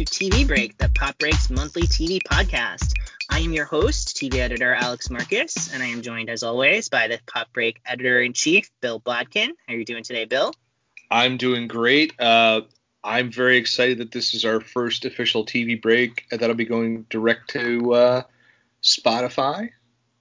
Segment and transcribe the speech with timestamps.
[0.00, 2.94] to TV Break, the Pop Breaks monthly TV podcast.
[3.28, 7.08] I am your host, TV editor Alex Marcus, and I am joined as always by
[7.08, 9.50] the Pop Break editor in chief, Bill Bodkin.
[9.66, 10.54] How are you doing today, Bill?
[11.10, 12.18] I'm doing great.
[12.18, 12.62] Uh,
[13.04, 17.50] I'm very excited that this is our first official TV break that'll be going direct
[17.50, 18.22] to uh,
[18.82, 19.68] Spotify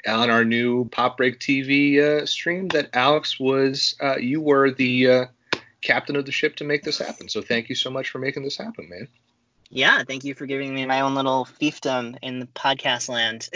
[0.06, 2.68] on our new Pop Break TV uh, stream.
[2.68, 5.26] That Alex was, uh, you were the uh,
[5.80, 7.30] captain of the ship to make this happen.
[7.30, 9.08] So thank you so much for making this happen, man.
[9.70, 13.50] Yeah, thank you for giving me my own little fiefdom in the podcast land.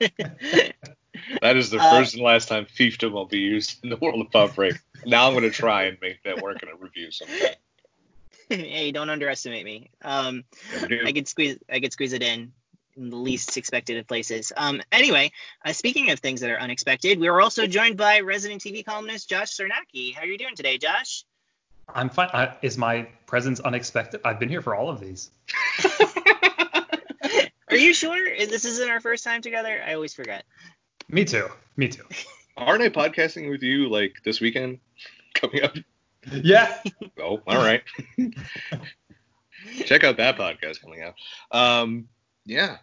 [0.00, 4.20] that is the uh, first and last time fiefdom will be used in the world
[4.20, 4.76] of pop break.
[5.04, 7.54] Now I'm going to try and make that work in a review sometime.
[8.48, 9.90] hey, don't underestimate me.
[10.02, 10.44] Um,
[11.04, 12.52] I could squeeze, I could squeeze it in
[12.96, 14.52] in the least expected of places.
[14.56, 15.32] Um, anyway,
[15.64, 19.28] uh, speaking of things that are unexpected, we are also joined by resident TV columnist
[19.28, 20.14] Josh Sarnacki.
[20.14, 21.24] How are you doing today, Josh?
[21.94, 22.30] I'm fine.
[22.32, 24.20] I, is my presence unexpected?
[24.24, 25.30] I've been here for all of these.
[27.70, 29.80] Are you sure this isn't our first time together?
[29.86, 30.44] I always forget.
[31.08, 31.48] Me too.
[31.76, 32.04] Me too.
[32.56, 34.80] Aren't I podcasting with you like this weekend
[35.34, 35.74] coming up?
[36.30, 36.76] Yeah.
[37.18, 37.82] oh, all right.
[39.84, 41.14] Check out that podcast coming out.
[41.50, 42.08] Um,
[42.44, 42.78] yeah,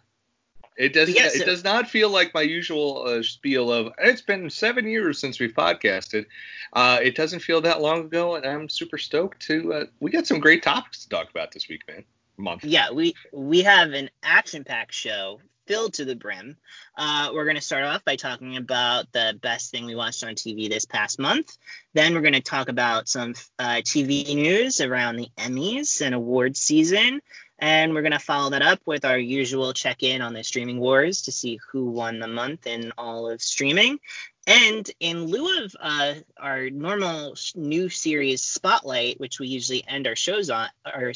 [0.78, 1.10] it does.
[1.10, 5.18] Yes, it does not feel like my usual uh, spiel of it's been seven years
[5.18, 6.26] since we've podcasted.
[6.72, 9.72] Uh, it doesn't feel that long ago, and I'm super stoked to.
[9.72, 12.04] Uh, we got some great topics to talk about this week, man.
[12.36, 12.64] Month.
[12.64, 16.56] Yeah, we we have an action-packed show filled to the brim.
[16.96, 20.34] Uh, we're going to start off by talking about the best thing we watched on
[20.34, 21.56] TV this past month.
[21.92, 26.58] Then we're going to talk about some uh, TV news around the Emmys and awards
[26.58, 27.20] season.
[27.58, 30.78] And we're going to follow that up with our usual check in on the streaming
[30.78, 33.98] wars to see who won the month in all of streaming.
[34.46, 40.16] And in lieu of uh, our normal new series spotlight, which we usually end our
[40.16, 41.12] shows on, or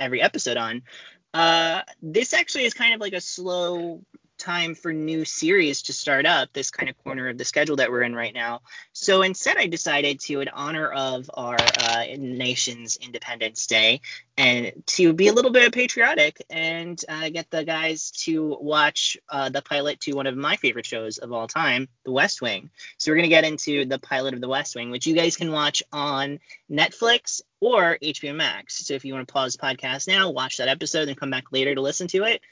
[0.00, 0.82] every episode on,
[1.32, 4.02] uh, this actually is kind of like a slow
[4.38, 7.90] time for new series to start up, this kind of corner of the schedule that
[7.90, 8.60] we're in right now.
[8.92, 14.00] So instead, I decided to, in honor of our uh, nation's Independence Day,
[14.36, 19.48] and to be a little bit patriotic and uh, get the guys to watch uh,
[19.48, 22.70] the pilot to one of my favorite shows of all time, The West Wing.
[22.98, 25.36] So we're going to get into the pilot of The West Wing, which you guys
[25.36, 26.40] can watch on
[26.70, 28.84] Netflix or HBO Max.
[28.86, 31.52] So if you want to pause the podcast now, watch that episode, and come back
[31.52, 32.42] later to listen to it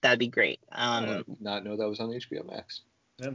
[0.00, 0.60] that'd be great.
[0.72, 2.82] Um, not know that was on HBO Max.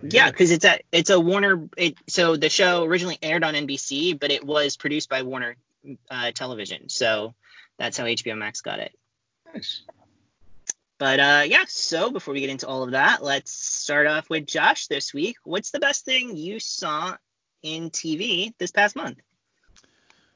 [0.10, 1.68] Yeah, because it's a it's a Warner.
[1.76, 5.56] It, so the show originally aired on NBC, but it was produced by Warner
[6.10, 6.88] uh, Television.
[6.88, 7.34] So
[7.78, 8.98] that's how HBO Max got it.
[9.54, 9.84] Nice.
[10.98, 14.46] But uh, yeah, so before we get into all of that, let's start off with
[14.46, 15.36] Josh this week.
[15.44, 17.18] What's the best thing you saw
[17.62, 19.20] in TV this past month?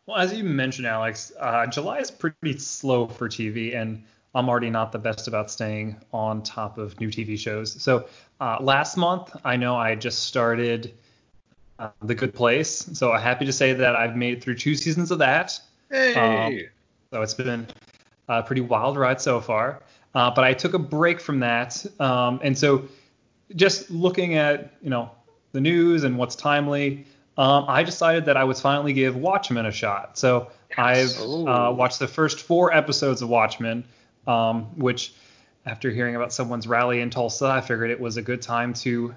[0.06, 4.04] Well, as you mentioned, Alex, uh, July is pretty slow for TV, and
[4.38, 7.82] I'm already not the best about staying on top of new TV shows.
[7.82, 8.08] So
[8.40, 10.94] uh, last month, I know I just started
[11.80, 12.88] uh, The Good Place.
[12.94, 15.60] So I'm happy to say that I've made it through two seasons of that.
[15.90, 16.14] Hey.
[16.14, 16.60] Um,
[17.12, 17.66] so it's been
[18.28, 19.82] a pretty wild ride so far.
[20.14, 22.88] Uh, but I took a break from that, um, and so
[23.56, 25.12] just looking at you know
[25.52, 27.06] the news and what's timely,
[27.38, 30.18] um, I decided that I would finally give Watchmen a shot.
[30.18, 33.84] So I've uh, watched the first four episodes of Watchmen
[34.28, 35.14] um, which
[35.66, 39.16] after hearing about someone's rally in Tulsa, I figured it was a good time to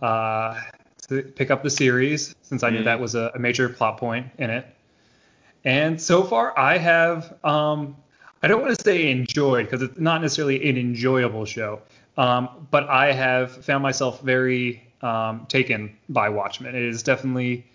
[0.00, 0.60] uh,
[1.08, 2.84] to pick up the series since I knew mm.
[2.84, 4.66] that was a, a, major plot point in it.
[5.64, 7.96] And so far, I have um,
[8.42, 11.82] I don't want to say enjoyed because it's not necessarily an enjoyable show,
[12.16, 16.74] um, but I have found myself very um, taken by Watchmen.
[16.74, 17.66] It is definitely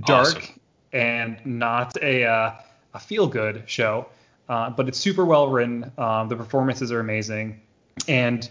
[0.00, 0.60] dark awesome.
[0.92, 2.52] and not a uh,
[2.94, 4.06] a feel good show.
[4.50, 5.92] Uh, but it's super well written.
[5.96, 7.60] Um, the performances are amazing,
[8.08, 8.50] and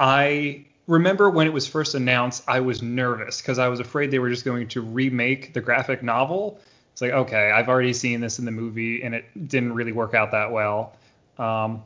[0.00, 4.18] I remember when it was first announced, I was nervous because I was afraid they
[4.18, 6.60] were just going to remake the graphic novel.
[6.90, 10.14] It's like, okay, I've already seen this in the movie, and it didn't really work
[10.14, 10.96] out that well.
[11.38, 11.84] Um,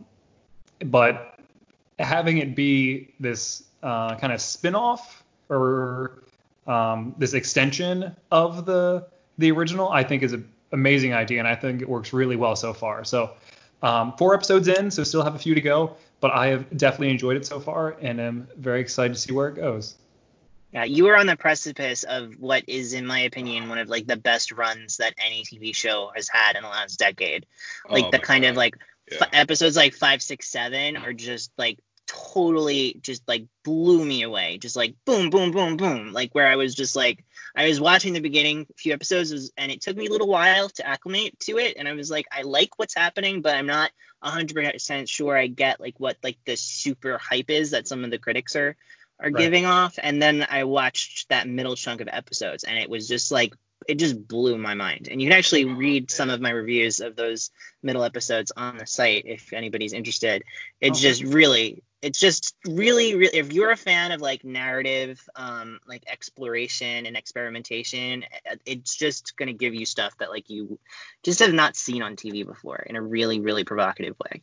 [0.87, 1.39] but
[1.99, 6.23] having it be this uh, kind of spin-off or
[6.67, 9.07] um, this extension of the
[9.37, 12.57] the original, I think is a amazing idea, and I think it works really well
[12.57, 13.05] so far.
[13.05, 13.31] So
[13.83, 17.11] um, four episodes in, so still have a few to go, but I have definitely
[17.11, 19.97] enjoyed it so far, and am very excited to see where it goes.
[20.73, 24.07] Yeah, you are on the precipice of what is, in my opinion, one of like
[24.07, 27.47] the best runs that any TV show has had in the last decade.
[27.89, 28.51] Like oh the kind God.
[28.51, 28.77] of like
[29.11, 29.19] yeah.
[29.21, 34.59] f- episodes like five, six, seven are just like totally just like blew me away.
[34.59, 36.13] Just like boom, boom, boom, boom.
[36.13, 37.25] Like where I was just like
[37.55, 40.87] I was watching the beginning few episodes and it took me a little while to
[40.87, 43.93] acclimate to it and I was like I like what's happening but I'm not
[44.25, 48.19] 100% sure I get like what like the super hype is that some of the
[48.19, 48.77] critics are
[49.21, 49.37] are right.
[49.37, 53.31] giving off and then I watched that middle chunk of episodes and it was just
[53.31, 53.55] like
[53.89, 55.09] it just blew my mind.
[55.11, 57.51] And you can actually read some of my reviews of those
[57.83, 60.45] middle episodes on the site if anybody's interested.
[60.81, 63.37] It's just really, it's just really, really.
[63.37, 68.25] If you're a fan of like narrative, um, like exploration and experimentation,
[68.65, 70.79] it's just gonna give you stuff that like you
[71.23, 74.43] just have not seen on TV before in a really, really provocative way.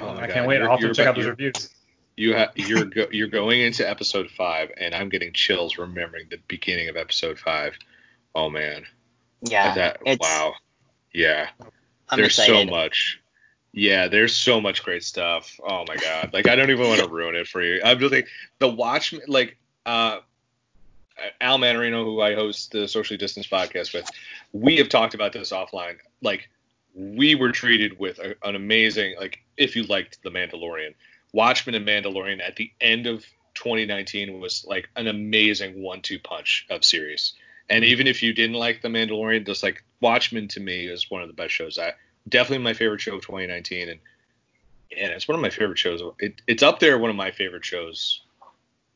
[0.00, 0.30] Oh, I God.
[0.30, 0.62] can't wait.
[0.62, 1.70] I'll have to check out those reviews.
[2.16, 6.38] You have you're go, you're going into episode five, and I'm getting chills remembering the
[6.48, 7.74] beginning of episode five
[8.34, 8.84] Oh man.
[9.42, 9.74] Yeah.
[9.74, 10.54] That wow.
[11.12, 11.48] Yeah.
[12.08, 12.68] I'm there's excited.
[12.68, 13.20] so much.
[13.72, 15.58] Yeah, there's so much great stuff.
[15.62, 16.30] Oh my god.
[16.32, 17.80] Like I don't even want to ruin it for you.
[17.84, 18.26] I'm just like
[18.58, 19.56] the Watchmen like
[19.86, 20.20] uh
[21.40, 24.08] Al Manarino, who I host the Socially Distance podcast with,
[24.52, 25.96] we have talked about this offline.
[26.22, 26.48] Like,
[26.94, 30.94] we were treated with a, an amazing, like, if you liked The Mandalorian,
[31.32, 33.24] Watchmen and Mandalorian at the end of
[33.54, 37.34] 2019 was like an amazing one-two punch of series.
[37.68, 41.22] And even if you didn't like The Mandalorian, just like Watchmen to me is one
[41.22, 41.78] of the best shows.
[41.78, 41.92] I
[42.28, 44.00] definitely my favorite show of 2019, and
[44.96, 46.02] and it's one of my favorite shows.
[46.18, 48.22] It, it's up there, one of my favorite shows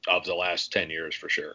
[0.09, 1.55] of the last 10 years for sure.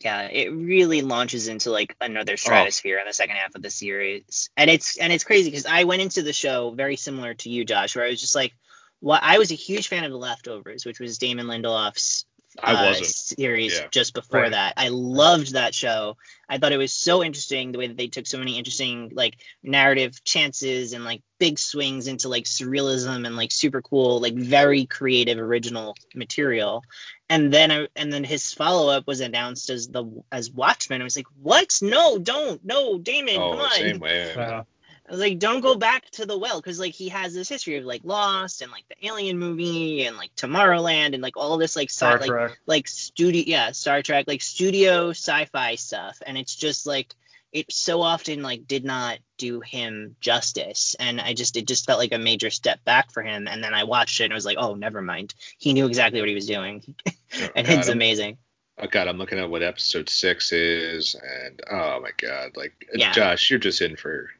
[0.00, 2.36] Yeah, it really launches into like another oh.
[2.36, 3.00] stratosphere oh.
[3.00, 6.02] in the second half of the series, and it's and it's crazy because I went
[6.02, 8.54] into the show very similar to you, Josh, where I was just like,
[9.00, 12.26] well, I was a huge fan of The Leftovers, which was Damon Lindelof's
[12.62, 13.06] I uh, wasn't.
[13.06, 13.86] series yeah.
[13.90, 14.52] just before right.
[14.52, 14.74] that.
[14.76, 16.16] I loved that show.
[16.48, 19.36] I thought it was so interesting the way that they took so many interesting like
[19.62, 24.86] narrative chances and like big swings into like surrealism and like super cool like very
[24.86, 26.82] creative original material.
[27.30, 31.00] And then I, and then his follow up was announced as the as Watchmen.
[31.00, 31.78] I was like, what?
[31.82, 33.70] No, don't, no, Damon, oh, come on.
[33.72, 34.64] Same way.
[35.10, 37.84] Uh, like don't go back to the well because like he has this history of
[37.84, 41.90] like Lost and like the Alien movie and like Tomorrowland and like all this like
[41.90, 46.20] sci- like like studio yeah Star Trek like studio sci-fi stuff.
[46.26, 47.14] And it's just like
[47.52, 50.94] it so often like did not do him justice.
[50.98, 53.48] And I just it just felt like a major step back for him.
[53.48, 55.34] And then I watched it and I was like oh never mind.
[55.58, 56.94] He knew exactly what he was doing.
[57.30, 58.38] Oh, and God, it's amazing.
[58.80, 63.12] Oh God, I'm looking at what episode six is, and oh my God, like yeah.
[63.12, 64.30] Josh, you're just in for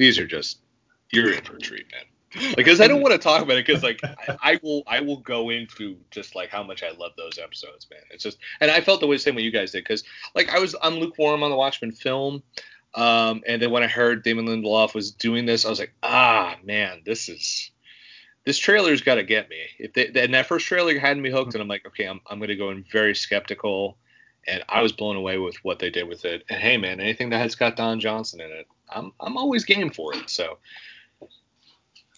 [0.00, 0.60] these are just
[1.12, 2.54] you're in for a treat, man.
[2.56, 5.18] Because I don't want to talk about it because like I, I, will I will
[5.18, 8.00] go into just like how much I love those episodes, man.
[8.10, 10.02] It's just and I felt the way same way you guys did because
[10.34, 12.42] like I was I'm lukewarm on the Watchmen film,
[12.94, 16.56] um, and then when I heard Damon Lindelof was doing this, I was like, ah
[16.64, 17.70] man, this is
[18.46, 19.64] this trailer's got to get me.
[19.78, 22.40] If they, and that first trailer had me hooked, and I'm like, okay, I'm I'm
[22.40, 23.98] gonna go in very skeptical,
[24.46, 26.44] and I was blown away with what they did with it.
[26.48, 29.90] And hey, man, anything that has got Don Johnson in it, I'm I'm always game
[29.90, 30.30] for it.
[30.30, 30.58] So.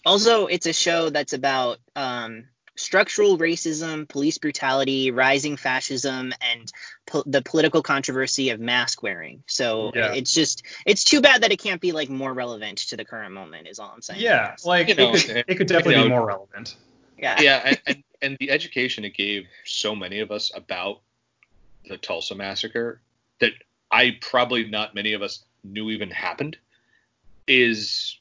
[0.05, 2.43] Also, it's a show that's about um,
[2.75, 6.71] structural racism, police brutality, rising fascism, and
[7.05, 9.43] po- the political controversy of mask wearing.
[9.47, 10.13] So yeah.
[10.13, 13.33] it's just it's too bad that it can't be like more relevant to the current
[13.33, 13.67] moment.
[13.67, 14.19] Is all I'm saying.
[14.19, 16.75] Yeah, like you know, it, could, it could definitely you know, be more relevant.
[17.17, 17.39] Yeah.
[17.39, 20.99] Yeah, and, and, and the education it gave so many of us about
[21.87, 23.01] the Tulsa massacre
[23.39, 23.53] that
[23.91, 26.57] I probably not many of us knew even happened
[27.47, 28.19] is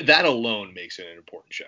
[0.00, 1.64] that alone makes it an important show.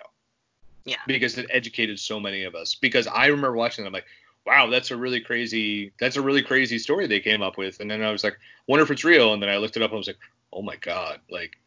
[0.85, 0.97] Yeah.
[1.05, 2.75] Because it educated so many of us.
[2.75, 4.05] Because I remember watching it, I'm like,
[4.45, 7.79] wow, that's a really crazy that's a really crazy story they came up with.
[7.79, 9.33] And then I was like, wonder if it's real.
[9.33, 10.19] And then I looked it up and I was like,
[10.53, 11.57] oh my God, like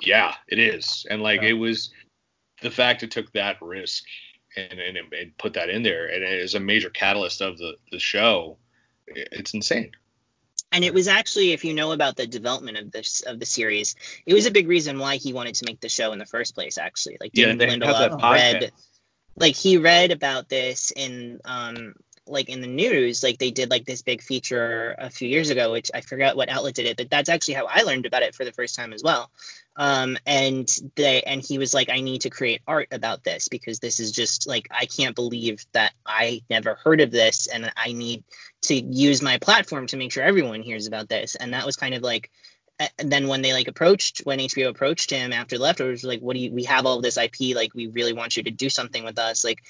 [0.00, 1.06] yeah, it is.
[1.10, 1.50] And like yeah.
[1.50, 1.90] it was
[2.62, 4.04] the fact it took that risk
[4.56, 7.76] and, and, and put that in there and it is a major catalyst of the,
[7.90, 8.56] the show.
[9.06, 9.92] It's insane
[10.72, 13.94] and it was actually if you know about the development of this of the series
[14.26, 16.54] it was a big reason why he wanted to make the show in the first
[16.54, 17.18] place actually.
[17.20, 18.72] Like yeah, Lindelof read
[19.36, 21.94] like he read about this in um
[22.26, 23.22] like in the news.
[23.22, 26.48] Like they did like this big feature a few years ago which i forgot what
[26.48, 28.92] outlet did it but that's actually how i learned about it for the first time
[28.92, 29.30] as well
[29.76, 33.78] um and they and he was like i need to create art about this because
[33.78, 37.92] this is just like i can't believe that i never heard of this and i
[37.92, 38.22] need
[38.62, 41.34] to use my platform to make sure everyone hears about this.
[41.34, 42.30] And that was kind of like
[42.98, 46.40] and then when they like approached when HBO approached him after leftovers like what do
[46.40, 49.18] you we have all this IP like we really want you to do something with
[49.18, 49.44] us.
[49.44, 49.62] Like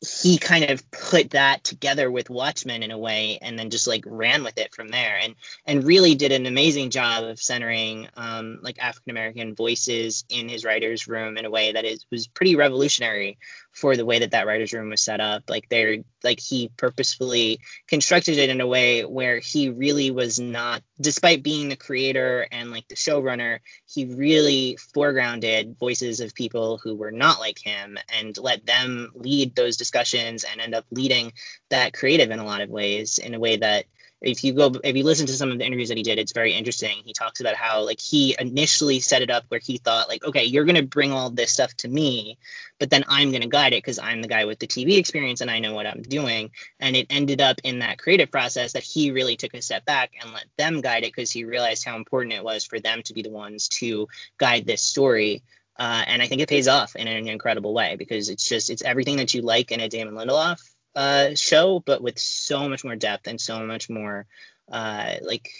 [0.00, 4.04] he kind of put that together with Watchmen in a way, and then just like
[4.06, 5.34] ran with it from there, and
[5.64, 10.64] and really did an amazing job of centering um, like African American voices in his
[10.64, 13.38] writers' room in a way that is was pretty revolutionary
[13.76, 15.44] for the way that that writers room was set up.
[15.50, 20.82] Like they're like he purposefully constructed it in a way where he really was not,
[20.98, 26.94] despite being the creator and like the showrunner, he really foregrounded voices of people who
[26.94, 31.32] were not like him and let them lead those discussions and end up leading
[31.68, 33.84] that creative in a lot of ways in a way that
[34.20, 36.32] if you go if you listen to some of the interviews that he did it's
[36.32, 37.02] very interesting.
[37.04, 40.44] He talks about how like he initially set it up where he thought like okay
[40.44, 42.38] you're going to bring all this stuff to me
[42.78, 45.40] but then i'm going to guide it because i'm the guy with the tv experience
[45.40, 46.50] and i know what i'm doing.
[46.80, 50.12] And it ended up in that creative process that he really took a step back
[50.20, 53.14] and let them guide it because he realized how important it was for them to
[53.14, 54.08] be the ones to
[54.38, 55.42] guide this story.
[55.78, 58.82] Uh, and I think it pays off in an incredible way because it's just it's
[58.82, 60.60] everything that you like in a Damon Lindelof
[60.96, 64.26] uh, show, but with so much more depth and so much more
[64.70, 65.52] uh, like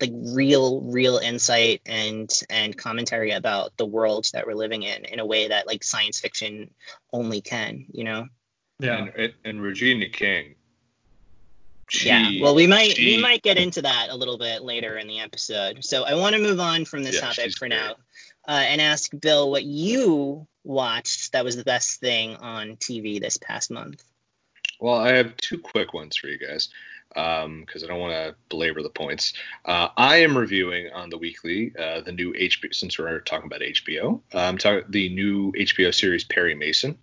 [0.00, 5.18] like real real insight and and commentary about the world that we're living in in
[5.18, 6.70] a way that like science fiction
[7.12, 8.26] only can, you know.
[8.78, 9.06] Yeah.
[9.16, 10.56] And, and Regina King.
[11.88, 12.30] She, yeah.
[12.40, 15.20] Well, we might she, we might get into that a little bit later in the
[15.20, 15.84] episode.
[15.84, 17.78] So I want to move on from this yeah, topic for great.
[17.78, 17.94] now
[18.46, 23.36] uh, and ask Bill what you watched that was the best thing on TV this
[23.36, 24.02] past month.
[24.80, 26.70] Well, I have two quick ones for you guys
[27.10, 29.34] because um, I don't want to belabor the points.
[29.64, 32.74] Uh, I am reviewing on the weekly uh, the new HBO.
[32.74, 36.96] Since we're talking about HBO, talking the new HBO series Perry Mason.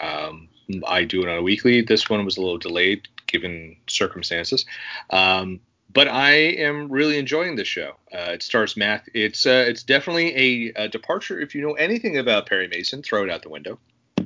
[0.00, 0.48] Um,
[0.86, 1.82] I do it on a weekly.
[1.82, 4.64] This one was a little delayed given circumstances,
[5.10, 5.60] um,
[5.92, 7.92] but I am really enjoying this show.
[8.12, 9.08] Uh, it stars Math.
[9.14, 11.38] It's uh, it's definitely a, a departure.
[11.38, 13.78] If you know anything about Perry Mason, throw it out the window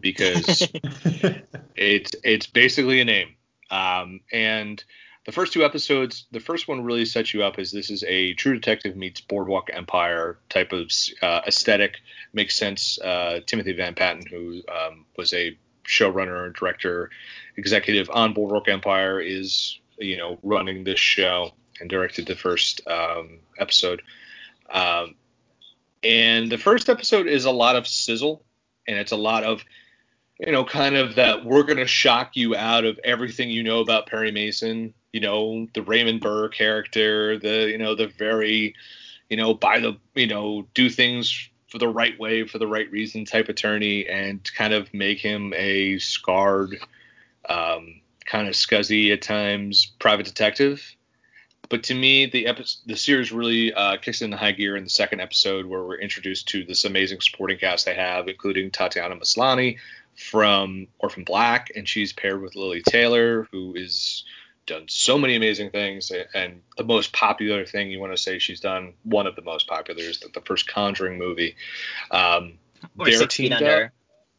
[0.02, 0.68] because
[1.76, 3.28] it's it's basically a name.
[3.71, 4.82] Um, and
[5.25, 8.35] the first two episodes, the first one really sets you up as this is a
[8.35, 10.90] True Detective meets Boardwalk Empire type of
[11.23, 11.99] uh, aesthetic.
[12.35, 12.99] Makes sense.
[12.99, 17.11] Uh, Timothy Van Patten, who um, was a showrunner, director,
[17.56, 23.38] executive on Boardwalk Empire, is you know running this show and directed the first um,
[23.59, 24.02] episode.
[24.71, 25.14] Um,
[26.02, 28.44] and the first episode is a lot of sizzle,
[28.88, 29.62] and it's a lot of
[30.39, 33.81] you know, kind of that we're going to shock you out of everything you know
[33.81, 34.95] about Perry Mason.
[35.12, 38.75] You know, the Raymond Burr character, the you know the very,
[39.29, 42.91] you know, by the you know do things for the right way for the right
[42.91, 46.79] reason type attorney, and kind of make him a scarred,
[47.49, 50.83] um, kind of scuzzy at times private detective.
[51.69, 54.91] But to me, the episode, the series really uh, kicks into high gear in the
[54.91, 59.79] second episode, where we're introduced to this amazing supporting cast they have, including Tatiana Maslany,
[60.16, 64.25] from Orphan Black, and she's paired with Lili Taylor, who is
[64.66, 66.12] done so many amazing things.
[66.35, 69.66] And the most popular thing you want to say she's done, one of the most
[69.66, 71.57] popular, is the, the first Conjuring movie.
[72.11, 72.54] Um,
[72.99, 73.87] or Six Feet Under.
[73.87, 73.92] Up,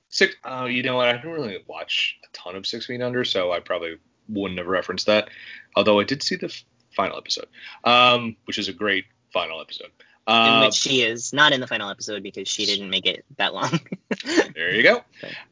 [0.10, 1.10] six, oh, you know what?
[1.10, 3.98] I don't really watch a ton of Six Feet Under, so I probably
[4.30, 5.30] wouldn't have referenced that.
[5.76, 6.64] Although I did see the f-
[6.96, 7.48] final episode,
[7.84, 9.90] um, which is a great final episode
[10.28, 13.26] in uh, which she is not in the final episode because she didn't make it
[13.38, 13.80] that long.
[14.56, 15.04] there you go.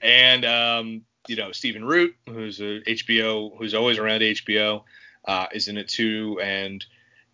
[0.02, 4.84] And um, you know Stephen Root, who's a HBO, who's always around HBO,
[5.26, 6.40] uh, is in it too.
[6.42, 6.86] And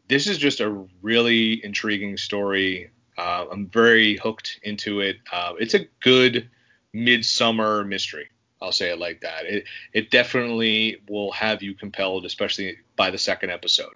[0.07, 2.89] this is just a really intriguing story.
[3.17, 5.17] Uh, I'm very hooked into it.
[5.31, 6.49] Uh, it's a good
[6.93, 8.29] midsummer mystery.
[8.61, 9.45] I'll say it like that.
[9.45, 13.93] It it definitely will have you compelled, especially by the second episode.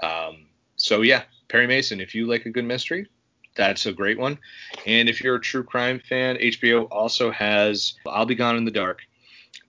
[0.00, 0.46] Um,
[0.76, 1.22] so yeah,
[1.52, 3.06] Perry Mason, if you like a good mystery,
[3.54, 4.38] that's a great one.
[4.86, 8.70] And if you're a true crime fan, HBO also has I'll Be Gone in the
[8.70, 9.02] Dark.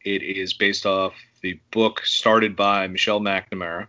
[0.06, 3.88] It is based off the book started by Michelle McNamara,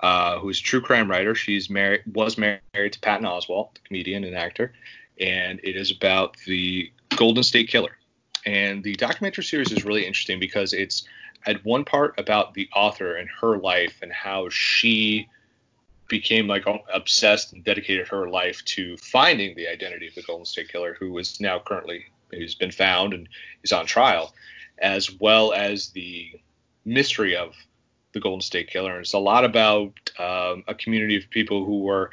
[0.00, 1.34] uh, who's a true crime writer.
[1.34, 4.74] She's married was married to Patton Oswalt, the comedian and actor,
[5.18, 7.96] and it is about the Golden State Killer.
[8.44, 11.08] And the documentary series is really interesting because it's
[11.46, 15.26] at one part about the author and her life and how she
[16.18, 20.68] became like obsessed and dedicated her life to finding the identity of the Golden State
[20.68, 23.28] Killer, who is now currently who's been found and
[23.64, 24.32] is on trial,
[24.78, 26.30] as well as the
[26.84, 27.54] mystery of
[28.12, 28.92] the Golden State Killer.
[28.92, 32.10] And it's a lot about um, a community of people who were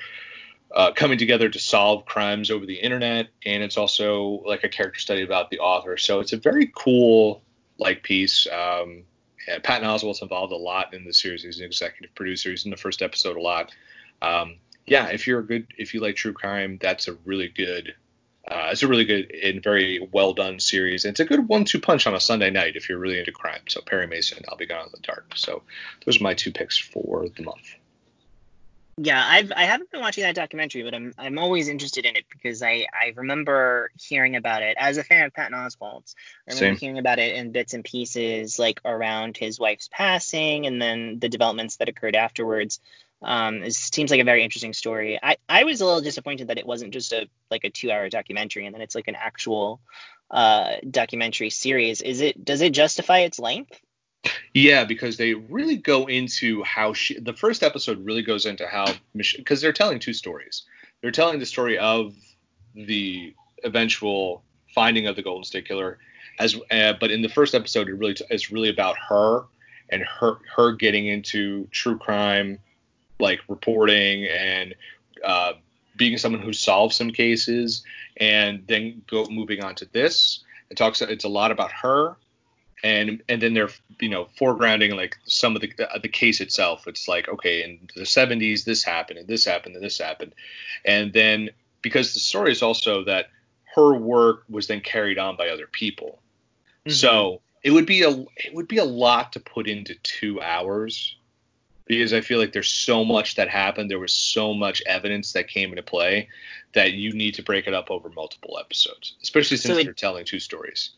[0.74, 5.00] uh, coming together to solve crimes over the internet, and it's also like a character
[5.00, 5.96] study about the author.
[5.98, 7.44] So it's a very cool
[7.78, 8.48] like piece.
[8.48, 9.04] Um,
[9.48, 11.44] yeah, Patton Oswalt's involved a lot in the series.
[11.44, 12.50] He's an executive producer.
[12.52, 13.72] He's in the first episode a lot.
[14.22, 17.96] Um, yeah, if you're a good, if you like true crime, that's a really good,
[18.48, 21.06] uh, it's a really good and very well done series.
[21.06, 23.62] And it's a good one-two punch on a Sunday night if you're really into crime.
[23.68, 25.34] So Perry Mason, I'll be gone in the dark.
[25.36, 25.64] So
[26.06, 27.76] those are my two picks for the month.
[28.98, 32.26] Yeah, I've I haven't been watching that documentary, but I'm I'm always interested in it
[32.30, 36.14] because I I remember hearing about it as a fan of Patton Oswalt.
[36.48, 36.76] I remember Same.
[36.76, 41.30] hearing about it in bits and pieces, like around his wife's passing, and then the
[41.30, 42.80] developments that occurred afterwards.
[43.24, 45.20] Um, it seems like a very interesting story.
[45.22, 48.10] I I was a little disappointed that it wasn't just a like a two hour
[48.10, 49.80] documentary, and then it's like an actual
[50.32, 52.02] uh documentary series.
[52.02, 53.80] Is it does it justify its length?
[54.54, 57.20] Yeah, because they really go into how she.
[57.20, 58.86] The first episode really goes into how
[59.16, 60.64] because they're telling two stories.
[61.02, 62.14] They're telling the story of
[62.76, 66.00] the eventual finding of the Golden State Killer,
[66.40, 69.46] as uh, but in the first episode, it really it's really about her
[69.90, 72.60] and her her getting into true crime,
[73.22, 74.76] like reporting and
[75.24, 75.54] uh,
[75.96, 77.84] being someone who solves some cases,
[78.18, 80.44] and then go moving on to this.
[80.70, 81.02] It talks.
[81.02, 82.18] It's a lot about her
[82.84, 86.88] and and then they're you know foregrounding like some of the the case itself.
[86.88, 90.34] It's like okay, in the 70s this happened and this happened and this happened,
[90.86, 91.50] and then
[91.82, 93.28] because the story is also that
[93.76, 96.22] her work was then carried on by other people,
[96.86, 96.92] mm-hmm.
[96.92, 101.16] so it would be a it would be a lot to put into two hours
[101.86, 103.90] because I feel like there's so much that happened.
[103.90, 106.30] There was so much evidence that came into play
[106.74, 109.94] that you need to break it up over multiple episodes, especially since so it, you're
[109.94, 110.92] telling two stories.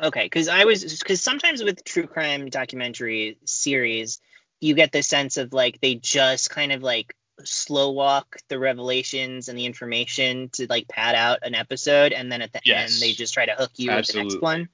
[0.00, 4.20] Okay, because I was because sometimes with true crime documentary series,
[4.60, 9.48] you get the sense of like they just kind of like slow walk the revelations
[9.48, 12.92] and the information to like pad out an episode, and then at the yes.
[12.92, 14.24] end they just try to hook you Absolutely.
[14.24, 14.68] with the next one.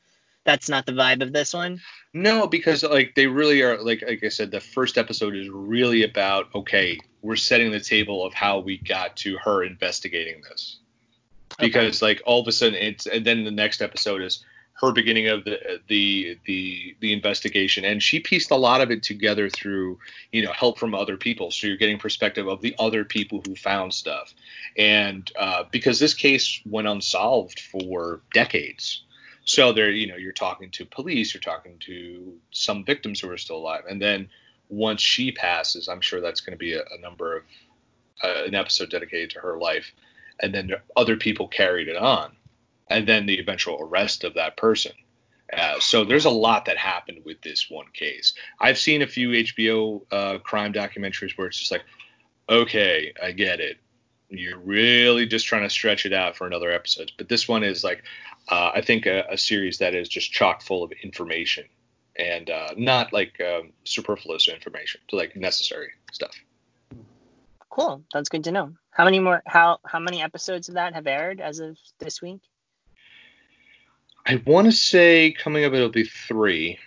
[0.45, 1.81] That's not the vibe of this one.
[2.13, 6.05] No, because like they really are like like I said, the first episode is really
[6.05, 10.79] about okay, we're setting the table of how we got to her investigating this.
[11.59, 12.13] Because okay.
[12.13, 15.45] like all of a sudden it's and then the next episode is her beginning of
[15.45, 19.99] the the the the investigation and she pieced a lot of it together through
[20.33, 23.55] you know help from other people so you're getting perspective of the other people who
[23.55, 24.35] found stuff
[24.77, 29.04] and uh, because this case went unsolved for decades
[29.45, 33.39] so there you know you're talking to police you're talking to some victims who are
[33.39, 34.29] still alive and then
[34.69, 37.43] once she passes i'm sure that's going to be a, a number of
[38.23, 39.93] uh, an episode dedicated to her life
[40.41, 42.31] and then other people carried it on
[42.89, 44.93] and then the eventual arrest of that person.
[45.53, 48.35] Uh, so there's a lot that happened with this one case.
[48.59, 51.85] I've seen a few HBO uh, crime documentaries where it's just like,
[52.49, 53.79] okay, I get it.
[54.39, 57.13] You're really just trying to stretch it out for another episode.
[57.17, 58.03] But this one is like,
[58.49, 61.65] uh, I think a, a, series that is just chock full of information
[62.17, 66.35] and uh, not like um, superfluous information, to like necessary stuff.
[67.71, 68.05] Cool.
[68.13, 68.73] That's good to know.
[68.91, 69.43] How many more?
[69.47, 72.41] How how many episodes of that have aired as of this week?
[74.27, 76.79] I want to say coming up it'll be three.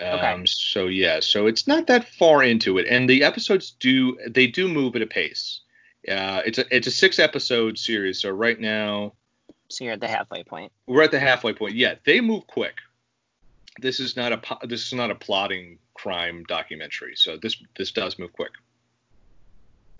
[0.00, 0.42] Um, okay.
[0.46, 4.68] So yeah, so it's not that far into it, and the episodes do they do
[4.68, 5.60] move at a pace.
[6.08, 9.12] Uh, it's a it's a six episode series, so right now.
[9.68, 10.72] So you're at the halfway point.
[10.86, 11.74] We're at the halfway point.
[11.74, 12.74] Yeah, they move quick.
[13.80, 18.18] This is not a this is not a plotting crime documentary, so this this does
[18.18, 18.52] move quick.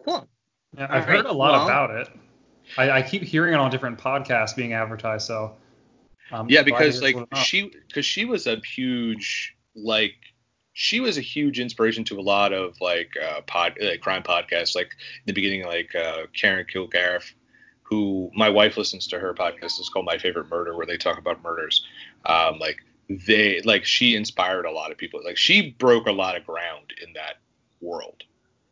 [0.05, 0.29] Cool.
[0.77, 1.27] Yeah, I've All heard right.
[1.27, 2.09] a lot well, about it.
[2.77, 5.55] I, I keep hearing it on different podcasts being advertised, so
[6.33, 10.17] um, yeah, because like she, because she was a huge like
[10.73, 14.75] she was a huge inspiration to a lot of like uh, pod like crime podcasts.
[14.75, 17.33] Like in the beginning, like uh, Karen Kilgariff,
[17.83, 19.79] who my wife listens to her podcast.
[19.79, 21.85] It's called My Favorite Murder, where they talk about murders.
[22.25, 25.21] Um, like they like she inspired a lot of people.
[25.23, 27.37] Like she broke a lot of ground in that
[27.81, 28.25] world.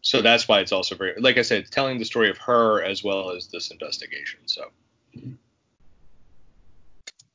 [0.02, 3.04] So that's why it's also very like I said, telling the story of her as
[3.04, 4.40] well as this investigation.
[4.46, 4.70] So.
[5.16, 5.32] Mm-hmm.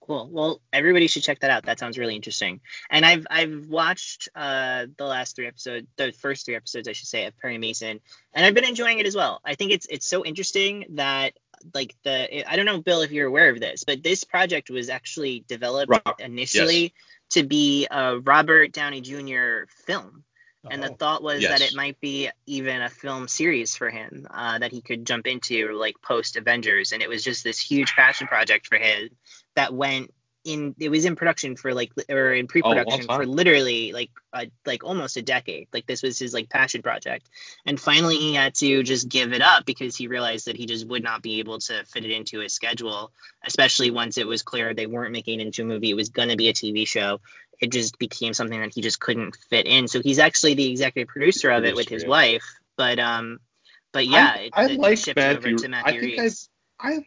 [0.06, 0.30] Cool.
[0.32, 1.66] Well, everybody should check that out.
[1.66, 2.62] That sounds really interesting.
[2.92, 7.08] And I've I've watched uh, the last three episodes, the first three episodes, I should
[7.08, 8.00] say, of Perry Mason,
[8.34, 9.42] and I've been enjoying it as well.
[9.44, 11.34] I think it's it's so interesting that
[11.74, 14.90] like the I don't know, Bill, if you're aware of this, but this project was
[14.90, 16.92] actually developed initially yes.
[17.32, 19.66] to be a Robert Downey Jr.
[19.88, 20.24] film.
[20.68, 21.60] And the oh, thought was yes.
[21.60, 25.28] that it might be even a film series for him uh, that he could jump
[25.28, 26.92] into like post Avengers.
[26.92, 29.10] And it was just this huge passion project for him
[29.56, 30.12] that went
[30.46, 34.48] in it was in production for like or in pre-production oh, for literally like a,
[34.66, 35.68] like almost a decade.
[35.74, 37.28] Like this was his like passion project.
[37.66, 40.88] And finally he had to just give it up because he realized that he just
[40.88, 43.12] would not be able to fit it into his schedule
[43.44, 45.90] especially once it was clear they weren't making it into a movie.
[45.90, 47.20] It was going to be a tv show.
[47.60, 49.88] It just became something that he just couldn't fit in.
[49.88, 52.46] So he's actually the executive producer of it with his wife.
[52.78, 53.40] But um
[53.92, 56.42] but yeah I, it, I it like Matthew, Matthew I think.
[56.80, 57.06] I, I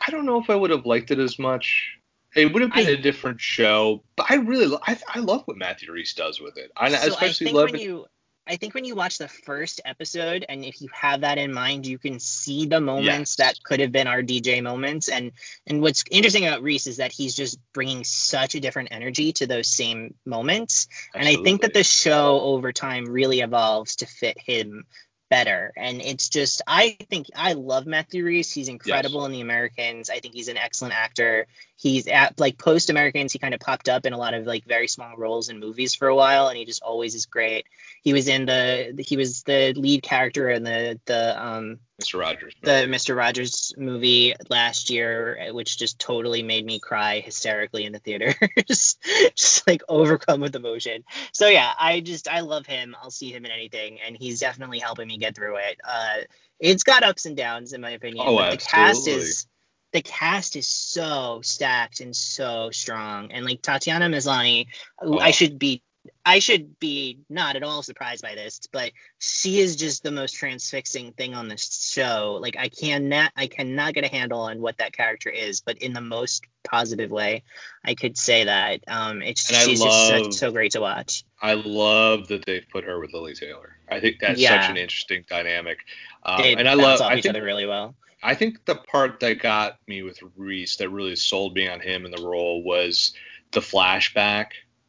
[0.00, 1.98] I don't know if I would have liked it as much.
[2.34, 5.56] It would have been I, a different show, but I really I, I love what
[5.56, 6.70] Matthew Rhys does with it.
[6.76, 7.82] I so especially I think love when it.
[7.82, 8.06] you
[8.48, 11.84] I think when you watch the first episode, and if you have that in mind,
[11.84, 13.56] you can see the moments Yes.
[13.56, 15.08] that could have been RDJ moments.
[15.08, 15.32] And
[15.66, 19.46] and what's interesting about Rhys is that he's just bringing such a different energy to
[19.46, 20.86] those same moments.
[21.14, 24.84] And I think that the show over time really evolves to fit him
[25.28, 25.72] better.
[25.76, 28.52] And it's just, I think I love Matthew Rhys.
[28.52, 30.10] He's incredible in The Americans.
[30.10, 31.46] I think he's an excellent actor.
[31.76, 34.64] He's at like post Americans, he kind of popped up in a lot of like
[34.64, 37.66] very small roles in movies for a while, and he just always is great.
[38.02, 42.20] He was in the, he was the lead character in the the um Mr.
[42.20, 42.52] Rogers.
[42.62, 43.16] the Mr.
[43.16, 48.34] Rogers movie last year, which just totally made me cry hysterically in the theater,
[48.68, 49.02] just,
[49.34, 51.04] just like overcome with emotion.
[51.32, 52.94] So yeah, I just I love him.
[53.02, 55.80] I'll see him in anything, and he's definitely helping me get through it.
[55.82, 56.16] Uh,
[56.60, 59.46] it's got ups and downs in my opinion, Oh, but the cast is
[59.92, 64.66] the cast is so stacked and so strong, and like Tatiana Maslany,
[65.00, 65.32] who I Oh.
[65.32, 65.82] should be.
[66.24, 70.34] I should be not at all surprised by this, but she is just the most
[70.34, 72.38] transfixing thing on this show.
[72.40, 75.92] Like I cannot I cannot get a handle on what that character is, but in
[75.92, 77.42] the most positive way,
[77.84, 78.80] I could say that.
[78.88, 81.24] Um it's And she's just love- such, so great to watch.
[81.40, 83.76] I love that they've put her with Lili Taylor.
[83.90, 84.60] I think that's Yeah.
[84.60, 85.78] such an interesting dynamic.
[86.24, 87.00] Um, They and I love.
[87.00, 87.94] off I each think other really well.
[88.22, 92.04] I think the part that got me with Rhys that really sold me on him
[92.06, 93.12] in the role was
[93.52, 94.46] the flashback,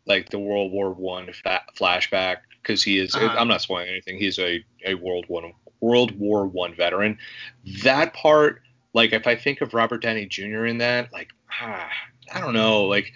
[0.08, 3.15] like the World War One fa- flashback, because he is.
[3.15, 3.36] Uh-huh.
[3.38, 4.17] I'm not spoiling anything.
[4.17, 7.17] He's a a World One World War One veteran.
[7.84, 8.62] That part,
[8.93, 10.65] like if I think of Robert Downey Jr.
[10.65, 11.89] in that, like ah,
[12.34, 13.13] I don't know, like.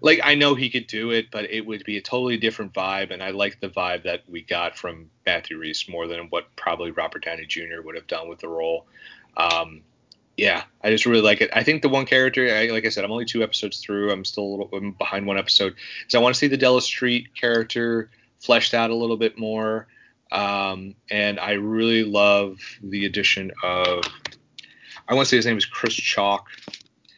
[0.00, 3.10] Like I know he could do it, but it would be a totally different vibe,
[3.10, 6.90] and I like the vibe that we got from Matthew Rhys more than what probably
[6.90, 7.80] Robert Downey Jr.
[7.82, 8.84] would have done with the role.
[9.38, 9.80] Um,
[10.36, 11.50] yeah, I just really like it.
[11.52, 14.10] I think the one character, I, like I said, I'm only two episodes through.
[14.12, 15.74] I'm still a little I'm behind one episode,
[16.08, 19.86] so I want to see the Della Street character fleshed out a little bit more.
[20.32, 24.02] Um, and I really love the addition of,
[25.08, 26.48] I want to say his name is Chris Chalk.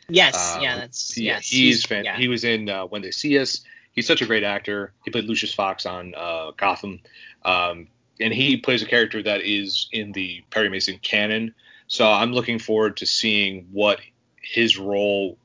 [0.08, 1.48] Yes, Um, yeah, that's He, yes.
[1.48, 2.16] he's fan- yeah.
[2.16, 3.62] he was in uh, When They See Us.
[3.92, 4.92] He's such a great actor.
[5.04, 7.00] He played Lucius Fox on uh, Gotham,
[7.44, 7.88] um,
[8.20, 11.54] and he plays a character that is in the Perry Mason canon.
[11.88, 14.00] So I'm looking forward to seeing what
[14.40, 15.38] his role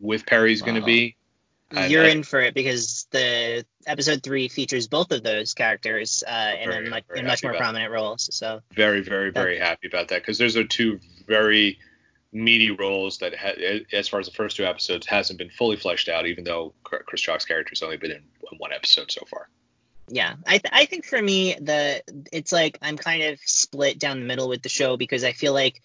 [0.00, 1.16] with Perry is going to be.
[1.88, 6.52] You're I- in for it because the episode three features both of those characters uh,
[6.60, 8.28] in, Very- a much, in much more prominent roles.
[8.32, 11.78] So Very, very, very happy about that because those are two very
[12.32, 16.08] meaty roles that, ha- as far as the first two episodes, hasn't been fully fleshed
[16.08, 16.26] out.
[16.26, 18.22] Even though Chris Chalk's character has only been in
[18.58, 19.48] one episode so far.
[20.08, 24.20] Yeah i th- i think for me the it's like i'm kind of split down
[24.20, 25.82] the middle with the show because i feel like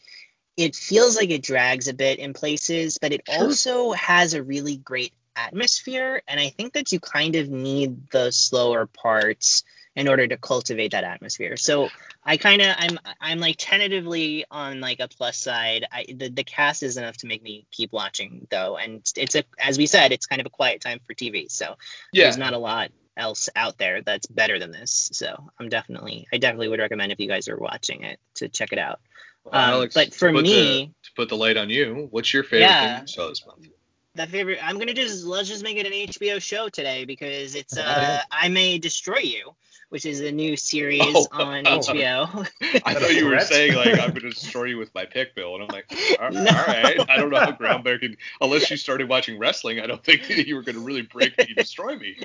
[0.58, 4.78] it feels like it drags a bit in places but it also has a really
[4.78, 9.64] great atmosphere and i think that you kind of need the slower parts
[9.96, 11.58] in order to cultivate that atmosphere.
[11.58, 11.90] So
[12.24, 15.86] i kind of i'm i'm like tentatively on like a plus side.
[15.92, 19.44] I the, the cast is enough to make me keep watching though and it's a
[19.60, 21.78] as we said it's kind of a quiet time for tv so
[22.14, 22.26] yeah.
[22.26, 25.10] there's not a lot else out there that's better than this.
[25.14, 28.72] So I'm definitely, I definitely would recommend if you guys are watching it to check
[28.72, 29.00] it out.
[29.44, 32.44] Well, Um, Alex, but for me- the, to put the light on you, what's your
[32.44, 32.96] favorite Yeah.
[32.98, 33.68] thing you saw this month?
[34.14, 37.78] The favorite, I'm gonna just let's just make it an HBO show today because it's
[37.78, 39.56] uh, I May Destroy You,
[39.92, 41.28] which is a new series Oh.
[41.34, 41.80] on Oh.
[41.80, 42.48] HBO.
[42.86, 45.54] I thought you were saying like I'm going to destroy you with my pick, Bill,
[45.56, 46.40] and I'm like, all, No.
[46.40, 46.98] all right.
[47.10, 48.16] I don't know how groundbreaking.
[48.40, 51.38] Unless you started watching wrestling, I don't think that you were going to really break
[51.38, 52.18] me, destroy me.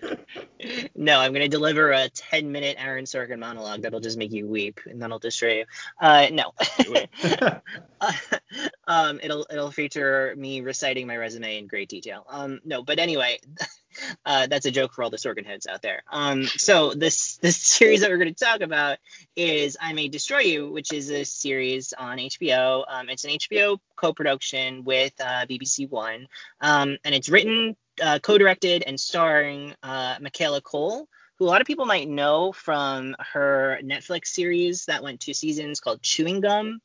[0.95, 4.81] no, I'm gonna deliver a 10 minute Aaron Sorkin monologue that'll just make you weep
[4.87, 5.65] and then I'll destroy you.
[6.01, 6.53] Uh, no.
[6.79, 7.63] It.
[8.87, 12.25] um, it'll it'll feature me reciting my resume in great detail.
[12.29, 13.41] Um, no, but anyway,
[14.25, 16.03] uh, that's a joke for all the Sorkin heads out there.
[16.11, 18.99] Um, so this this series that we're going to talk about
[19.35, 22.85] is I May Destroy You, which is a series on HBO.
[22.89, 26.29] Um, it's an HBO co-production with uh, BBC One,
[26.61, 31.09] um, and it's written, uh, co-directed, and starring uh, Michaela Coel.
[31.39, 35.81] Who a lot of people might know from her Netflix series that went two seasons
[35.81, 36.81] called Chewing Gum.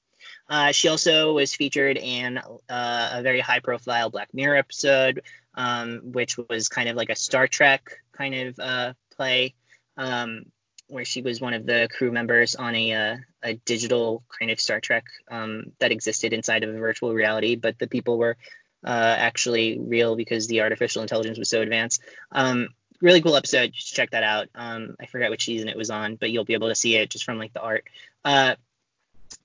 [0.50, 5.22] Uh, she also was featured in uh, a very high profile Black Mirror episode,
[5.56, 9.54] um, which was kind of like a Star Trek kind of uh, play,
[9.98, 10.46] um,
[10.88, 14.60] where she was one of the crew members on a, uh, a digital kind of
[14.60, 18.38] Star Trek um, that existed inside of a virtual reality, but the people were
[18.84, 22.02] uh, actually real because the artificial intelligence was so advanced.
[22.32, 22.70] Um,
[23.02, 23.74] really cool episode.
[23.74, 24.50] Just check that out.
[24.56, 27.10] Um, I forget which season it was on, but you'll be able to see it
[27.10, 27.86] just from like the art.
[28.24, 28.56] Uh,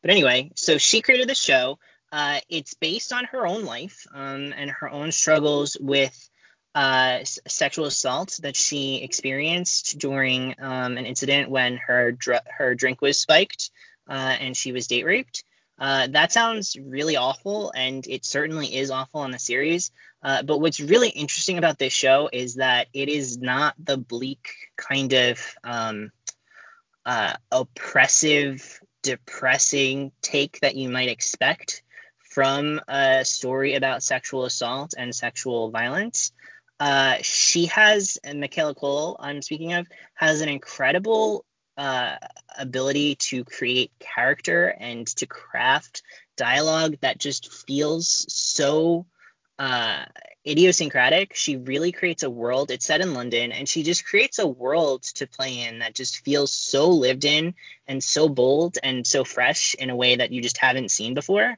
[0.02, 1.78] but anyway, so she created the show.
[2.12, 6.16] Uh, it's based on her own life um, and her own struggles with
[6.74, 13.00] uh, sexual assault that she experienced during um, an incident when her dr- her drink
[13.00, 13.70] was spiked
[14.08, 15.42] uh, and she was date raped.
[15.78, 19.90] Uh, that sounds really awful, and it certainly is awful in the series.
[20.22, 24.48] Uh, but what's really interesting about this show is that it is not the bleak
[24.76, 26.10] kind of um,
[27.04, 31.82] uh, oppressive, depressing take that you might expect
[32.36, 36.32] from a story about sexual assault and sexual violence.
[36.78, 41.46] Uh, she has, and Michaela Coel, I'm speaking of, has an incredible
[41.78, 42.16] uh,
[42.58, 46.02] ability to create character and to craft
[46.36, 49.06] dialogue that just feels so
[49.58, 50.04] uh,
[50.46, 51.34] idiosyncratic.
[51.34, 52.70] She really creates a world.
[52.70, 56.22] It's set in London, and she just creates a world to play in that just
[56.22, 57.54] feels so lived in
[57.86, 61.56] and so bold and so fresh in a way that you just haven't seen before.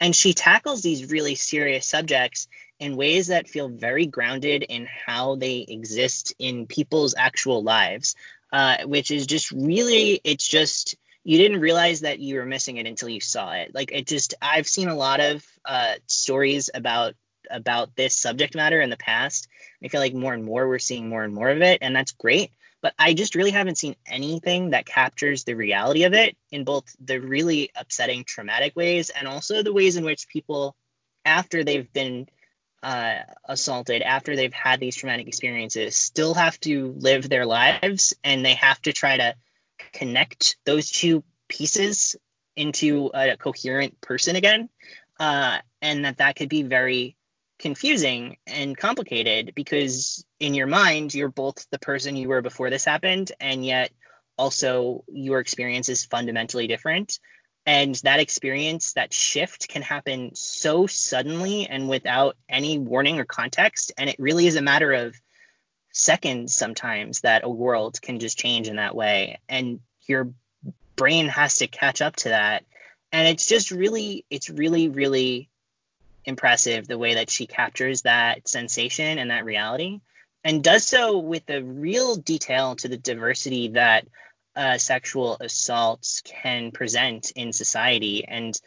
[0.00, 5.36] And she tackles these really serious subjects in ways that feel very grounded in how
[5.36, 8.16] they exist in people's actual lives,
[8.52, 12.86] uh, which is just really, it's just, you didn't realize that you were missing it
[12.86, 13.74] until you saw it.
[13.74, 17.14] Like it just, I've seen a lot of uh, stories about
[17.50, 19.48] about this subject matter in the past.
[19.82, 22.12] I feel like more and more we're seeing more and more of it, and that's
[22.12, 22.50] great.
[22.84, 26.84] But I just really haven't seen anything that captures the reality of it in both
[27.02, 30.76] the really upsetting, traumatic ways and also the ways in which people,
[31.24, 32.28] after they've been
[32.82, 38.44] uh, assaulted after they've had these traumatic experiences still have to live their lives and
[38.44, 39.34] they have to try to
[39.94, 42.16] connect those two pieces
[42.54, 44.68] into a coherent person again.
[45.18, 47.16] Uh, and that that could be very
[47.64, 52.84] confusing and complicated because in your mind you're both the person you were before this
[52.84, 53.90] happened and yet
[54.36, 57.18] also your experience is fundamentally different
[57.66, 63.92] and that experience, that shift can happen so suddenly and without any warning or context.
[63.96, 65.16] And it really is a matter of
[65.90, 69.38] seconds sometimes that a world can just change in that way.
[69.48, 70.34] And your
[70.94, 72.66] brain has to catch up to that.
[73.12, 75.48] And it's just really, it's really, really
[76.24, 80.00] impressive the way that she captures that sensation and that reality
[80.44, 84.06] and does so with a real detail to the diversity that
[84.54, 88.60] uh, sexual assaults can present in society and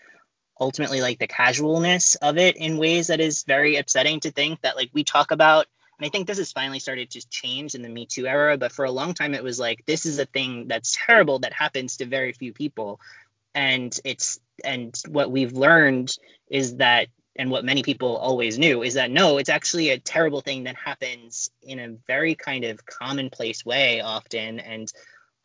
[0.60, 4.76] ultimately like the casualness of it in ways that is very upsetting to think that
[4.76, 5.68] like we talk about
[6.00, 8.72] and I think this has finally started to change in the Me Too era, but
[8.72, 11.98] for a long time it was like this is a thing that's terrible that happens
[11.98, 13.00] to very few people.
[13.56, 16.16] And it's and what we've learned
[16.50, 17.08] is that
[17.38, 20.76] and what many people always knew is that no, it's actually a terrible thing that
[20.76, 24.92] happens in a very kind of commonplace way often and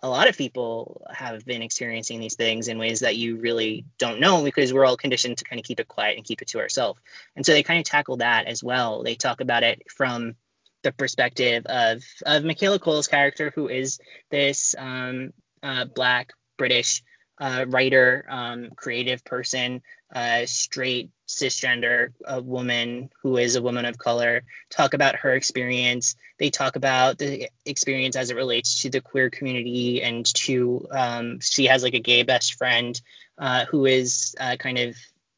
[0.02, 4.18] a lot of people have been experiencing these things in ways that you really don't
[4.18, 6.58] know because we're all conditioned to kind of keep it quiet and keep it to
[6.58, 7.00] ourselves.
[7.36, 9.04] And so they kind of tackle that as well.
[9.04, 10.34] They talk about it from
[10.82, 14.00] the perspective of of Michaela Coel's character, who is
[14.30, 17.04] this um, uh, black British
[17.40, 23.98] uh, writer, um, creative person, uh, straight cisgender a woman who is a woman of
[23.98, 26.16] color talk about her experience.
[26.38, 31.40] They talk about the experience as it relates to the queer community and to um,
[31.40, 33.00] she has like a gay best friend
[33.38, 34.96] uh, who is uh, kind of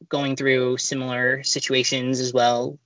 [0.09, 2.77] going through similar situations as well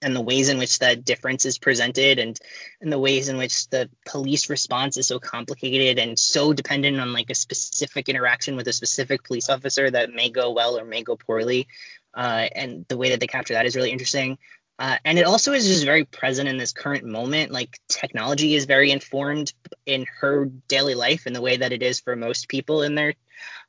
[0.00, 2.38] and the ways in which that difference is presented and
[2.80, 7.12] and the ways in which the police response is so complicated and so dependent on
[7.12, 11.02] like a specific interaction with a specific police officer that may go well or may
[11.02, 11.66] go poorly
[12.14, 14.38] uh, and the way that they capture that is really interesting.
[14.78, 17.50] Uh, and it also is just very present in this current moment.
[17.50, 19.52] Like technology is very informed
[19.86, 23.14] in her daily life in the way that it is for most people in their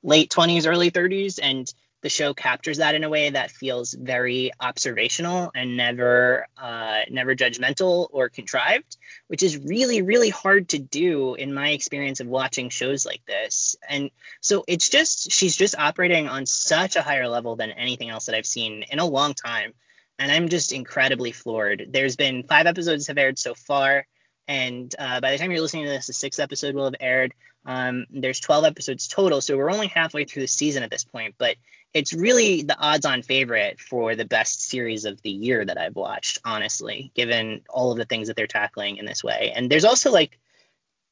[0.03, 4.51] late 20s early 30s and the show captures that in a way that feels very
[4.59, 11.35] observational and never uh, never judgmental or contrived, which is really really hard to do
[11.35, 13.75] in my experience of watching shows like this.
[13.87, 18.27] And so it's just she's just operating on such a higher level than anything else
[18.27, 19.73] that I've seen in a long time,
[20.17, 21.87] and I'm just incredibly floored.
[21.89, 24.05] There's been five episodes have aired so far.
[24.47, 27.35] And uh, by the time you're listening to this, the sixth episode will have aired.
[27.65, 31.35] Um, there's 12 episodes total, so we're only halfway through the season at this point.
[31.37, 31.55] But
[31.93, 36.39] it's really the odds-on favorite for the best series of the year that I've watched,
[36.45, 39.51] honestly, given all of the things that they're tackling in this way.
[39.55, 40.39] And there's also like,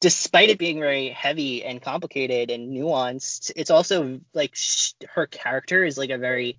[0.00, 5.84] despite it being very heavy and complicated and nuanced, it's also like sh- her character
[5.84, 6.58] is like a very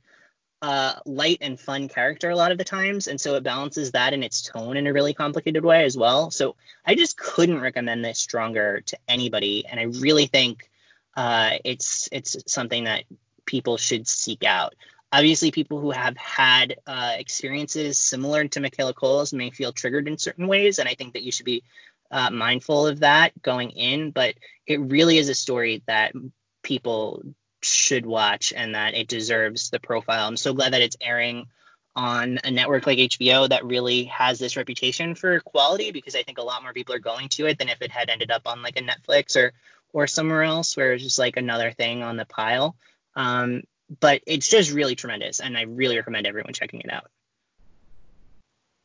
[0.62, 4.14] uh, light and fun character a lot of the times, and so it balances that
[4.14, 6.32] in its tone in a really complicated way as well.
[6.32, 10.70] So I just couldn't recommend this stronger to anybody, and I really think
[11.16, 13.06] uh, it's it's something that
[13.50, 14.76] people should seek out.
[15.12, 20.20] obviously people who have had uh, experiences similar to Michaela Coel's may feel triggered in
[20.20, 21.64] certain ways, and I think that you should be
[22.12, 24.12] uh, mindful of that going in.
[24.12, 24.36] But
[24.68, 26.14] it really is a story that
[26.62, 27.24] people
[27.64, 30.28] should watch and that it deserves the profile.
[30.28, 31.48] I'm so glad that it's airing
[31.96, 36.38] on a network like HBO that really has this reputation for quality because I think
[36.38, 38.62] a lot more people are going to it than if it had ended up on
[38.62, 39.54] like a Netflix or
[39.92, 42.76] or somewhere else where it's just like another thing on the pile.
[43.20, 43.64] Um,
[44.00, 47.10] but it's just really tremendous, and I really recommend everyone checking it out.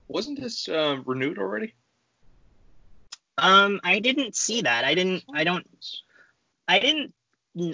[0.08, 1.74] Wasn't this uh, renewed already?
[3.38, 4.84] Um, I didn't see that.
[4.84, 5.22] I didn't.
[5.32, 5.66] I don't.
[6.66, 7.14] I didn't.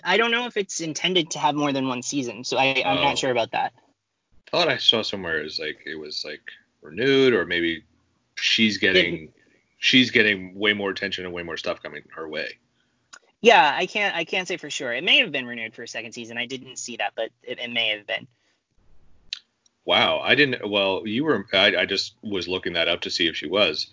[0.04, 2.98] I don't know if it's intended to have more than one season, so I, I'm
[2.98, 3.02] Oh.
[3.02, 3.72] not sure about that.
[4.50, 6.42] thought I saw somewhere is like it was like
[6.82, 7.84] renewed or maybe
[8.34, 9.32] she's getting
[9.78, 12.58] she's getting way more attention and way more stuff coming her way.
[13.42, 14.14] Yeah, I can't.
[14.14, 14.92] I can't say for sure.
[14.92, 16.36] It may have been renewed for a second season.
[16.36, 18.26] I didn't see that, but it, it may have been.
[19.86, 20.68] Wow, I didn't.
[20.68, 21.46] Well, you were.
[21.52, 23.86] I, I just was looking that up to see if she was.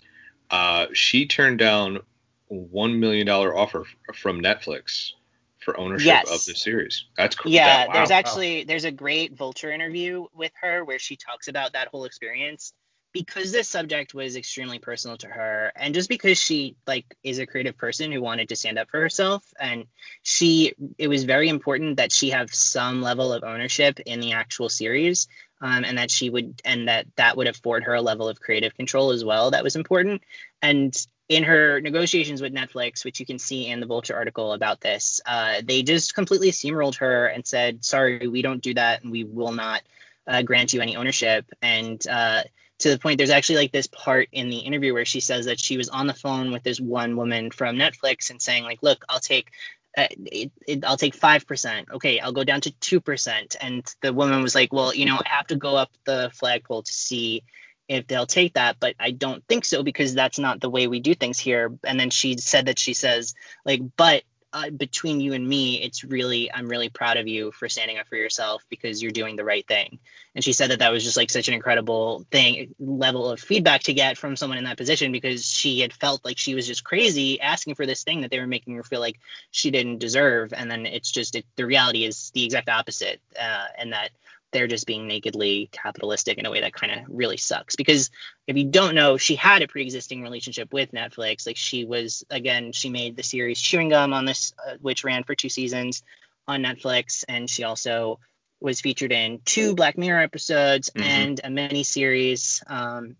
[0.50, 2.00] Uh, she turned down
[2.48, 3.84] one million dollar offer
[4.14, 5.12] from Netflix
[5.60, 6.30] for ownership Yes.
[6.30, 7.04] of the series.
[7.16, 7.50] That's cool.
[7.50, 11.72] Yeah, that- there's actually there's a great Vulture interview with her where she talks about
[11.72, 12.72] that whole experience
[13.18, 17.46] because this subject was extremely personal to her and just because she like is a
[17.46, 19.86] creative person who wanted to stand up for herself and
[20.22, 24.68] she it was very important that she have some level of ownership in the actual
[24.68, 25.26] series
[25.60, 28.72] um, and that she would and that that would afford her a level of creative
[28.76, 30.22] control as well that was important
[30.62, 30.94] and
[31.28, 35.20] in her negotiations with Netflix, which you can see in the Vulture article about this,
[35.26, 39.24] uh, they just completely steamrolled her and said, "Sorry, we don't do that, and we
[39.24, 39.82] will not
[40.26, 42.44] uh, grant you any ownership." And uh,
[42.78, 45.58] to the point, there's actually like this part in the interview where she says that
[45.58, 49.04] she was on the phone with this one woman from Netflix and saying, "Like, look,
[49.08, 49.50] I'll take."
[49.96, 51.88] Uh, it, it, I'll take five percent.
[51.92, 53.56] Okay, I'll go down to two percent.
[53.60, 56.82] And the woman was like, "Well, you know, I have to go up the flagpole
[56.82, 57.42] to see
[57.88, 61.00] if they'll take that, but I don't think so because that's not the way we
[61.00, 61.72] do things here.
[61.84, 66.04] And then she said that she says like, but uh, between you and me, it's
[66.04, 69.44] really I'm really proud of you for standing up for yourself because you're doing the
[69.44, 69.98] right thing.
[70.34, 73.82] And she said that that was just like such an incredible thing level of feedback
[73.82, 76.84] to get from someone in that position because she had felt like she was just
[76.84, 79.18] crazy asking for this thing that they were making her feel like
[79.50, 80.52] she didn't deserve.
[80.54, 84.10] And then it's just it, the reality is the exact opposite, uh, and that
[84.52, 88.10] they're just being nakedly capitalistic in a way that kind of really sucks because
[88.46, 92.72] if you don't know she had a pre-existing relationship with netflix like she was again
[92.72, 96.02] she made the series chewing gum on this uh, which ran for two seasons
[96.46, 98.18] on netflix and she also
[98.60, 101.02] was featured in two black mirror episodes Mhm.
[101.02, 103.16] and a mini series um,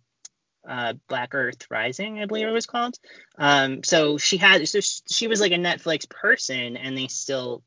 [0.69, 2.99] uh, Black Earth Rising, I believe it was called.
[3.39, 7.63] Um, so she had, so she was like a Netflix person, and they still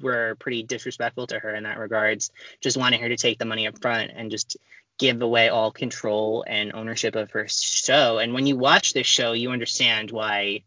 [0.00, 2.30] were pretty disrespectful to her in that regards,
[2.60, 4.56] just wanting her to take the money up front and just
[4.98, 8.18] give away all control and ownership of her show.
[8.18, 10.62] And when you watch this show, you understand why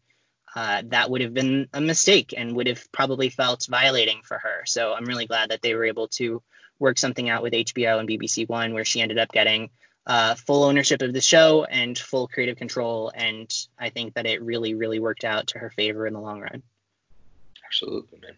[0.54, 4.64] uh, that would have been a mistake and would have probably felt violating for her.
[4.66, 6.42] So I'm really glad that they were able to
[6.78, 9.70] work something out with HBO and BBC One where she ended up getting
[10.06, 13.12] uh, full ownership of the show and full creative control.
[13.14, 16.40] And I think that it really, really worked out to her favor in the long
[16.40, 16.62] run.
[17.66, 18.36] Absolutely, man.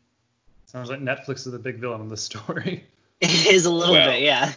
[0.71, 2.85] Sounds like Netflix is the big villain in this story.
[3.23, 4.13] It is a little Well.
[4.13, 4.51] bit, yeah.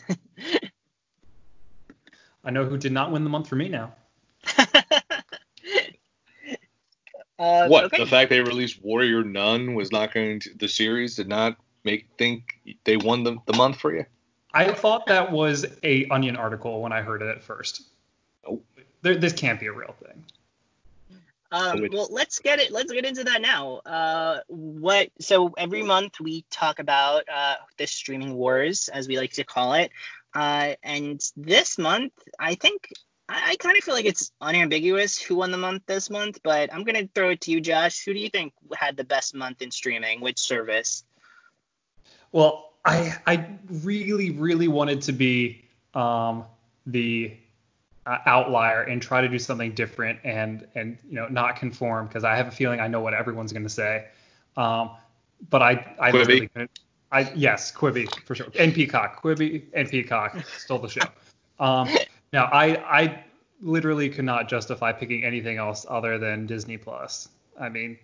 [2.45, 3.93] I know who did not win the month for me now.
[7.37, 7.97] Uh, what okay.
[7.97, 12.07] the fact they released Warrior Nun was not going to the series did not make
[12.17, 14.05] think they won the, the month for you?
[14.53, 17.81] I thought that was a Onion article when I heard it at first.
[18.47, 18.65] Nope.
[19.01, 20.23] There, this can't be a real thing.
[21.53, 21.93] Um, Wait.
[21.93, 22.71] well, let's get it.
[22.71, 23.75] Let's get into that now.
[23.85, 25.09] Uh, what?
[25.19, 29.73] So every month we talk about uh, the streaming wars, as we like to call
[29.73, 29.91] it.
[30.33, 32.89] Uh, and this month, I think
[33.29, 36.39] I, I kind of feel like it's unambiguous who won the month this month.
[36.43, 38.03] But I'm gonna throw it to you, Josh.
[38.03, 40.21] Who do you think had the best month in streaming?
[40.21, 41.03] Which service?
[42.31, 46.45] Well, I I really really wanted to be um,
[46.87, 47.37] the
[48.05, 52.35] outlier and try to do something different and and you know not conform because I
[52.35, 54.05] have a feeling I know what everyone's going to say.
[54.57, 54.91] Um,
[55.49, 56.51] but I I couldn't.
[57.11, 58.47] I yes, Quibi for sure.
[58.57, 61.07] And Peacock, Quibi and Peacock stole the show.
[61.59, 61.89] Um,
[62.33, 63.23] now I I
[63.61, 67.29] literally could not justify picking anything else other than Disney Plus.
[67.59, 67.97] I mean,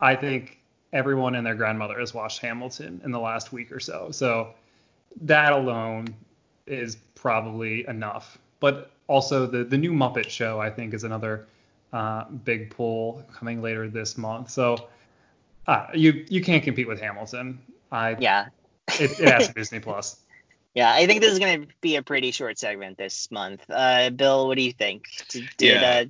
[0.00, 0.58] I think
[0.92, 4.10] everyone and their grandmother has watched Hamilton in the last week or so.
[4.10, 4.54] So
[5.22, 6.14] that alone
[6.66, 8.38] is probably enough.
[8.60, 11.46] But also the the new Muppet Show I think is another
[11.92, 14.50] uh, big pull coming later this month.
[14.50, 14.88] So
[15.66, 17.60] uh, you you can't compete with Hamilton.
[17.90, 18.46] I Yeah.
[18.98, 20.16] it, it has to be Disney Plus.
[20.74, 23.64] Yeah, I think this is going to be a pretty short segment this month.
[23.70, 25.06] Uh, Bill, what do you think?
[25.30, 26.02] Did, did, Yeah.
[26.02, 26.04] uh,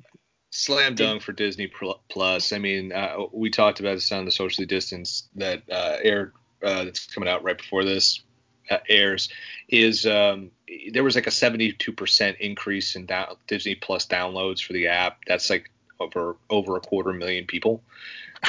[0.50, 1.70] Slam dunk for Disney
[2.08, 2.52] Plus.
[2.52, 6.32] I mean, uh, we talked about this on the socially distance that uh, aired
[6.64, 8.22] uh, that's coming out right before this
[8.70, 9.28] uh, airs.
[9.68, 10.50] Is um,
[10.92, 15.24] there was like a 72% increase in down- Disney Plus downloads for the app.
[15.26, 17.82] That's like over over a quarter million people.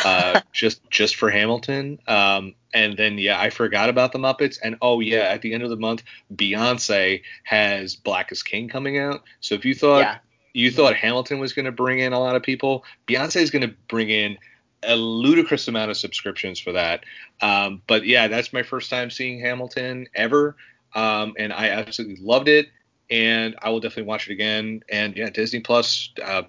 [0.04, 2.00] uh, just just for Hamilton.
[2.08, 4.58] Um, and then yeah, I forgot about the Muppets.
[4.62, 6.04] And oh yeah, at the end of the month,
[6.34, 9.24] Beyonce has Black is King coming out.
[9.40, 10.18] So if you thought yeah.
[10.54, 13.68] you thought Hamilton was going to bring in a lot of people, Beyonce is going
[13.68, 14.38] to bring in
[14.84, 17.04] a ludicrous amount of subscriptions for that.
[17.42, 20.56] Um, but yeah, that's my first time seeing Hamilton ever,
[20.98, 22.68] um, and I absolutely loved it.
[23.10, 24.82] And I will definitely watch it again.
[24.90, 26.44] And yeah, Disney Plus uh,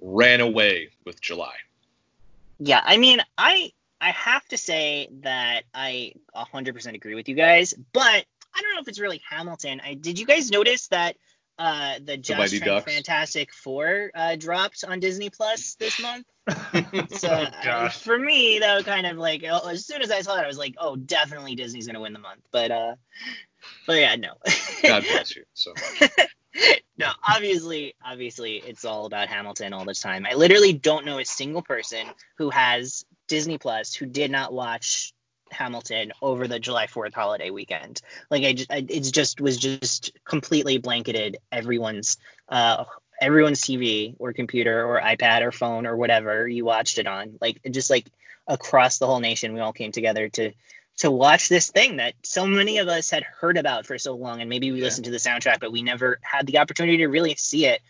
[0.00, 1.56] ran away with July.
[2.58, 7.74] Yeah, I mean, I I have to say that I 100% agree with you guys,
[7.92, 8.02] but
[8.54, 9.80] I don't know if it's really Hamilton.
[9.84, 11.16] I did you guys notice that
[11.58, 16.26] uh, the Josh Trank Fantastic Four uh, dropped on Disney Plus this month?
[17.10, 20.22] So oh I- for me, that was kind of like oh, as soon as I
[20.22, 22.40] saw that, I was like, oh, definitely Disney's gonna win the month.
[22.50, 22.94] But uh,
[23.86, 24.34] but yeah, no.
[24.82, 25.44] God bless you.
[25.54, 25.72] So
[26.98, 30.26] no, obviously, obviously, it's all about Hamilton all the time.
[30.28, 32.06] I literally don't know a single person
[32.38, 35.12] who has Disney Plus who did not watch
[35.50, 38.00] Hamilton over the July 4th holiday weekend.
[38.30, 42.84] Like I just, I, it's just was just completely blanketed everyone's uh
[43.20, 47.36] everyone's TV or computer or iPad or phone or whatever you watched it on.
[47.40, 48.06] Like just like
[48.46, 50.52] across the whole nation, we all came together to
[51.00, 54.40] to watch this thing that so many of us had heard about for so long,
[54.40, 54.84] and maybe we Yeah.
[54.84, 57.80] listened to the soundtrack, but we never had the opportunity to really see it.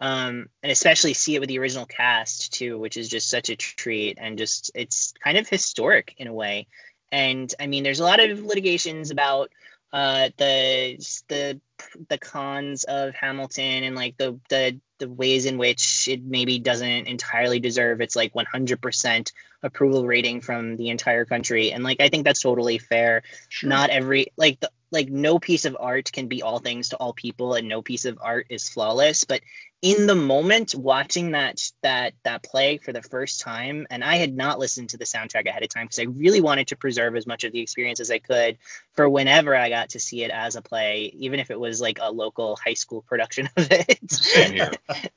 [0.00, 3.56] Um, and especially see it with the original cast too, which is just such a
[3.56, 6.66] treat and just it's kind of historic in a way.
[7.12, 9.52] And I mean, there's a lot of litigations about
[9.92, 10.96] uh, the
[11.28, 11.60] the
[12.08, 17.06] the cons of Hamilton and like the the the ways in which it maybe doesn't
[17.06, 19.32] entirely deserve its like 100%
[19.62, 21.72] approval rating from the entire country.
[21.72, 23.22] And like I think that's totally fair.
[23.62, 27.12] Not every like the like no piece of art can be all things to all
[27.12, 29.40] people and no piece of art is flawless but
[29.84, 34.34] in the moment watching that that that play for the first time and i had
[34.34, 37.26] not listened to the soundtrack ahead of time because i really wanted to preserve as
[37.26, 38.56] much of the experience as i could
[38.94, 41.98] for whenever i got to see it as a play even if it was like
[42.00, 44.70] a local high school production of it Same here.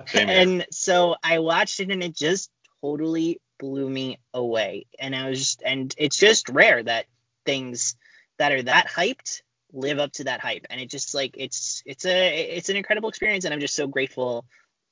[0.05, 0.37] Same here.
[0.37, 2.51] and so I watched it and it just
[2.81, 4.85] totally blew me away.
[4.99, 7.05] And I was just, and it's just rare that
[7.45, 7.95] things
[8.37, 9.41] that are that hyped
[9.77, 10.65] live up to that hype.
[10.69, 13.87] And it just like it's it's a it's an incredible experience and I'm just so
[13.87, 14.45] grateful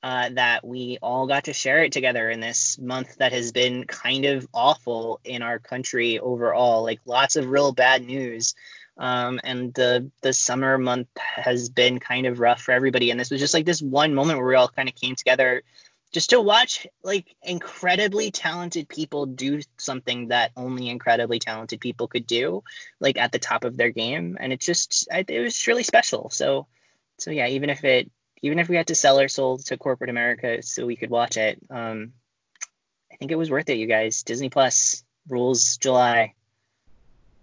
[0.04, 3.86] uh, that we all got to share it together in this month that has been
[3.86, 6.84] kind of awful in our country overall.
[6.84, 8.54] Like lots of real bad news.
[8.98, 13.12] Um, and the the summer month has been kind of rough for everybody.
[13.12, 15.64] And this was just like this one moment where we all kind of came together
[16.16, 22.26] just to watch like incredibly talented people do something that only incredibly talented people could
[22.26, 22.64] do,
[23.02, 24.38] like at the top of their game.
[24.40, 26.30] And it just I, it was really special.
[26.30, 26.68] So
[27.18, 28.10] so yeah, even if it
[28.42, 31.36] even if we had to sell our soul to corporate America so we could watch
[31.36, 32.14] it, um,
[33.12, 34.24] I think it was worth it, you guys.
[34.24, 36.34] Disney Plus rules July.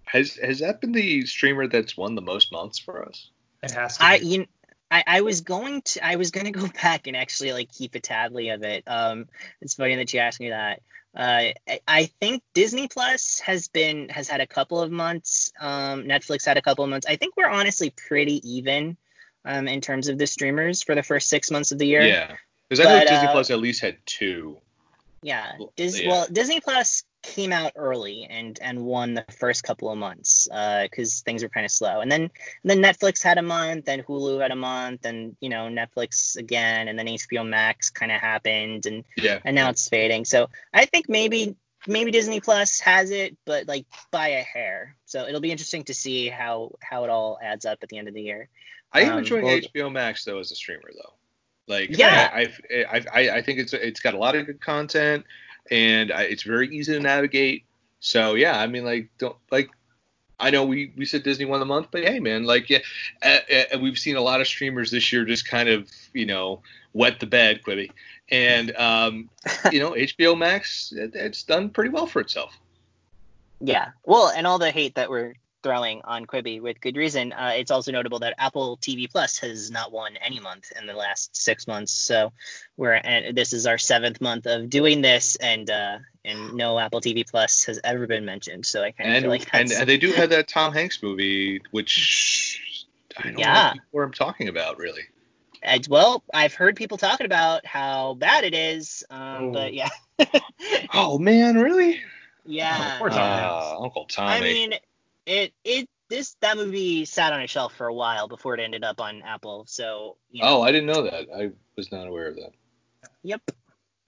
[0.05, 3.29] Has has that been the streamer that's won the most months for us?
[3.62, 4.05] It has to.
[4.05, 4.27] I be.
[4.29, 4.47] you
[4.93, 8.01] I, I was going to I was gonna go back and actually like keep a
[8.01, 8.84] tally of it.
[8.86, 9.26] Um,
[9.61, 10.82] it's funny that you asked me that.
[11.14, 15.53] Uh, I, I think Disney Plus has been has had a couple of months.
[15.61, 17.07] Um, Netflix had a couple of months.
[17.09, 18.97] I think we're honestly pretty even.
[19.45, 22.03] Um, in terms of the streamers for the first six months of the year.
[22.03, 22.36] Yeah.
[22.68, 24.59] Because I think Disney uh, Plus at least had two.
[25.20, 26.09] Yeah, Dis- yeah.
[26.09, 30.49] well, Disney Plus came out early and and won the first couple of months
[30.83, 32.31] because things were kind of slow, and then and
[32.64, 36.89] then Netflix had a month, and Hulu had a month, and you know Netflix again,
[36.89, 39.39] and then HBO Max kind of happened, and Yeah.
[39.45, 40.25] and now it's fading.
[40.25, 41.57] So I think maybe
[41.87, 44.97] maybe Disney Plus has it, but like by a hair.
[45.07, 48.09] So it'll be interesting to see how how it all adds up at the end
[48.09, 48.49] of the year.
[48.93, 51.14] I am Um, enjoying well- HBO Max though as a streamer though.
[51.68, 52.29] Like Yeah.
[52.35, 52.53] I,
[52.91, 55.25] I, I, I think it's it's got a lot of good content
[55.73, 57.64] and I, it's very easy to navigate.
[58.01, 59.70] So yeah, I mean like don't like
[60.39, 62.81] I know we, we said Disney won the month, but hey man, like yeah,
[63.25, 63.39] uh,
[63.75, 66.61] uh, we've seen a lot of streamers this year just kind of you know
[66.93, 67.91] wet the bed, Quibi,
[68.31, 69.31] and um,
[69.73, 72.59] you know HBO Max it, it's done pretty well for itself.
[73.61, 73.91] Yeah.
[74.05, 77.33] Well, and all the hate that we're throwing on Quibi with good reason.
[77.33, 80.95] Uh, it's also notable that Apple TV Plus has not won any month in the
[80.95, 81.93] last six months.
[81.93, 82.33] So
[82.77, 87.01] we're and this is our seventh month of doing this, and uh, and no Apple
[87.01, 88.67] TV Plus has ever been mentioned.
[88.67, 90.73] So I kind of And feel like and, that's and they do have that Tom
[90.73, 92.77] Hanks movie, which
[93.17, 93.73] I don't Yeah.
[93.75, 95.03] know what I'm talking about really.
[95.63, 99.53] As well, I've heard people talking about how bad it is, um, Oh.
[99.53, 99.91] but yeah,
[100.93, 102.01] Oh man, really?
[102.45, 102.99] yeah.
[102.99, 103.43] poor Tommy.
[103.43, 104.33] Ah, Uncle Tommy.
[104.33, 104.75] I mean,
[105.27, 108.85] it it this that movie sat on a shelf for a while before it ended
[108.85, 109.64] up on Apple.
[109.66, 111.29] So you know, oh, I didn't know that.
[111.35, 112.53] I was not aware of that.
[113.23, 113.41] yep.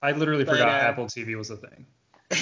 [0.01, 1.87] I literally But, forgot uh, Apple TV was a thing.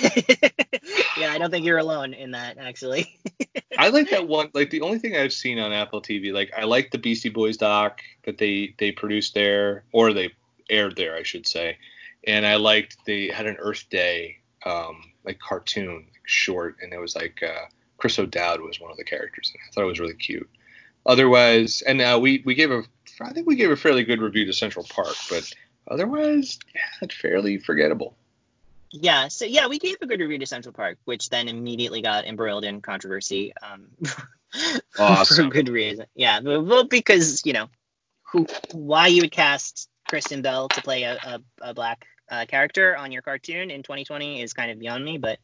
[1.18, 3.20] yeah, I don't think you're alone in that actually.
[3.78, 4.50] I like that one.
[4.54, 7.58] Like the only thing I've seen on Apple TV, like I like the Beastie Boys
[7.58, 10.32] doc that they they produced there, or they
[10.70, 11.78] aired there, I should say.
[12.26, 17.00] And I liked they had an Earth Day um, like cartoon like short, and it
[17.00, 17.66] was like uh,
[18.04, 19.50] Chris O'Dowd was one of the characters.
[19.54, 20.50] And I thought it was really cute.
[21.06, 22.84] Otherwise, and uh, we we gave a
[23.22, 25.50] I think we gave a fairly good review to Central Park, but
[25.88, 28.18] otherwise, yeah, it's fairly forgettable.
[28.92, 32.26] yeah, so yeah, we gave a good review to Central Park, which then immediately got
[32.26, 33.54] embroiled in controversy.
[33.62, 33.88] Um,
[35.00, 35.46] Awesome.
[35.46, 36.06] for good reason.
[36.14, 37.70] Yeah, well, because you know,
[38.24, 42.98] who, why you would cast Kristen Bell to play a, a, a black uh, character
[42.98, 45.38] on your cartoon in 2020 is kind of beyond me, but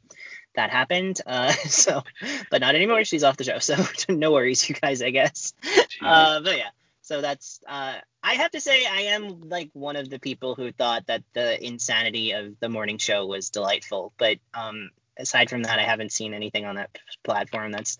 [0.55, 1.21] that happened.
[1.25, 2.01] Uh, so,
[2.49, 3.03] but not anymore.
[3.03, 3.75] She's off the show, so
[4.09, 5.01] no worries, you guys.
[5.01, 5.53] I guess.
[6.01, 6.69] Uh, but yeah,
[7.01, 7.59] so that's.
[7.67, 11.23] Uh, I have to say, I am like one of the people who thought that
[11.33, 16.11] the insanity of the morning show was delightful, but um, aside from that, I haven't
[16.11, 16.89] seen anything on that
[17.23, 17.97] platform that's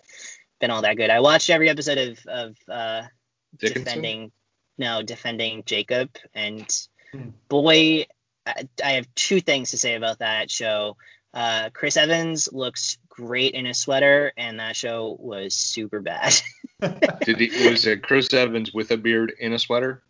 [0.60, 1.10] been all that good.
[1.10, 3.04] I watched every episode of of uh,
[3.58, 4.32] defending
[4.78, 6.68] no defending Jacob and
[7.12, 7.30] Hmm.
[7.48, 8.06] boy
[8.58, 10.98] I, I have two things to say about that show.
[11.34, 16.34] Uh, Chris Evans looks great in a sweater, and that show was super bad.
[17.22, 20.02] Did he was it Chris Evans with a beard in a sweater?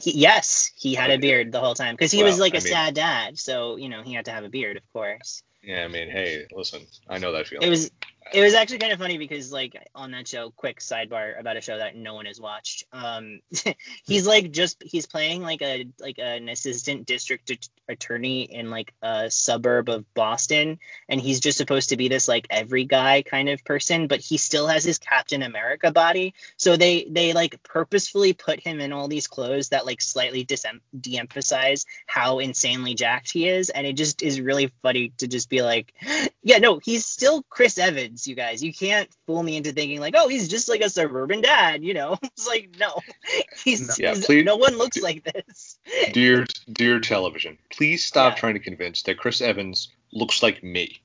[0.00, 2.60] he, yes, he had a beard the whole time because he was like a I
[2.60, 5.42] mean- sad dad, so you know he had to have a beard, of course.
[5.62, 7.66] Yeah, I mean, hey, listen, I know that feeling.
[7.66, 7.90] It was
[8.32, 11.60] it was actually kind of funny because like on that show, quick sidebar about a
[11.60, 12.84] show that no one has watched.
[12.92, 13.40] Um,
[14.04, 18.92] he's like just he's playing like a like an assistant district at- attorney in like
[19.02, 23.48] a suburb of Boston, and he's just supposed to be this like every guy kind
[23.48, 26.34] of person, but he still has his Captain America body.
[26.56, 30.80] So they they like purposefully put him in all these clothes that like slightly disem-
[30.98, 35.62] de-emphasize how insanely jacked he is, and it just is really funny to just be
[35.62, 35.94] like,
[36.42, 38.62] yeah, no, he's still Chris Evans, you guys.
[38.62, 41.94] You can't fool me into thinking like, oh, he's just like a suburban dad, you
[41.94, 42.16] know?
[42.22, 43.00] It's like no,
[43.64, 43.94] he's, No.
[43.98, 45.78] Yeah, he's- please- no one looks like this.
[46.12, 48.40] Dear, dear television, please stop Yeah.
[48.40, 51.00] trying to convince that Chris Evans looks like me.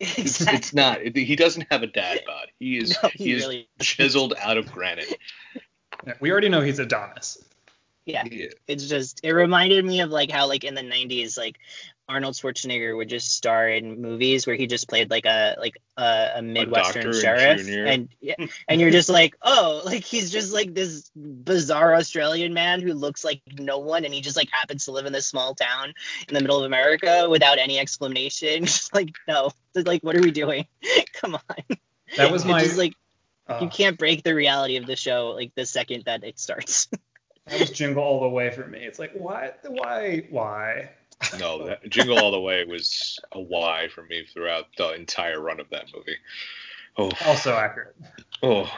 [0.00, 0.56] It's, exactly.
[0.58, 1.00] it's not.
[1.00, 2.48] It- he doesn't have a dad bod.
[2.58, 2.98] He is.
[3.02, 5.16] No, he, he is really- chiseled out of granite.
[6.20, 7.38] We already know he's Adonis.
[8.04, 8.24] Yeah.
[8.24, 8.54] He is.
[8.66, 11.58] it's just it reminded me of like how like in the 90s like
[12.08, 16.30] arnold schwarzenegger would just star in movies where he just played like a like a,
[16.36, 17.84] a midwestern doctor in sheriff Junior.
[17.86, 18.34] and yeah,
[18.68, 23.24] and you're just like oh like he's just like this bizarre australian man who looks
[23.24, 25.94] like no one and he just like happens to live in this small town
[26.28, 30.30] in the middle of america without any explanation just like no like what are we
[30.32, 30.66] doing
[31.14, 31.76] come on
[32.16, 32.62] That was my.
[32.62, 32.94] just like
[33.48, 36.88] uh, you can't break the reality of the show like the second that it starts
[37.46, 38.78] that was Jingle all the way for me.
[38.78, 39.58] It's like what?
[39.66, 40.26] Why?
[40.30, 40.90] Why?
[41.38, 45.60] No, that, Jingle All the Way was a why for me throughout the entire run
[45.60, 46.16] of that movie.
[46.96, 47.96] Oh, Also accurate.
[48.42, 48.70] oh,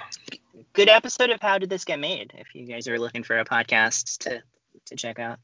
[0.73, 2.33] good episode of How Did This Get Made?
[2.37, 4.43] If you guys are looking for a podcast to
[4.87, 5.39] to check out.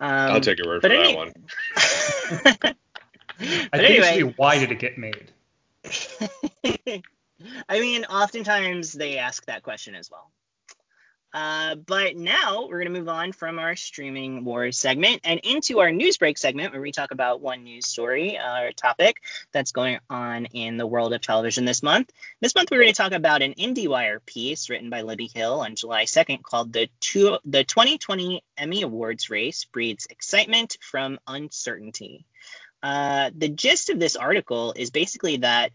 [0.00, 1.32] Um, I'll take your word for but that any- one.
[2.60, 2.76] but
[3.72, 5.30] I think it should anyway, be why did it get made?
[7.68, 10.30] I mean, oftentimes they ask that question as well.
[11.32, 15.80] Uh, but now we're going to move on from our streaming wars segment and into
[15.80, 19.16] our news break segment where we talk about one news story uh, or topic
[19.50, 22.10] that's going on in the world of television this month.
[22.40, 25.74] This month we're going to talk about an IndieWire piece written by Libby Hill on
[25.74, 32.26] July 2nd called the, two, the 2020 Emmy Awards race breeds excitement from uncertainty.
[32.82, 35.70] Uh, the gist of this article is basically that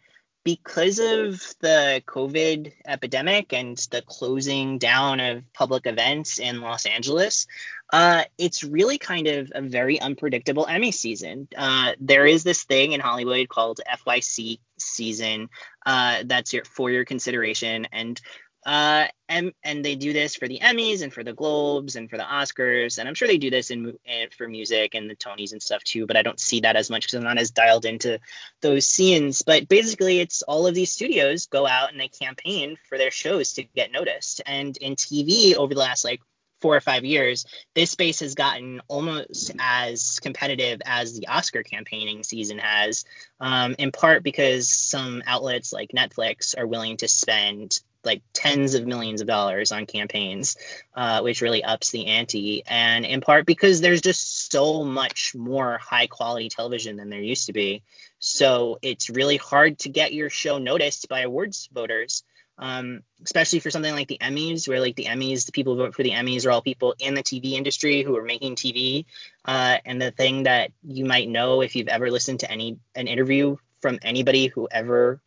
[0.48, 7.48] because of the COVID epidemic and the closing down of public events in Los Angeles,
[7.92, 11.50] uh, it's really kind of a very unpredictable Emmy season.
[11.58, 15.50] Uh, there is this thing in Hollywood called FYC season
[15.86, 18.22] uh, that's your, for your consideration, and
[18.68, 22.18] uh, and and they do this for the Emmys and for the Globes and for
[22.18, 25.54] the Oscars, and I'm sure they do this in, in for music and the Tonys
[25.54, 26.06] and stuff too.
[26.06, 28.20] But I don't see that as much because I'm not as dialed into
[28.62, 29.42] those scenes.
[29.42, 33.54] But basically, it's all of these studios go out and they campaign for their shows
[33.54, 34.42] to get noticed.
[34.46, 36.20] And in TV over the last like
[36.60, 42.24] four or five years, this space has gotten almost as competitive as the Oscar campaigning
[42.24, 43.06] season has,
[43.40, 48.88] um, in part because some outlets like Netflix are willing to spend like tens of
[48.88, 50.58] millions of dollars on campaigns,
[50.96, 52.64] uh, which really ups the ante.
[52.66, 57.46] And in part because there's just so much more high quality television than there used
[57.46, 57.84] to be.
[58.18, 62.24] So it's really hard to get your show noticed by awards voters.
[62.60, 65.94] Um, especially for something like the Emmys, where like the Emmys, the people who vote
[65.94, 69.06] for the Emmys are all people in the TV industry who are making TV.
[69.46, 73.06] Uh, and the thing that you might know if you've ever listened to any an
[73.06, 75.22] interview from anybody who ever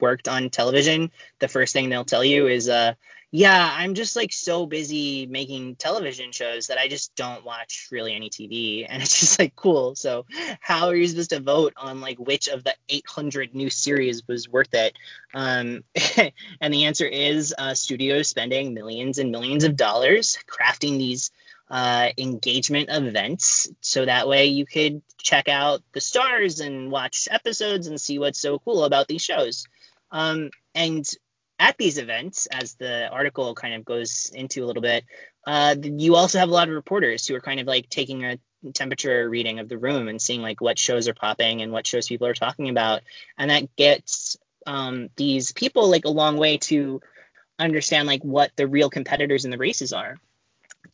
[0.00, 2.94] worked on television, the first thing they'll tell you is, uh,
[3.32, 8.14] yeah, I'm just like so busy making television shows that I just don't watch really
[8.14, 8.86] any TV.
[8.96, 9.94] And it's just like, cool.
[9.94, 10.26] So,
[10.60, 14.48] how are you supposed to vote on like which of the 800 new series was
[14.48, 14.96] worth it?
[15.34, 15.84] Um,
[16.60, 21.30] and the answer is uh, studios spending millions and millions of dollars crafting these
[21.68, 27.86] uh, engagement events so that way you could check out the stars and watch episodes
[27.86, 29.66] and see what's so cool about these shows.
[30.10, 31.04] Um, and
[31.58, 35.04] at these events, as the article kind of goes into a little bit,
[35.46, 38.38] uh, you also have a lot of reporters who are kind of like taking a
[38.74, 42.08] temperature reading of the room and seeing like what shows are popping and what shows
[42.08, 43.02] people are talking about,
[43.38, 44.36] and that gets
[44.66, 47.00] um, these people like a long way to
[47.58, 50.16] understand like what the real competitors in the races are.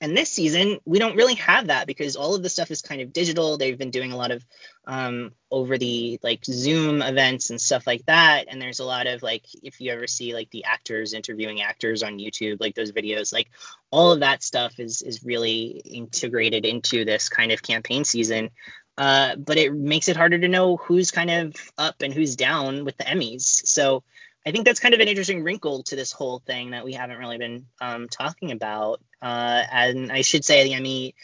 [0.02, 3.00] And this season, we don't really have that because all of the stuff is kind
[3.00, 3.56] of digital.
[3.56, 4.44] They've been doing a lot of
[4.84, 8.46] um, over the like Zoom events and stuff like that.
[8.48, 12.02] And there's a lot of like, if you ever see like the actors interviewing actors
[12.02, 13.48] on YouTube, like those videos, like
[13.92, 18.50] all of that stuff is is really integrated into this kind of campaign season.
[18.98, 22.84] Uh, but it makes it harder to know who's kind of up and who's down
[22.84, 23.42] with the Emmys.
[23.42, 24.02] So
[24.44, 27.18] I think that's kind of an interesting wrinkle to this whole thing that we haven't
[27.18, 29.00] really been um, talking about.
[29.22, 31.14] Uh, and I should say the Emmy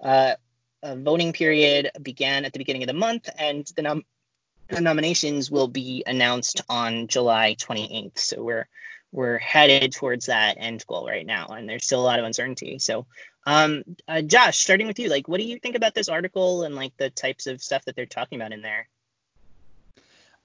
[0.00, 0.34] uh,
[0.82, 4.04] voting period began at the beginning of the month, and the, nom-
[4.68, 8.18] the nominations will be announced on July 28th.
[8.18, 8.68] So we're
[9.12, 12.78] we're headed towards that end goal right now, and there's still a lot of uncertainty.
[12.78, 13.04] So,
[13.44, 16.74] um, uh, Josh, starting with you, like, what do you think about this article and
[16.74, 18.88] like the types of stuff that they're talking about in there?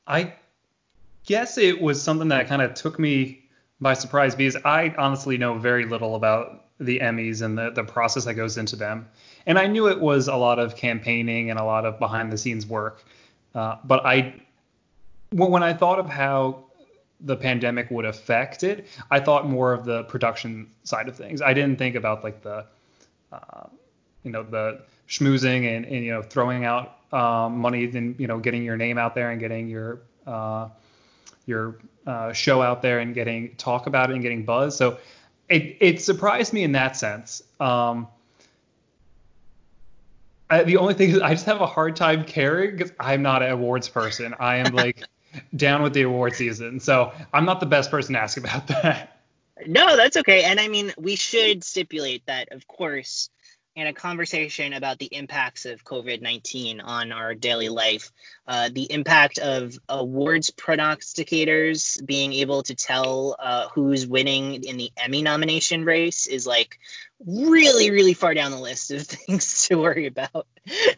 [0.05, 0.33] I
[1.25, 3.47] guess it was something that kind of took me
[3.79, 8.25] by surprise because I honestly know very little about the Emmys and the, the process
[8.25, 9.07] that goes into them.
[9.45, 12.37] And I knew it was a lot of campaigning and a lot of behind the
[12.37, 13.03] scenes work.
[13.55, 14.35] Uh, but I,
[15.31, 16.65] when I thought of how
[17.21, 21.41] the pandemic would affect it, I thought more of the production side of things.
[21.41, 22.65] I didn't think about like the,
[23.31, 23.67] uh,
[24.23, 28.39] you know, the schmoozing and, and you know throwing out um, money and you know
[28.39, 30.67] getting your name out there and getting your uh,
[31.45, 34.75] your uh, show out there and getting talk about it and getting buzz.
[34.75, 34.97] So
[35.49, 37.41] it, it surprised me in that sense.
[37.59, 38.07] Um,
[40.49, 43.43] I, the only thing is I just have a hard time caring because I'm not
[43.43, 44.33] an awards person.
[44.39, 45.03] I am like
[45.55, 49.17] down with the award season, so I'm not the best person to ask about that.
[49.65, 50.43] No, that's okay.
[50.43, 53.29] And I mean, we should stipulate that, of course,
[53.77, 58.11] in a conversation about the impacts of COVID 19 on our daily life,
[58.47, 64.89] uh, the impact of awards prognosticators being able to tell uh, who's winning in the
[64.97, 66.79] Emmy nomination race is like
[67.23, 70.47] really, really far down the list of things to worry about.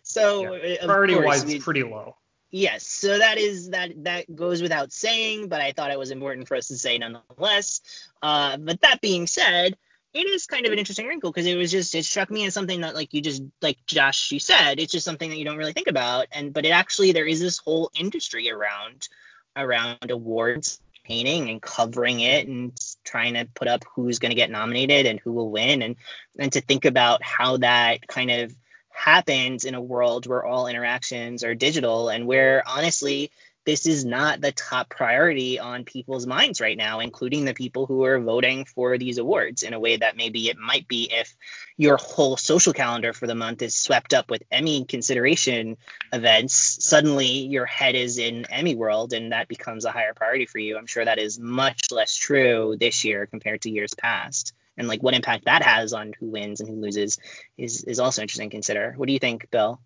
[0.04, 0.86] So, yeah.
[0.86, 2.16] priority wise, it's pretty low.
[2.50, 6.48] Yes, so that is that that goes without saying, but I thought it was important
[6.48, 7.82] for us to say nonetheless.
[8.24, 9.78] Uh, but that being said,
[10.14, 12.54] it is kind of an interesting wrinkle because it was just it struck me as
[12.54, 15.58] something that like you just like Josh you said it's just something that you don't
[15.58, 19.08] really think about and but it actually there is this whole industry around
[19.56, 24.52] around awards painting and covering it and trying to put up who's going to get
[24.52, 25.96] nominated and who will win and
[26.38, 28.56] and to think about how that kind of
[28.90, 33.32] happens in a world where all interactions are digital and where honestly
[33.66, 38.04] this is not the top priority on people's minds right now, including the people who
[38.04, 41.36] are voting for these awards in a way that maybe it might be if
[41.78, 45.78] your whole social calendar for the month is swept up with Emmy consideration
[46.14, 46.78] events.
[46.84, 50.78] Suddenly your head is in Emmy world and that becomes a higher priority for you.
[50.78, 54.54] I'm sure that is much less true this year compared to years past.
[54.78, 57.20] And like what impact that has on who wins and who loses
[57.58, 58.94] is is also interesting to consider.
[58.96, 59.82] What do you think, Bill?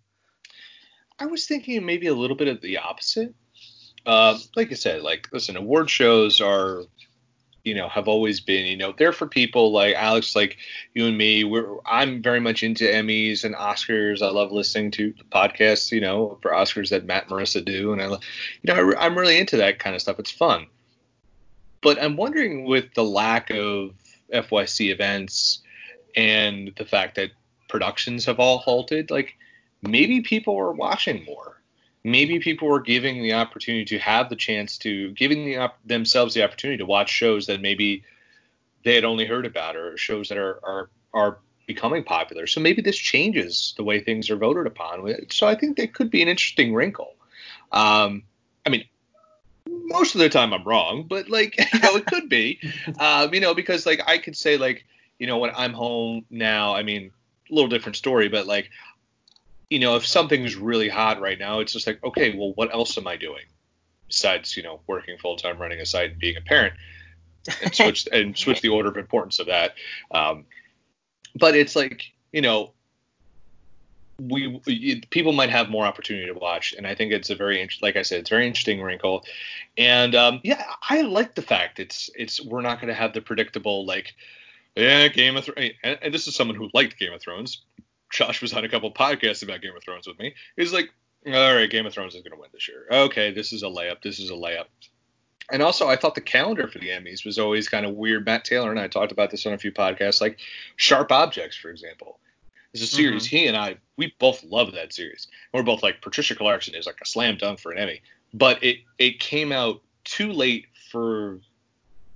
[1.18, 3.34] I was thinking maybe a little bit of the opposite
[4.06, 6.82] uh, like I said, like listen, award shows are,
[7.64, 10.58] you know, have always been, you know, they're for people like Alex, like
[10.94, 11.44] you and me.
[11.44, 14.22] We're I'm very much into Emmys and Oscars.
[14.22, 17.92] I love listening to the podcasts, you know, for Oscars that Matt and Marissa do,
[17.92, 18.18] and I, you
[18.64, 20.18] know, I, I'm really into that kind of stuff.
[20.18, 20.66] It's fun.
[21.80, 23.92] But I'm wondering with the lack of
[24.32, 25.60] FYC events
[26.16, 27.30] and the fact that
[27.68, 29.34] productions have all halted, like
[29.82, 31.60] maybe people are watching more
[32.04, 36.34] maybe people were giving the opportunity to have the chance to giving the op- themselves
[36.34, 38.04] the opportunity to watch shows that maybe
[38.84, 42.46] they had only heard about or shows that are are are becoming popular.
[42.46, 45.30] So maybe this changes the way things are voted upon.
[45.30, 47.14] So I think that could be an interesting wrinkle.
[47.72, 48.24] Um,
[48.66, 48.84] I mean,
[49.66, 52.60] most of the time I'm wrong, but like you know, it could be.
[52.98, 54.84] Um, you know, because like I could say like
[55.18, 57.10] you know when I'm home now, I mean,
[57.50, 58.70] a little different story, but like
[59.74, 62.96] you know, if something's really hot right now, it's just like okay, well, what else
[62.96, 63.42] am I doing
[64.06, 66.74] besides you know working full time, running a site, and being a parent?
[67.60, 69.74] And switch and switch the order of importance of that.
[70.12, 70.44] Um,
[71.34, 72.70] but it's like you know
[74.20, 77.96] we, people might have more opportunity to watch and i think it's a very like
[77.96, 79.24] i said it's a very interesting wrinkle
[79.76, 83.20] and um, yeah i like the fact it's it's we're not going to have the
[83.20, 84.14] predictable like
[84.76, 87.62] yeah game of thrones and, and, this is someone who liked game of thrones
[88.14, 90.90] josh was on a couple podcasts about game of thrones with me he's like
[91.26, 93.66] all right game of thrones is going to win this year okay this is a
[93.66, 94.66] layup this is a layup
[95.52, 98.24] and also, I thought the calendar for the Emmys was always kind of weird.
[98.24, 100.38] Matt Taylor and I talked about this on a few podcasts, like
[100.76, 102.18] Sharp Objects, for example.
[102.72, 103.36] It's a series mm-hmm.
[103.36, 105.28] he and I we both love that series.
[105.52, 108.02] We're both like Patricia Clarkson is like a slam dunk for an Emmy,
[108.32, 111.38] but it it came out too late for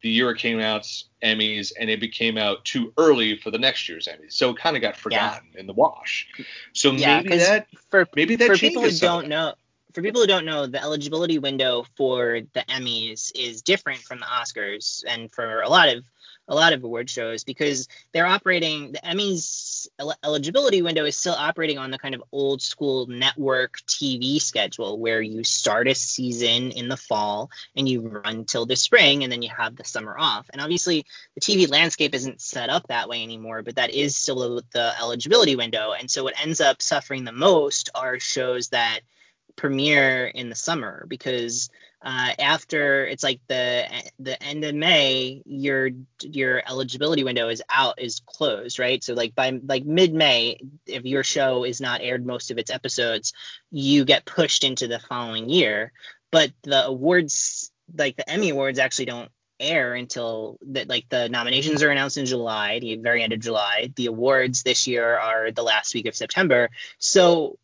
[0.02, 3.88] the year it came out's Emmys, and it became out too early for the next
[3.88, 4.32] year's Emmys.
[4.32, 5.60] So it kind of got forgotten yeah.
[5.60, 6.28] in the wash.
[6.72, 9.54] So yeah, maybe that for maybe that for people who don't know
[9.98, 14.26] for people who don't know, the eligibility window for the Emmys is different from the
[14.26, 16.04] Oscars and for a lot of
[16.46, 19.88] a lot of award shows because they're operating the Emmys
[20.22, 25.20] eligibility window is still operating on the kind of old school network TV schedule where
[25.20, 29.42] you start a season in the fall and you run till the spring and then
[29.42, 30.48] you have the summer off.
[30.52, 34.62] And obviously the TV landscape isn't set up that way anymore, but that is still
[34.72, 35.90] the eligibility window.
[35.90, 39.00] And so what ends up suffering the most are shows that
[39.56, 41.70] premiere in the summer because
[42.00, 43.84] uh, after it's like the
[44.20, 45.90] the end of May, your
[46.22, 49.02] your eligibility window is out is closed, right?
[49.02, 52.70] So like by like mid May, if your show is not aired most of its
[52.70, 53.32] episodes,
[53.72, 55.92] you get pushed into the following year.
[56.30, 61.82] But the awards, like the Emmy awards, actually don't air until that like the nominations
[61.82, 63.92] are announced in July, the very end of July.
[63.96, 66.70] The awards this year are the last week of September.
[66.98, 67.58] So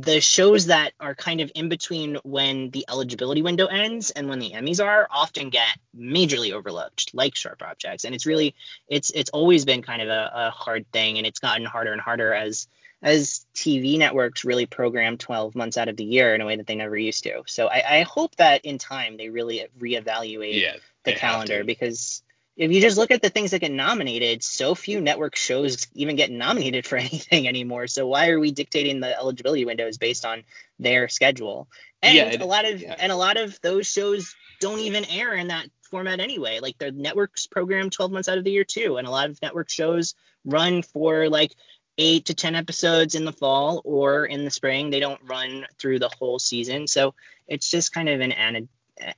[0.00, 4.38] the shows that are kind of in between when the eligibility window ends and when
[4.38, 8.04] the Emmys are often get majorly overlooked, like Sharp Objects.
[8.04, 8.54] And it's really
[8.88, 12.00] it's it's always been kind of a, a hard thing, and it's gotten harder and
[12.00, 12.68] harder as
[13.02, 16.66] as TV networks really program 12 months out of the year in a way that
[16.66, 17.42] they never used to.
[17.46, 22.22] So I, I hope that in time they really reevaluate yeah, the calendar because
[22.56, 26.16] if you just look at the things that get nominated, so few network shows even
[26.16, 27.86] get nominated for anything anymore.
[27.86, 30.44] So why are we dictating the eligibility windows based on
[30.78, 31.68] their schedule?
[32.02, 32.96] And yeah, it, a lot of yeah.
[32.98, 36.60] and a lot of those shows don't even air in that format anyway.
[36.60, 39.40] Like the networks program 12 months out of the year too, and a lot of
[39.40, 41.52] network shows run for like
[41.98, 44.90] eight to 10 episodes in the fall or in the spring.
[44.90, 46.86] They don't run through the whole season.
[46.86, 47.14] So
[47.46, 48.68] it's just kind of an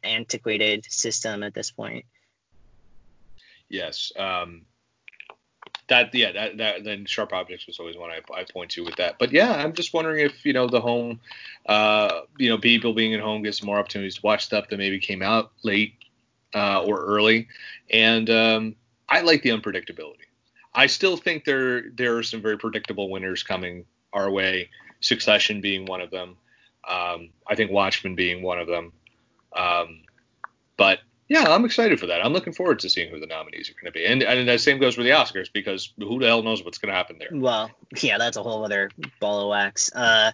[0.03, 2.05] antiquated system at this point.
[3.75, 4.13] Yes.
[4.17, 4.63] Um,
[5.89, 8.97] that yeah that that then sharp objects was always one I, I point to with
[8.97, 11.21] that but yeah i'm just wondering if you know the home
[11.67, 14.99] uh you know people being at home gets more opportunities to watch stuff that maybe
[14.99, 15.93] came out late
[16.55, 17.49] uh, or early
[17.91, 18.77] and um,
[19.11, 20.25] i like the unpredictability
[20.75, 24.71] i still think there there are some very predictable winners coming our way
[25.01, 26.37] succession being one of them
[26.89, 28.91] um, i think watchmen being one of them
[29.55, 30.01] um,
[30.79, 32.25] but yeah, I'm excited for that.
[32.25, 34.05] I'm looking forward to seeing who the nominees are going to be.
[34.05, 36.93] And and the same goes for the Oscars because who the hell knows what's going
[36.93, 37.29] to happen there?
[37.33, 37.71] Well,
[38.01, 39.91] yeah, that's a whole other ball of wax.
[39.95, 40.33] Uh,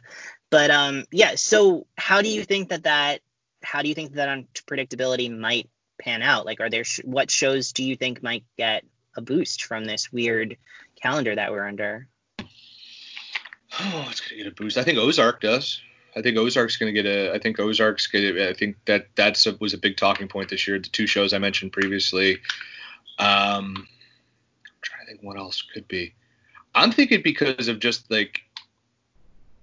[0.50, 1.36] but um, yeah.
[1.36, 3.20] So how do you think that that
[3.62, 5.68] how do you think that unpredictability might
[6.00, 6.44] pan out?
[6.44, 8.84] Like, are there sh- what shows do you think might get
[9.16, 10.56] a boost from this weird
[11.00, 12.08] calendar that we're under?
[13.78, 14.76] Oh, it's gonna get a boost.
[14.76, 15.80] I think Ozark does.
[16.16, 17.32] I think Ozark's going to get a.
[17.32, 18.48] I think Ozark's going to.
[18.48, 20.78] I think that that's a, was a big talking point this year.
[20.78, 22.34] The two shows I mentioned previously.
[23.18, 23.86] Um, I'm
[24.82, 26.14] trying to think what else could be.
[26.74, 28.40] I'm thinking because of just like.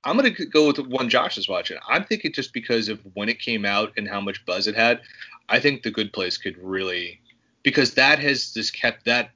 [0.03, 1.77] I'm gonna go with one Josh is watching.
[1.89, 5.01] I'm thinking just because of when it came out and how much buzz it had.
[5.49, 7.19] I think The Good Place could really,
[7.63, 9.31] because that has just kept that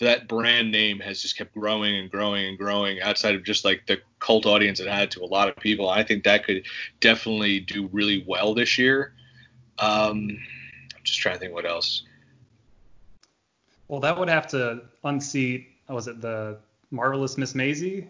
[0.00, 3.86] that brand name has just kept growing and growing and growing outside of just like
[3.86, 5.88] the cult audience it had to a lot of people.
[5.88, 6.66] I think that could
[7.00, 9.12] definitely do really well this year.
[9.78, 10.38] Um,
[10.96, 12.04] I'm just trying to think what else.
[13.88, 15.68] Well, that would have to unseat.
[15.88, 16.58] Was it the
[16.90, 18.06] marvelous Miss Maisie?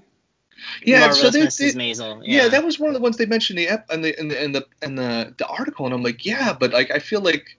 [0.85, 1.75] Yeah, Marvelous so they, Mrs.
[1.75, 2.23] Maisel.
[2.23, 2.43] Yeah.
[2.43, 2.49] yeah.
[2.49, 4.53] that was one of the ones they mentioned in the in the in the in
[4.53, 7.57] the, in the, the article, and I'm like, yeah, but like I feel like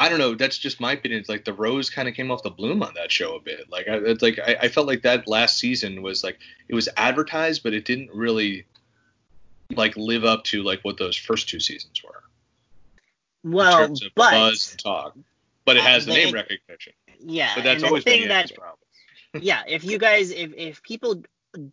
[0.00, 0.34] I don't know.
[0.34, 1.20] That's just my opinion.
[1.20, 3.68] It's like the rose kind of came off the bloom on that show a bit.
[3.70, 6.38] Like I, it's like I, I felt like that last season was like
[6.68, 8.64] it was advertised, but it didn't really
[9.74, 12.22] like live up to like what those first two seasons were.
[13.44, 15.16] Well, in terms of but buzz and talk.
[15.64, 16.92] But it uh, has the the- name recognition.
[17.20, 18.78] yeah, But that's and the always been thing the that problem.
[19.42, 21.22] yeah, if you guys, if if people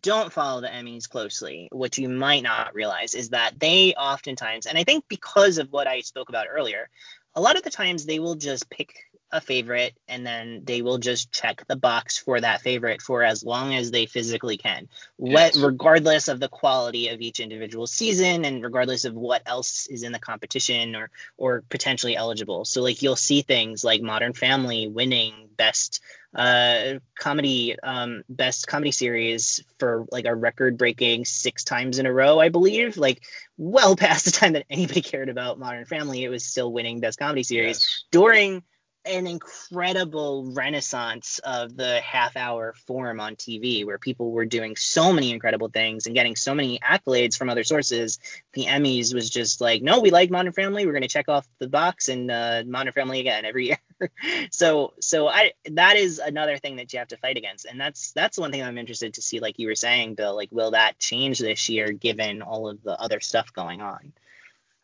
[0.02, 4.76] don't follow the Emmys closely, what you might not realize is that they oftentimes, and
[4.76, 6.88] I think because of what I spoke about earlier,
[7.36, 10.98] a lot of the times they will just pick a favorite and then they will
[10.98, 15.56] just check the box for that favorite for as long as they physically can, what,
[15.56, 20.12] regardless of the quality of each individual season and regardless of what else is in
[20.12, 22.64] the competition or or potentially eligible.
[22.64, 26.02] So like you'll see things like Modern Family winning best
[26.36, 32.12] uh comedy um best comedy series for like a record breaking six times in a
[32.12, 33.22] row i believe like
[33.56, 37.18] well past the time that anybody cared about modern family it was still winning best
[37.18, 38.04] comedy series Yes.
[38.12, 38.62] during
[39.06, 45.12] an incredible renaissance of the half hour form on TV where people were doing so
[45.12, 48.18] many incredible things and getting so many accolades from other sources.
[48.52, 50.86] The Emmys was just like, no, we like Modern Family.
[50.86, 53.78] We're going to check off the box and uh, Modern Family again every year.
[54.50, 58.12] so, so I that is another thing that you have to fight against, and that's
[58.12, 59.40] that's one thing I'm interested to see.
[59.40, 63.00] Like you were saying, Bill, like will that change this year given all of the
[63.00, 64.12] other stuff going on?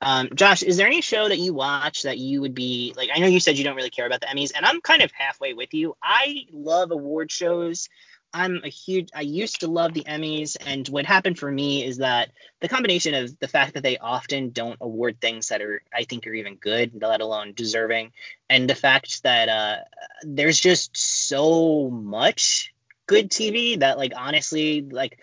[0.05, 3.11] Um, Josh, is there any show that you watch that you would be like?
[3.15, 5.13] I know you said you don't really care about the Emmys, and I'm kind of
[5.13, 5.97] halfway with you.
[6.03, 7.89] I love award shows.
[8.35, 9.11] I'm a huge.
[9.15, 13.15] I used to love the Emmys, and what happened for me is that the combination
[13.15, 16.57] of the fact that they often don't award things that are, I think, are even
[16.57, 18.11] good, let alone deserving,
[18.51, 19.77] and the fact that uh,
[20.23, 22.75] there's just so much
[23.07, 25.21] good TV that, like, honestly, like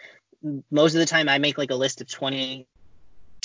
[0.72, 2.66] most of the time, I make like a list of 20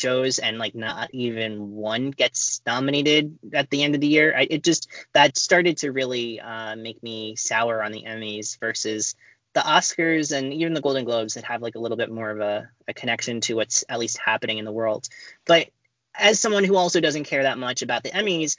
[0.05, 4.35] shows and like not even one gets nominated at the end of the year.
[4.37, 9.15] I, it just that started to really uh, make me sour on the Emmys versus
[9.55, 12.41] the Oscars and even the Golden Globes that have like a little bit more of
[12.41, 15.09] a, a connection to what's at least happening in the world.
[15.47, 15.69] But
[16.15, 18.57] as someone who also doesn't care that much about the Emmys,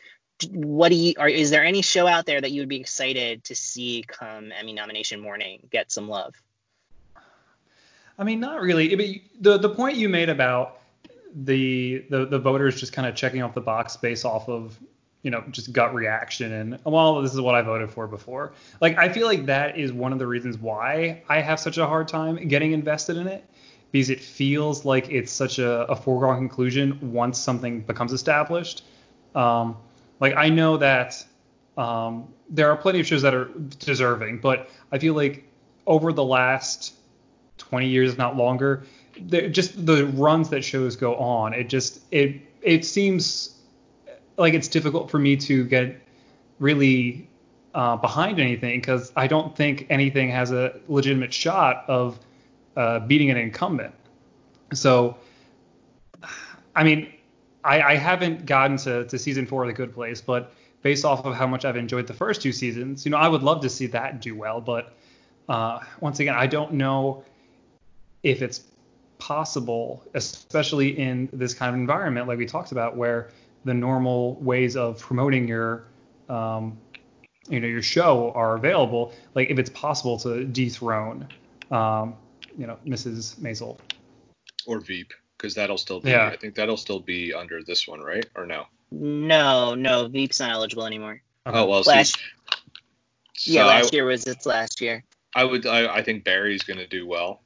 [0.49, 3.43] what do you are is there any show out there that you would be excited
[3.45, 6.33] to see come Emmy nomination morning get some love?
[8.17, 8.95] I mean, not really.
[8.95, 10.79] Mean, the the point you made about
[11.43, 14.79] the the, the voters just kind of checking off the box based off of
[15.21, 18.53] you know just gut reaction and well this is what I voted for before.
[18.79, 21.85] Like I feel like that is one of the reasons why I have such a
[21.85, 23.43] hard time getting invested in it
[23.91, 28.83] because it feels like it's such a, a foregone conclusion once something becomes established.
[29.33, 29.77] Um,
[30.19, 31.25] like I know that
[31.77, 35.49] um, there are plenty of shows that are deserving, but I feel like
[35.87, 36.93] over the last
[37.57, 38.83] 20 years, if not longer,
[39.27, 43.55] just the runs that shows go on, it just it it seems
[44.37, 45.95] like it's difficult for me to get
[46.59, 47.27] really
[47.73, 52.19] uh, behind anything because I don't think anything has a legitimate shot of
[52.75, 53.93] uh, beating an incumbent.
[54.73, 55.17] So,
[56.75, 57.11] I mean,
[57.63, 61.25] I, I haven't gotten to, to season four of The Good Place, but based off
[61.25, 63.69] of how much I've enjoyed the first two seasons, you know, I would love to
[63.69, 64.61] see that do well.
[64.61, 64.93] But
[65.49, 67.23] uh, once again, I don't know
[68.23, 68.61] if it's
[69.25, 73.31] possible, especially in this kind of environment like we talked about, where
[73.63, 75.85] the normal ways of promoting your
[76.29, 76.77] um,
[77.49, 79.13] you know your show are available.
[79.33, 81.27] Like if it's possible to dethrone
[81.71, 82.15] um,
[82.55, 83.35] you know Mrs.
[83.37, 83.79] Maisel.
[84.67, 86.11] Or Veep, because that'll still be.
[86.11, 86.27] Yeah.
[86.27, 88.25] I think that'll still be under this one, right?
[88.35, 88.65] Or no?
[88.91, 91.21] No, no, Veep's not eligible anymore.
[91.47, 91.81] Oh well.
[91.81, 92.17] Last,
[93.33, 95.03] so yeah, I, last year was its last year.
[95.35, 95.65] I would.
[95.65, 97.41] I, I think Barry's gonna do well.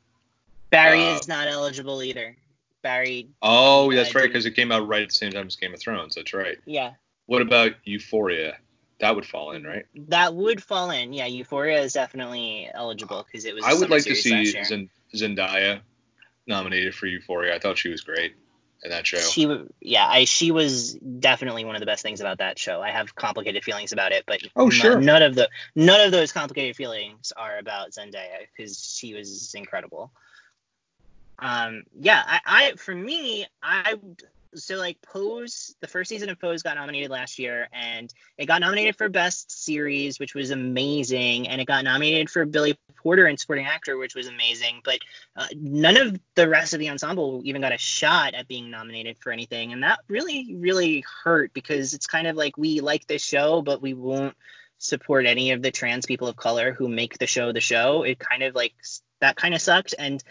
[0.70, 2.36] Barry Uh, is not eligible either.
[2.82, 5.56] Barry, Oh, that's I right, because it came out right at the same time as
[5.58, 6.16] Game of Thrones.
[6.16, 6.58] That's right.
[6.66, 6.94] yeah,
[7.26, 8.58] What about Euphoria?
[9.00, 9.86] That would fall in, right?
[10.08, 11.14] that would fall in.
[11.14, 13.66] Yeah, Euphoria is definitely eligible because it was.
[13.66, 14.56] a I would like to see
[15.16, 15.82] Zendaya
[16.48, 17.56] nominated for Euphoria.
[17.56, 18.36] I thought she was great
[18.84, 19.20] in that show.
[19.20, 19.48] She,
[19.82, 22.82] yeah, I she was definitely one of the best things about that show.
[22.82, 25.00] I have complicated feelings about it, but Oh, sure.
[25.00, 30.12] none of the none of those complicated feelings are about Zendaya because she was incredible.
[31.40, 33.96] Um, yeah, I, I for me, I
[34.56, 38.62] so like Pose, the first season of Pose got nominated last year, and it got
[38.62, 43.40] nominated for Best Series, which was amazing, and it got nominated for Billy Porter and
[43.40, 45.00] Supporting Actor, which was amazing, but
[45.36, 49.18] uh, none of the rest of the ensemble even got a shot at being nominated
[49.20, 53.24] for anything, and that really, really hurt because it's kind of like we like this
[53.24, 54.36] show, but we won't
[54.78, 58.04] support any of the trans people of color who make the show the show.
[58.04, 58.74] It kind of like
[59.20, 60.24] that kind of sucked, and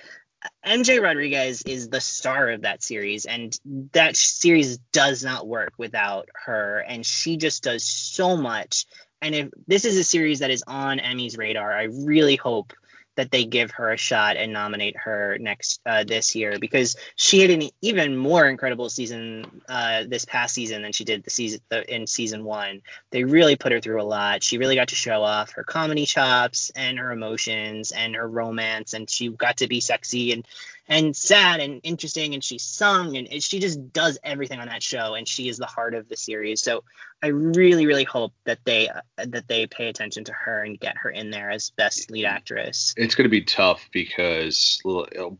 [0.64, 3.52] MJ Rodriguez is the star of that series, and
[3.92, 6.78] that series does not work without her.
[6.78, 8.86] And she just does so much.
[9.20, 12.72] And if this is a series that is on Emmy's radar, I really hope
[13.18, 17.40] that they give her a shot and nominate her next uh, this year because she
[17.40, 21.60] had an even more incredible season uh, this past season than she did the season
[21.68, 22.80] the, in season one.
[23.10, 24.44] They really put her through a lot.
[24.44, 28.94] She really got to show off her comedy chops and her emotions and her romance,
[28.94, 30.46] and she got to be sexy and
[30.88, 35.14] and sad and interesting and she sung and she just does everything on that show
[35.14, 36.62] and she is the heart of the series.
[36.62, 36.84] So
[37.20, 40.96] i really really hope that they uh, that they pay attention to her and get
[40.96, 42.94] her in there as best lead actress.
[42.96, 44.80] It's going to be tough because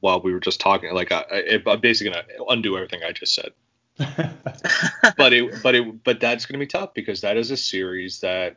[0.00, 3.34] while we were just talking like I, i'm basically going to undo everything i just
[3.34, 3.52] said.
[5.16, 8.20] But it but it but that's going to be tough because that is a series
[8.20, 8.56] that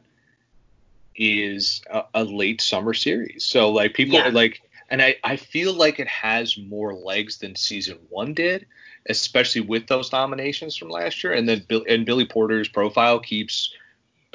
[1.15, 3.45] is a, a late summer series.
[3.45, 4.29] So like people yeah.
[4.29, 4.61] like
[4.91, 8.67] and I, I feel like it has more legs than season one did,
[9.07, 11.31] especially with those nominations from last year.
[11.31, 13.73] And then Bill, and Billy Porter's profile keeps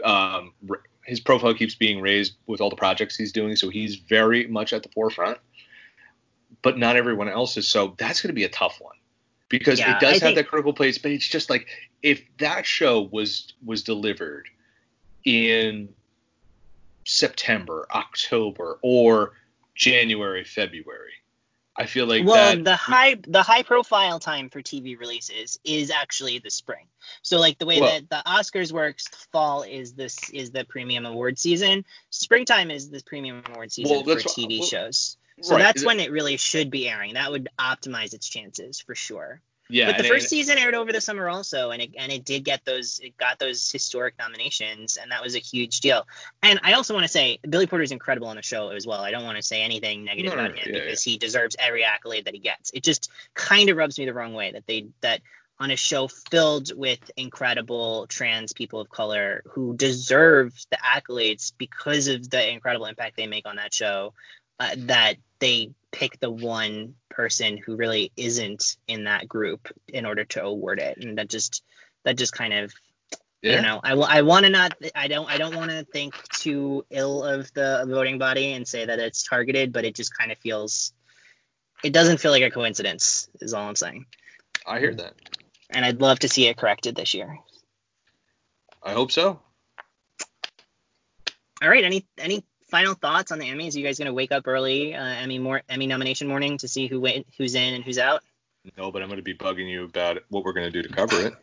[0.02, 0.52] um,
[1.04, 4.72] his profile keeps being raised with all the projects he's doing, so he's very much
[4.72, 5.38] at the forefront.
[6.62, 8.96] But not everyone else is, so that's going to be a tough one
[9.50, 10.36] because yeah, it does I have think...
[10.36, 10.96] that critical place.
[10.96, 11.68] But it's just like
[12.02, 14.48] if that show was was delivered
[15.22, 15.90] in
[17.04, 19.34] September, October, or
[19.77, 21.12] January, February.
[21.79, 25.91] I feel like well, that, the high the high profile time for TV releases is
[25.91, 26.87] actually the spring.
[27.20, 31.05] So like the way well, that the Oscars works, fall is this is the premium
[31.05, 31.85] award season.
[32.09, 35.18] Springtime is the premium award season well, for TV well, shows.
[35.43, 35.62] So right.
[35.62, 37.14] that's when it really should be airing.
[37.14, 39.43] That would optimize its chances for sure.
[39.69, 42.25] Yeah, but the first it, season aired over the summer also, and it and it
[42.25, 46.07] did get those it got those historic nominations, and that was a huge deal.
[46.43, 49.01] And I also want to say Billy Porter is incredible on the show as well.
[49.01, 51.12] I don't want to say anything negative no, about him yeah, because yeah.
[51.12, 52.71] he deserves every accolade that he gets.
[52.73, 55.21] It just kind of rubs me the wrong way that they that
[55.59, 62.09] on a show filled with incredible trans people of color who deserve the accolades because
[62.09, 64.12] of the incredible impact they make on that show
[64.59, 70.24] uh, that they pick the one person who really isn't in that group in order
[70.24, 71.62] to award it and that just
[72.04, 72.72] that just kind of
[73.42, 73.52] yeah.
[73.52, 73.80] I don't know.
[74.07, 74.74] I, I want to not.
[74.94, 75.30] I don't.
[75.30, 79.22] I don't want to think too ill of the voting body and say that it's
[79.22, 80.92] targeted, but it just kind of feels.
[81.84, 83.28] It doesn't feel like a coincidence.
[83.40, 84.07] Is all I'm saying.
[84.66, 85.14] I hear that.
[85.70, 87.38] And I'd love to see it corrected this year.
[88.82, 89.40] I hope so.
[91.62, 91.84] All right.
[91.84, 93.75] Any any final thoughts on the Emmys?
[93.75, 96.87] Are you guys gonna wake up early uh, Emmy more Emmy nomination morning to see
[96.87, 98.23] who went, who's in and who's out?
[98.77, 101.35] No, but I'm gonna be bugging you about what we're gonna do to cover it.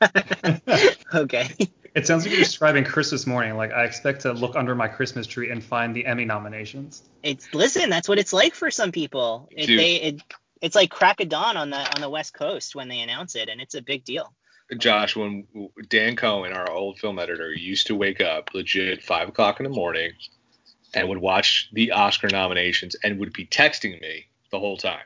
[1.14, 1.50] okay.
[1.94, 3.56] It sounds like you're describing Christmas morning.
[3.56, 7.02] Like I expect to look under my Christmas tree and find the Emmy nominations.
[7.22, 9.48] It's listen, that's what it's like for some people.
[9.50, 10.22] It, they, it,
[10.62, 13.48] it's like crack of dawn on the on the West Coast when they announce it,
[13.48, 14.32] and it's a big deal.
[14.76, 15.46] Josh, when
[15.88, 19.70] Dan Cohen, our old film editor, used to wake up legit five o'clock in the
[19.70, 20.12] morning,
[20.94, 25.04] and would watch the Oscar nominations and would be texting me the whole time.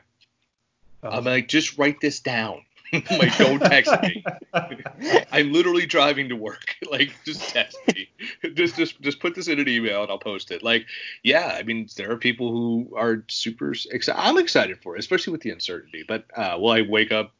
[1.03, 1.09] Oh.
[1.09, 2.63] I'm like, just write this down.
[2.93, 4.23] like, don't text me.
[5.31, 6.75] I'm literally driving to work.
[6.91, 8.07] Like, just text me.
[8.53, 10.61] just, just, just put this in an email and I'll post it.
[10.61, 10.85] Like,
[11.23, 14.21] yeah, I mean, there are people who are super excited.
[14.21, 16.03] I'm excited for it, especially with the uncertainty.
[16.07, 17.33] But uh, will I wake up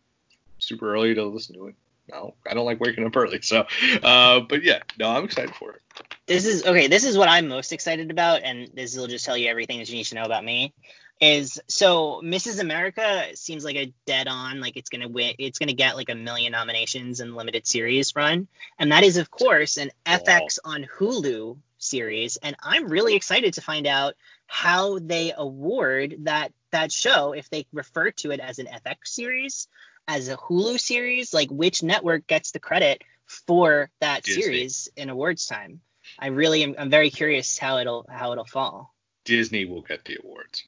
[0.58, 1.76] super early to listen to it?
[2.10, 3.42] No, I don't like waking up early.
[3.44, 3.68] So,
[4.02, 5.82] uh, but yeah, no, I'm excited for it.
[6.26, 6.88] This is okay.
[6.88, 9.90] This is what I'm most excited about, and this will just tell you everything that
[9.90, 10.74] you need to know about me.
[11.20, 12.60] Is so Mrs.
[12.60, 16.16] America seems like a dead on, like it's gonna win, it's gonna get like a
[16.16, 18.48] million nominations in limited series run,
[18.80, 23.62] and that is of course an FX on Hulu series, and I'm really excited to
[23.62, 24.16] find out
[24.48, 29.68] how they award that that show if they refer to it as an FX series
[30.08, 34.42] as a Hulu series, like which network gets the credit for that Disney.
[34.42, 35.82] series in awards time.
[36.20, 38.94] I really am I'm very curious how it'll how it'll fall.
[39.26, 40.64] Disney will get the awards.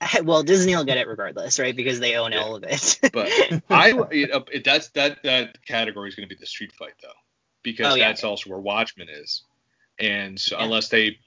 [0.24, 1.74] well, Disney will get it regardless, right?
[1.74, 2.40] Because they own yeah.
[2.40, 2.98] all of it.
[3.12, 3.30] but
[3.70, 7.08] I it, that's that that category is going to be the street fight though,
[7.62, 8.08] because oh, yeah.
[8.08, 9.42] that's also where Watchmen is,
[9.98, 10.64] and so yeah.
[10.64, 11.18] unless they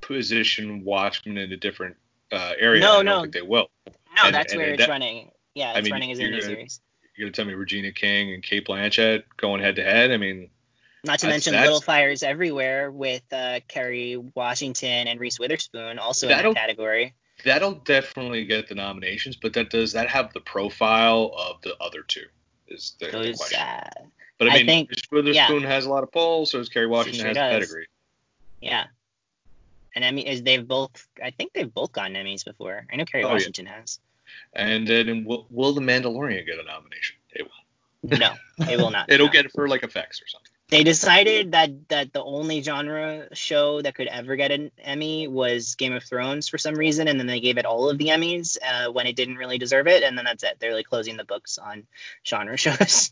[0.00, 1.96] position Watchmen in a different
[2.32, 3.20] uh, area, no, I don't no.
[3.22, 3.68] think they will.
[3.86, 5.30] No, and, that's and, where and it's that, running.
[5.54, 6.80] Yeah, it's I mean, running as a new series.
[7.16, 10.10] You're gonna tell me Regina King and Cate Blanchett going head to head?
[10.10, 10.50] I mean,
[11.04, 16.36] not to mention Little Fires Everywhere with uh, Kerry Washington and Reese Witherspoon also in
[16.36, 17.14] that category.
[17.44, 22.02] That'll definitely get the nominations, but that does that have the profile of the other
[22.02, 22.26] two?
[22.68, 23.60] Is the, Those, the question.
[23.60, 23.90] Uh,
[24.38, 25.68] but I mean, I think, Reese Witherspoon yeah.
[25.68, 27.52] has a lot of polls, so does Kerry Washington sure has does.
[27.52, 27.86] pedigree.
[28.60, 28.86] Yeah.
[29.94, 32.86] And Emmy is they've both I think they've both gotten Emmys before.
[32.92, 33.80] I know Kerry oh, Washington yeah.
[33.80, 33.98] has.
[34.52, 37.16] And then will, will the Mandalorian get a nomination?
[37.32, 38.18] It will.
[38.18, 38.32] No,
[38.70, 39.10] it will not.
[39.12, 39.32] It'll no.
[39.32, 40.49] get it for like effects or something.
[40.70, 45.74] They decided that that the only genre show that could ever get an Emmy was
[45.74, 48.56] Game of Thrones for some reason, and then they gave it all of the Emmys
[48.64, 50.56] uh, when it didn't really deserve it, and then that's it.
[50.60, 51.86] They're like closing the books on
[52.26, 53.10] genre shows.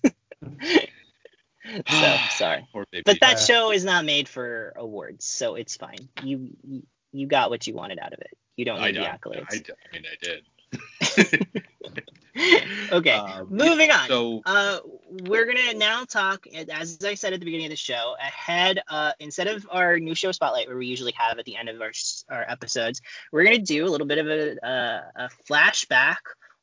[1.88, 3.02] so sorry, baby.
[3.04, 3.44] but that Yeah.
[3.44, 6.08] show is not made for awards, so it's fine.
[6.22, 6.82] You you,
[7.12, 8.36] you got what you wanted out of it.
[8.56, 9.46] You don't I, need the don't- accolades.
[9.52, 11.46] I, d- I mean, I did.
[12.92, 14.08] okay, Um, moving on.
[14.08, 14.78] So Uh,
[15.24, 18.80] we're gonna now talk, as I said at the beginning of the show, ahead.
[18.88, 21.80] Uh, instead of our new show spotlight, where we usually have at the end of
[21.80, 21.92] our
[22.30, 23.00] our episodes,
[23.32, 26.16] we're gonna do a little bit of a, a, a flashback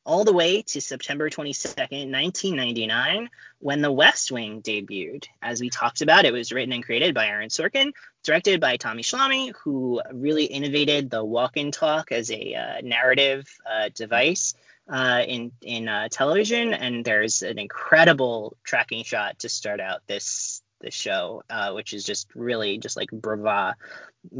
[0.04, 5.26] all the way to September 22nd, 1999, when The West Wing debuted.
[5.42, 9.02] As we talked about, it was written and created by Aaron Sorkin, directed by Tommy
[9.02, 14.54] Schlamme, who really innovated the walk-in talk as a uh, narrative uh, device
[14.88, 20.62] uh, in in uh, television, and there's an incredible tracking shot to start out this
[20.80, 23.76] this show, uh, which is just really just like brava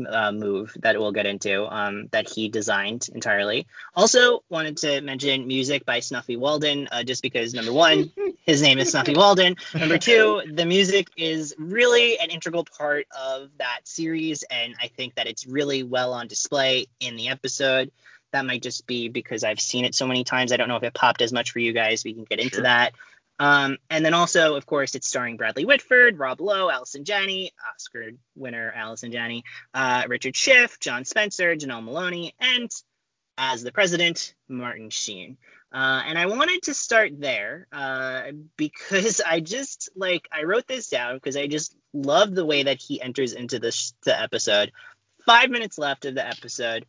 [0.09, 3.67] uh, move that we'll get into um, that he designed entirely.
[3.95, 8.13] Also wanted to mention music by Snuffy Walden, uh, just because number one,
[8.47, 9.57] his name is Snuffy Walden.
[9.75, 15.15] Number two, the music is really an integral part of that series, and I think
[15.17, 17.91] that it's really well on display in the episode.
[18.37, 20.53] That might just be because I've seen it so many times.
[20.53, 22.05] I don't know if it popped as much for you guys.
[22.05, 22.63] We can get into Sure.
[22.65, 22.93] that.
[23.39, 28.11] Um, and then also, of course, it's starring Bradley Whitford, Rob Lowe, Allison Janney, Oscar
[28.35, 32.71] winner Allison Janney, uh, Richard Schiff, John Spencer, Janel Moloney, and
[33.39, 35.39] as the president, Martin Sheen.
[35.73, 40.89] Uh, and I wanted to start there uh, because I just like I wrote this
[40.89, 44.73] down because I just love the way that he enters into this the episode.
[45.25, 46.85] Five minutes left of the episode.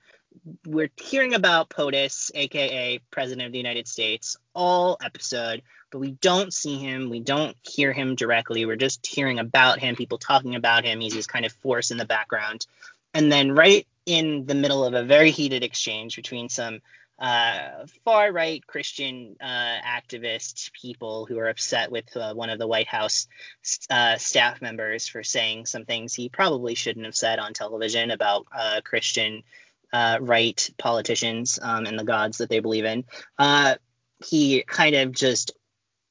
[0.65, 5.61] We're hearing about POTUS, aka President of the United States, all episode,
[5.91, 7.09] but we don't see him.
[7.09, 8.65] We don't hear him directly.
[8.65, 10.99] We're just hearing about him, people talking about him.
[10.99, 12.65] He's this kind of force in the background.
[13.13, 16.80] And then, right in the middle of a very heated exchange between some
[17.19, 22.67] uh, far right Christian uh, activist people who are upset with uh, one of the
[22.67, 23.28] White House
[23.89, 28.45] uh, staff members for saying some things he probably shouldn't have said on television about
[28.55, 29.43] uh, Christian
[29.94, 33.06] uh, right politicians um, and the gods that they believe in.
[33.38, 33.76] Uh,
[34.26, 35.52] he kind of just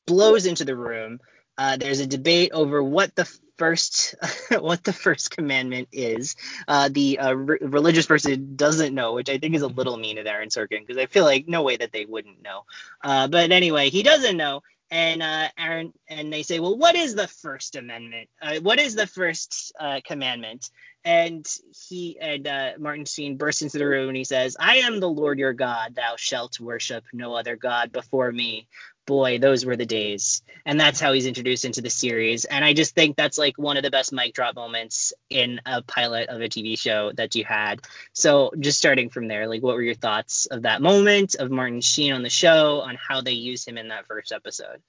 [0.07, 1.21] blows into the room.
[1.59, 3.25] Uh, there's a debate over what the
[3.57, 4.15] first
[4.59, 6.37] what the first commandment is.
[6.69, 10.19] Uh, the uh, re- religious person doesn't know, which I think is a little mean
[10.19, 12.65] of Aaron Sorkin because I feel like no way that they wouldn't know.
[13.03, 17.15] Uh, but anyway, he doesn't know, and uh, Aaron and they say, well, what is
[17.15, 18.29] the first amendment?
[18.41, 20.71] Uh, what is the first uh, commandment?
[21.07, 21.47] And
[21.89, 25.09] he and uh, Martin Sheen bursts into the room and he says, I am the
[25.09, 25.95] Lord your God.
[25.95, 28.67] Thou shalt worship no other God before me
[29.07, 30.43] boy, those were the days.
[30.67, 32.45] And that's how he's introduced into the series.
[32.45, 35.81] And I just think that's like one of the best mic drop moments in a
[35.83, 37.81] pilot of a TV show that you had.
[38.13, 41.81] So just starting from there, like what were your thoughts of that moment of Martin
[41.81, 44.83] Sheen on the show on how they used him in that first episode?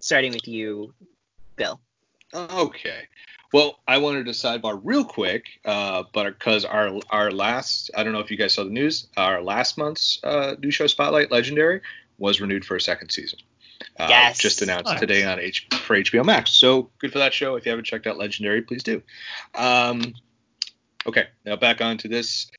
[0.00, 0.94] Starting with you,
[1.56, 1.78] Bill.
[2.34, 3.08] Okay.
[3.52, 8.12] Well, I wanted to sidebar real quick, uh, but because our our last, I don't
[8.12, 11.80] know if you guys saw the news, our last month's uh, new show Spotlight Legendary
[12.18, 13.40] was renewed for a second season.
[13.98, 14.38] Uh, Yes.
[14.38, 15.00] Just announced Nice.
[15.00, 16.52] today on H for HBO Max.
[16.52, 17.56] So good for that show.
[17.56, 19.02] If you haven't checked out Legendary, please do.
[19.54, 20.14] Um,
[21.06, 22.50] okay, now back on to this.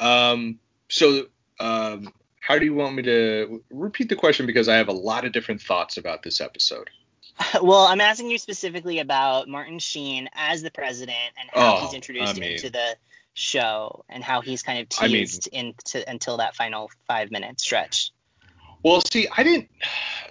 [0.00, 1.26] Um, so
[1.58, 5.24] um, how do you want me to repeat the question because I have a lot
[5.24, 6.90] of different thoughts about this episode.
[7.62, 11.94] Well, I'm asking you specifically about Martin Sheen as the president and how Oh, he's
[11.94, 12.96] introduced I mean- into the
[13.34, 17.60] show and how he's kind of I mean- teased into until that final five minute
[17.60, 18.10] stretch.
[18.82, 19.68] Well, see, I didn't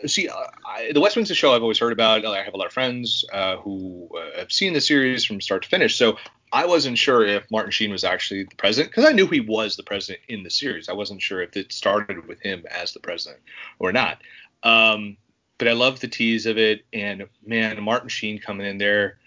[0.06, 2.26] see uh, I, the West Wing's a show I've always heard about.
[2.26, 5.64] I have a lot of friends uh, who uh, have seen the series from start
[5.64, 5.98] to finish.
[5.98, 6.18] So
[6.54, 9.76] I wasn't sure if Martin Sheen was actually the president because I knew he was
[9.76, 10.88] the president in the series.
[10.88, 13.42] I wasn't sure if it started with him as the president
[13.78, 14.22] or not.
[14.64, 15.18] Um,
[15.58, 19.18] but I love the tease of it, and man, Martin Sheen coming in there.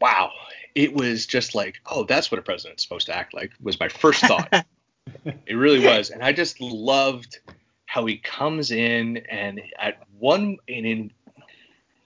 [0.00, 0.32] Wow,
[0.74, 3.52] it was just like, oh, that's what a president's supposed to act like.
[3.60, 4.48] Was my first thought.
[5.46, 7.38] it really was, and I just loved
[7.92, 11.12] how he comes in and at one and in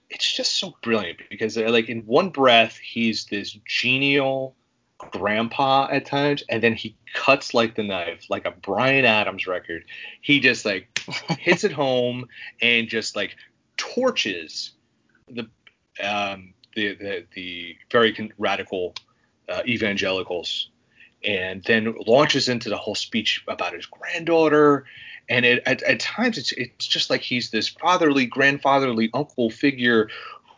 [0.09, 4.53] it's just so brilliant because uh, like in one breath he's this genial
[4.97, 9.85] grandpa at times and then he cuts like the knife like a Bryan Adams record
[10.19, 10.96] he just like
[11.39, 12.27] hits it home
[12.61, 13.35] and just like
[13.77, 14.71] torches
[15.29, 15.47] the
[16.03, 18.93] um the the, the very radical
[19.49, 20.69] uh, evangelicals
[21.23, 24.85] and then launches into the whole speech about his granddaughter.
[25.29, 30.09] And it, at, at times, it's it's just like he's this fatherly, grandfatherly uncle figure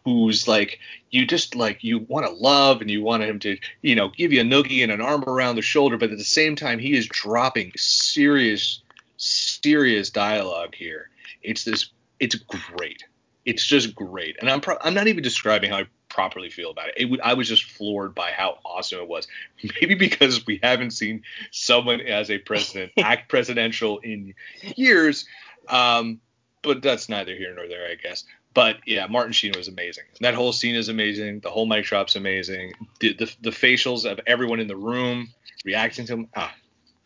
[0.06, 0.80] who's like
[1.12, 4.32] you just like you want to love and you want him to you know give
[4.32, 6.94] you a noogie and an arm around the shoulder but at the same time he
[6.94, 8.82] is dropping serious
[9.20, 11.10] serious dialogue here
[11.44, 13.04] it's this it's great
[13.46, 16.88] it's just great and i'm pro- i'm not even describing how i properly feel about
[16.88, 16.96] it.
[16.98, 19.28] it w- i was just floored by how awesome it was
[19.82, 21.22] maybe because we haven't seen
[21.52, 24.34] someone as a president act presidential in
[24.76, 25.26] years
[25.68, 26.20] um
[26.62, 28.24] but that's neither here nor there i guess
[28.54, 30.06] but yeah, Martin Sheen was amazing.
[30.22, 31.42] That whole scene is amazing.
[31.42, 32.74] The whole mic drop's amazing.
[33.00, 35.30] The, the, the facials of everyone in the room
[35.64, 36.54] reacting to him, ah,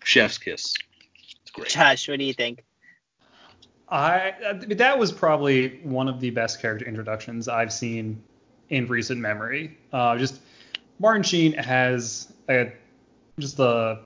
[0.03, 0.73] chef's kiss.
[1.58, 1.86] It's great.
[1.86, 2.64] Josh, what do you think?
[3.90, 4.34] I
[4.70, 8.24] that was probably one of the best character introductions I've seen
[8.70, 9.78] in recent memory.
[9.92, 10.40] Uh, just
[11.00, 12.72] Martin Sheen has a
[13.40, 14.00] just a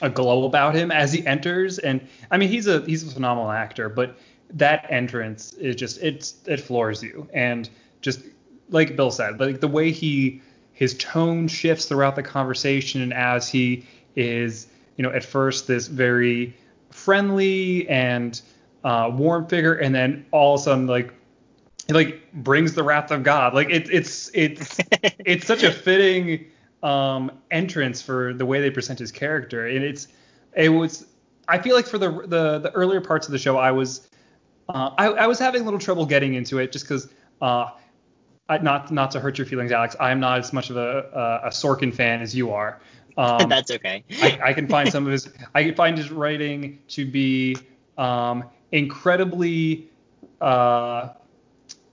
[0.00, 3.50] a glow about him as he enters, and I mean he's a he's a phenomenal
[3.50, 4.16] actor, but
[4.50, 7.68] that entrance is just it's it floors you and
[8.00, 8.22] just
[8.70, 10.40] like Bill said, like the way he
[10.72, 13.84] his tone shifts throughout the conversation as he
[14.14, 16.54] is, you know, at first this very
[16.98, 18.40] friendly and
[18.84, 21.14] uh, warm figure, and then all of a sudden like
[21.86, 23.54] he like brings the wrath of God.
[23.54, 24.78] Like it, it's it's
[25.24, 26.46] it's such a fitting
[26.82, 30.08] um, entrance for the way they present his character, and it's
[30.54, 31.06] it was
[31.48, 34.08] I feel like for the the the earlier parts of the show I was
[34.68, 37.08] uh, I, I, was having a little trouble getting into it just because,
[37.40, 37.70] uh,
[38.60, 39.96] not not to hurt your feelings, Alex.
[39.98, 42.80] I'm not as much of a, a, a Sorkin fan as you are.
[43.18, 44.04] Um, That's okay.
[44.22, 45.28] I, I, can find some of his.
[45.54, 47.56] I can find his writing to be
[47.98, 49.90] um, incredibly
[50.40, 51.10] uh,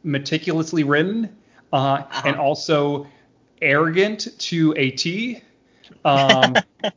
[0.04, 1.36] meticulously written
[1.74, 2.22] uh, uh-huh.
[2.26, 3.08] and also
[3.62, 5.42] arrogant to a T.
[6.06, 6.56] Um,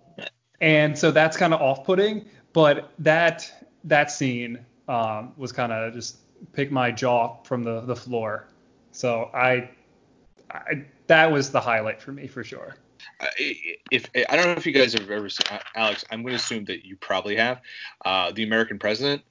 [0.61, 2.27] and so that's kind of off-putting.
[2.53, 3.51] But that
[3.85, 6.19] that scene um, was kind of just
[6.53, 8.49] pick my jaw from the, the floor.
[8.93, 9.71] So I,
[10.51, 12.77] I that was the highlight for me for sure.
[13.91, 16.65] If I don't know if you guys have ever seen Alex, I'm going to assume
[16.67, 17.61] that you probably have
[18.05, 19.23] uh, the American President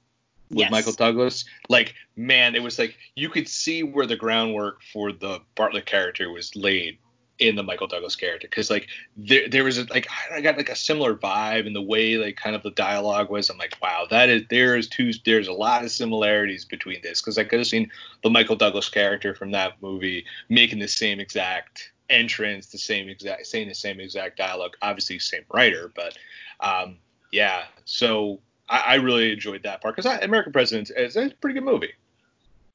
[0.50, 0.70] with yes.
[0.70, 1.44] Michael Douglas.
[1.68, 6.30] Like, man, it was like you could see where the groundwork for the Bartlet character
[6.30, 6.98] was laid
[7.38, 10.68] in the Michael Douglas character because like there there was a, like I got like
[10.68, 13.48] a similar vibe in the way like kind of the dialogue was.
[13.48, 17.20] I'm like, wow, that is there is two there's a lot of similarities between this
[17.20, 17.90] because I could have seen
[18.22, 23.46] the Michael Douglas character from that movie making the same exact entrance, the same exact
[23.46, 24.76] saying the same exact dialogue.
[24.82, 26.16] Obviously, same writer, but
[26.60, 26.96] um,
[27.32, 27.64] yeah.
[27.84, 31.66] So I, I really enjoyed that part because American President is, is a pretty good
[31.66, 31.92] movie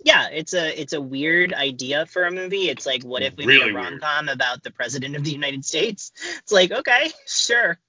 [0.03, 2.69] yeah, it's a it's a weird idea for a movie.
[2.69, 5.31] It's like, what if we really made a rom com about the president of the
[5.31, 6.11] United States?
[6.39, 7.80] It's like, okay, sure,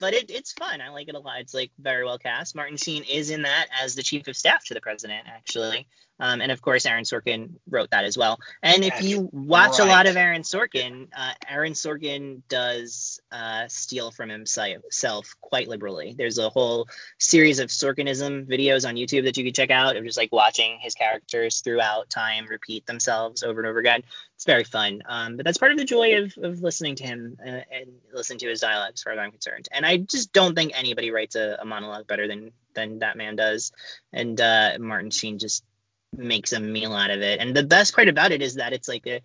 [0.00, 0.80] but it, it's fun.
[0.80, 1.40] I like it a lot.
[1.40, 2.56] It's like very well cast.
[2.56, 5.86] Martin Sheen is in that as the chief of staff to the president, actually.
[6.20, 8.38] Um, and of course, Aaron Sorkin wrote that as well.
[8.62, 9.88] And if you watch right.
[9.88, 16.14] a lot of Aaron Sorkin, uh, Aaron Sorkin does uh, steal from himself quite liberally.
[16.16, 16.88] There's a whole
[17.18, 20.78] series of Sorkinism videos on YouTube that you can check out of just like watching
[20.80, 24.02] his characters throughout time repeat themselves over and over again.
[24.36, 25.02] It's very fun.
[25.06, 28.38] Um, but that's part of the joy of, of listening to him uh, and listening
[28.40, 29.68] to his dialogue, as far as I'm concerned.
[29.70, 33.36] And I just don't think anybody writes a, a monologue better than than that man
[33.36, 33.72] does.
[34.12, 35.64] And uh, Martin Sheen just
[36.16, 37.40] makes a meal out of it.
[37.40, 39.20] And the best part about it is that it's like a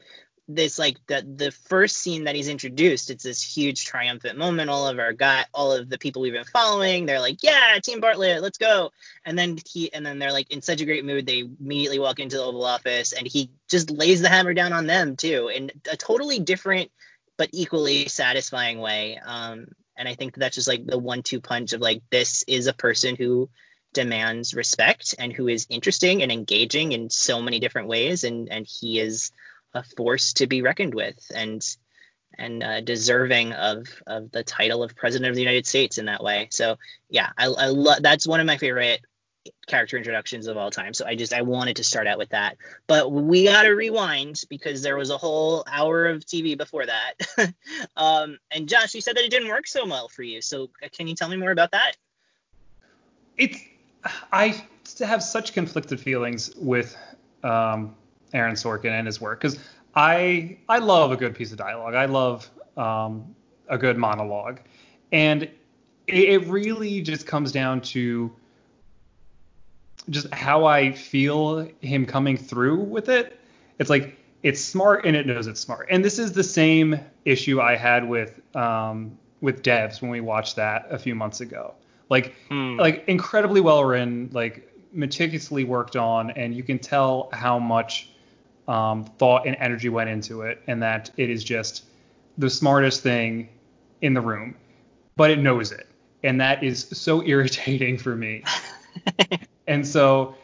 [0.48, 4.70] this like the the first scene that he's introduced, it's this huge triumphant moment.
[4.70, 8.00] All of our got all of the people we've been following, they're like, Yeah, Team
[8.00, 8.92] Bartlet, let's go.
[9.26, 12.20] And then he and then they're like in such a great mood, they immediately walk
[12.20, 15.72] into the Oval Office and he just lays the hammer down on them too, in
[15.92, 16.92] a totally different
[17.38, 19.20] but equally satisfying way.
[19.26, 19.68] Um,
[19.98, 22.74] and I think that's just like the one two punch of like this is a
[22.74, 23.50] person who
[23.96, 28.68] demands respect and who is interesting and engaging in so many different ways and and
[28.68, 29.32] he is
[29.74, 31.66] a force to be reckoned with and
[32.38, 36.24] and uh, deserving of of the title of president of the United States in that
[36.24, 36.50] way.
[36.52, 36.78] So
[37.10, 39.02] yeah, I, I love that's one of my favorite
[39.68, 40.94] character introductions of all time.
[40.94, 42.58] So I just I wanted to start out with that.
[42.88, 47.14] But we got to rewind because there was a whole hour of TV before that.
[47.96, 50.42] um, and Josh, you said that it didn't work so well for you.
[50.42, 51.96] So uh, can you tell me more about that?
[53.38, 53.60] It's
[54.32, 54.62] I
[55.00, 56.96] have such conflicted feelings with
[57.44, 57.96] um,
[58.34, 59.60] Aaron Sorkin and his work because
[59.96, 61.96] I I love a good piece of dialogue.
[61.96, 63.36] I love um,
[63.70, 64.60] a good monologue,
[65.12, 65.54] and it,
[66.08, 68.32] it really just comes down to
[70.10, 73.40] just how I feel him coming through with it.
[73.80, 75.88] It's like it's smart and it knows it's smart.
[75.90, 80.56] And this is the same issue I had with um, with devs when we watched
[80.58, 81.74] that a few months ago.
[82.10, 82.78] Like Hmm.
[82.78, 88.10] like incredibly well written, like meticulously worked on, and you can tell how much
[88.68, 91.86] um, thought and energy went into it, and that it is just
[92.38, 93.50] the smartest thing
[94.02, 94.56] in the room,
[95.16, 95.88] but it knows it,
[96.24, 98.44] and that is so irritating for me.
[99.68, 100.36] and so,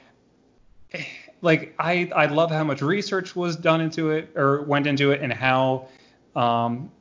[1.41, 5.21] like, I I love how much research was done into it or went into it,
[5.21, 5.87] and how
[6.35, 6.91] um,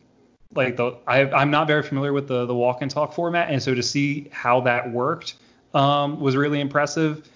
[0.55, 3.62] like the I, I'm not very familiar with the the walk and talk format, and
[3.62, 5.35] so to see how that worked
[5.74, 7.28] um, was really impressive.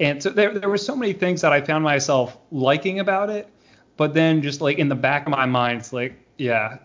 [0.00, 3.48] And so there there were so many things that I found myself liking about it,
[3.96, 6.78] but then just like in the back of my mind, it's like, yeah,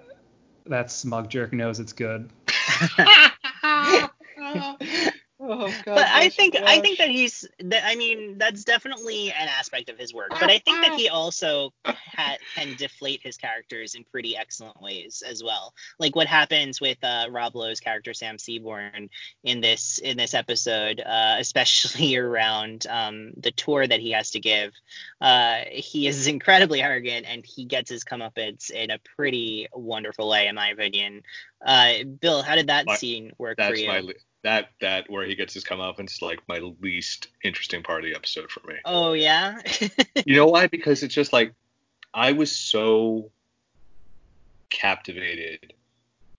[0.65, 2.29] that smug jerk knows it's good.
[5.53, 9.31] oh, God, but I think you, I think that he's that I mean that's definitely
[9.31, 13.37] an aspect of his work, but I think that he also ha- can deflate his
[13.37, 15.73] characters in pretty excellent ways as well.
[15.99, 19.09] Like what happens with uh, Rob Lowe's character Sam Seaborn
[19.43, 24.39] in this in this episode, uh, especially around um, the tour that he has to
[24.39, 24.73] give.
[25.21, 30.47] Uh, he is incredibly arrogant and he gets his comeuppance in a pretty wonderful way,
[30.47, 31.21] in my opinion.
[31.65, 33.87] Uh, Bill, how did that My- scene work for you?
[33.87, 34.13] my le-
[34.43, 38.51] that that where he gets his comeuppance like my least interesting part of the episode
[38.51, 38.75] for me.
[38.85, 39.61] Oh yeah.
[40.25, 40.67] You know why?
[40.67, 41.53] Because it's just like
[42.13, 43.31] I was so
[44.69, 45.73] captivated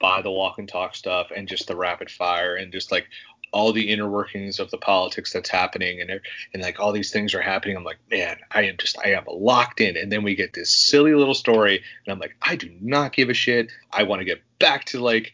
[0.00, 3.06] by the walk and talk stuff and just the rapid fire and just like
[3.54, 6.10] all the inner workings of the politics that's happening and
[6.52, 7.76] and like all these things are happening.
[7.76, 9.96] I'm like, man, I am just I am locked in.
[9.96, 13.30] And then we get this silly little story, and I'm like, I do not give
[13.30, 13.70] a shit.
[13.92, 15.32] I want to get back to like,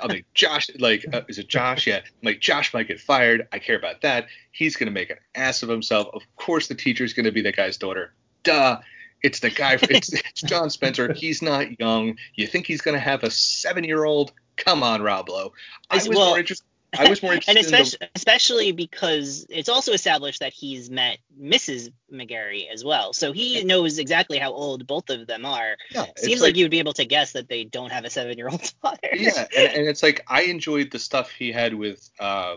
[0.00, 1.86] I'm like Josh, like uh, is it Josh?
[1.86, 3.46] Yeah, I'm like Josh might get fired.
[3.52, 4.26] I care about that.
[4.50, 6.08] He's gonna make an ass of himself.
[6.14, 8.14] Of course, the teacher's gonna be the guy's daughter.
[8.42, 8.80] Duh.
[9.22, 9.78] It's the guy.
[9.90, 11.12] It's, it's John Spencer.
[11.12, 12.16] He's not young.
[12.34, 14.32] You think he's gonna have a seven-year-old?
[14.56, 15.52] Come on, Rob Lowe.
[15.90, 16.64] I was well- more interested.
[16.96, 20.90] I was more interested and in the especially, especially because it's also established that he's
[20.90, 21.92] met Mrs.
[22.12, 25.76] McGarry as well, so he knows exactly how old both of them are.
[25.90, 29.08] Yeah, Seems like, you'd be able to guess that they don't have a seven-year-old daughter.
[29.12, 32.56] yeah, and, and it's like I enjoyed the stuff he had with uh,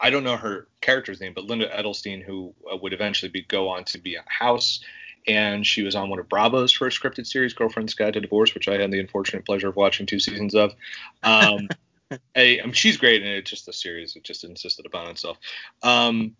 [0.00, 3.68] I don't know her character's name, but Linda Edelstein, who uh, would eventually be go
[3.68, 4.80] on to be a House,
[5.26, 8.68] and she was on one of Bravo's first scripted series, Girlfriend's Guide to Divorce, which
[8.68, 10.74] I had the unfortunate pleasure of watching two seasons of.
[11.22, 11.68] Um,
[12.10, 14.16] I, I mean, she's great, and it's just a series.
[14.16, 15.38] It just insisted upon itself.
[15.82, 16.36] Um,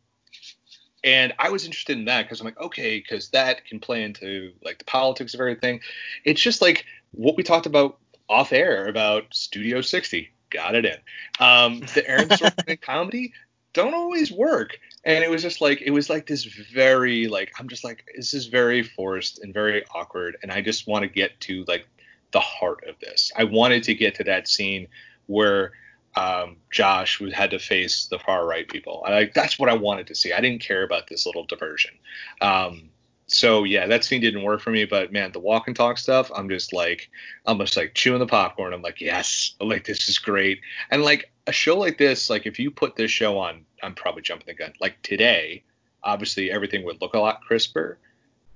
[1.04, 4.52] and I was interested in that because I'm like, okay, because that can play into
[4.64, 5.80] like the politics of everything.
[6.24, 7.98] It's just like what we talked about
[8.28, 10.30] off air about Studio 60.
[10.50, 10.96] Got it in.
[11.38, 13.32] Um, the Aaron Sorkin comedy
[13.72, 17.68] don't always work, and it was just like it was like this very like I'm
[17.68, 21.38] just like this is very forced and very awkward, and I just want to get
[21.42, 21.86] to like
[22.32, 23.30] the heart of this.
[23.36, 24.88] I wanted to get to that scene
[25.26, 25.72] where
[26.16, 29.04] um, Josh had to face the far right people.
[29.06, 30.32] I, like that's what I wanted to see.
[30.32, 31.92] I didn't care about this little diversion.
[32.40, 32.90] Um,
[33.26, 34.84] so yeah, that scene didn't work for me.
[34.84, 37.10] But man, the walk and talk stuff, I'm just like,
[37.44, 38.72] I'm just like chewing the popcorn.
[38.72, 40.60] I'm like, yes, like this is great.
[40.90, 44.22] And like a show like this, like if you put this show on, I'm probably
[44.22, 44.72] jumping the gun.
[44.80, 45.64] Like today,
[46.02, 47.98] obviously everything would look a lot crisper.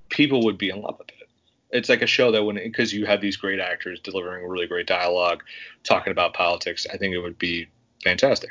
[0.09, 1.20] People would be in love with it.
[1.71, 4.87] It's like a show that wouldn't because you have these great actors delivering really great
[4.87, 5.45] dialogue,
[5.85, 6.87] talking about politics.
[6.93, 7.69] I think it would be
[8.03, 8.51] fantastic.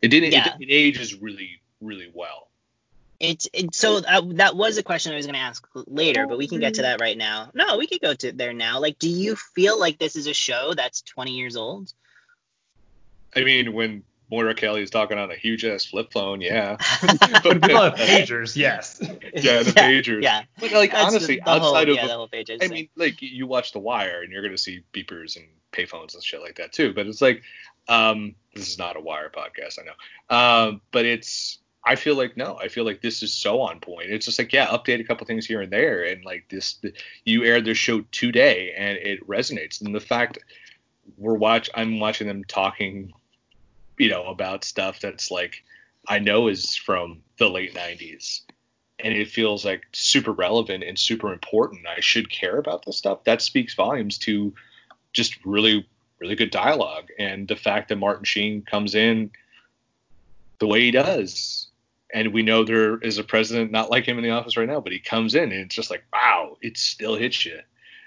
[0.00, 0.32] It didn't.
[0.32, 0.54] Yeah.
[0.60, 2.48] It, it ages really, really well.
[3.18, 6.38] It's it, so uh, that was a question I was going to ask later, but
[6.38, 7.50] we can get to that right now.
[7.54, 8.80] No, we could go to there now.
[8.80, 11.92] Like, do you feel like this is a show that's 20 years old?
[13.36, 16.78] I mean, when Moira Kelly is talking on a huge ass flip phone, yeah.
[17.42, 18.98] When people have pagers, yes.
[18.98, 20.22] Yeah, the pagers.
[20.22, 22.60] Yeah, But like That's honestly, the, the whole, outside of yeah, the whole pages.
[22.62, 26.24] I mean, like you watch The Wire and you're gonna see beepers and payphones and
[26.24, 26.94] shit like that too.
[26.94, 27.42] But it's like,
[27.88, 30.34] um, this is not a Wire podcast, I know.
[30.34, 34.10] Um, but it's, I feel like no, I feel like this is so on point.
[34.10, 36.80] It's just like, yeah, update a couple things here and there, and like this,
[37.26, 39.82] you aired this show today and it resonates.
[39.82, 40.38] And the fact
[41.18, 43.12] we're watch, I'm watching them talking,
[44.02, 45.62] you know, about stuff that's like,
[46.08, 48.42] I know is from the late '90s
[49.02, 51.86] and it feels like super relevant and super important.
[51.86, 53.24] I should care about this stuff.
[53.24, 54.54] That speaks volumes to
[55.12, 55.88] just really,
[56.20, 57.08] really good dialogue.
[57.18, 59.30] And the fact that Martin Sheen comes in
[60.58, 61.68] the way he does.
[62.14, 64.80] And we know there is a president not like him in the office right now,
[64.80, 67.58] but he comes in and it's just like, wow, it still hits you.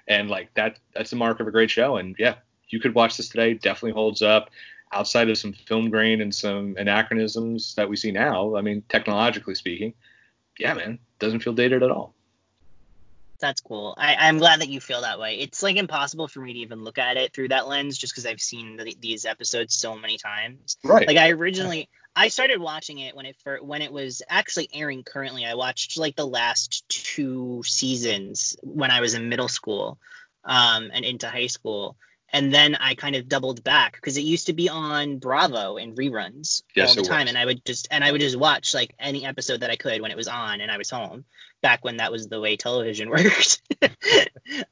[0.08, 1.98] And like that, that's the mark of a great show.
[1.98, 2.36] And yeah,
[2.70, 3.56] you could watch this today.
[3.56, 4.52] Definitely holds up
[4.96, 8.56] outside of some film grain and some anachronisms that we see now.
[8.56, 9.94] I mean, technologically speaking,
[10.58, 12.14] yeah, man, doesn't feel dated at all.
[13.40, 13.96] That's cool.
[13.98, 15.40] I, I'm glad that you feel that way.
[15.40, 18.26] It's like impossible for me to even look at it through that lens, just because
[18.26, 20.78] I've seen the, these episodes so many times.
[20.84, 21.06] Right.
[21.06, 25.04] Like I originally, I started watching it when it for when it was actually airing
[25.04, 25.46] currently.
[25.46, 30.00] I watched like the last two seasons when I was in middle school,
[30.46, 31.98] um, and into high school,
[32.34, 35.96] and then I kind of doubled back because it used to be on Bravo in
[35.96, 37.30] reruns Yes, all the time, was.
[37.30, 40.02] and I would just and I would just watch like any episode that I could
[40.02, 41.26] when it was on and I was home
[41.62, 43.62] back when that was the way television worked.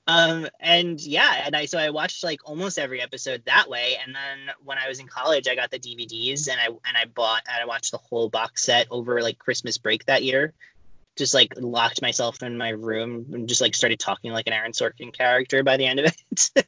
[0.07, 4.13] um, and yeah, and I so I watched like almost every episode that way, and
[4.13, 7.43] then when I was in college, I got the DVDs and I and I bought
[7.47, 10.53] and I watched the whole box set over like Christmas break that year.
[11.15, 14.71] Just like locked myself in my room and just like started talking like an Aaron
[14.71, 16.65] Sorkin character by the end of it.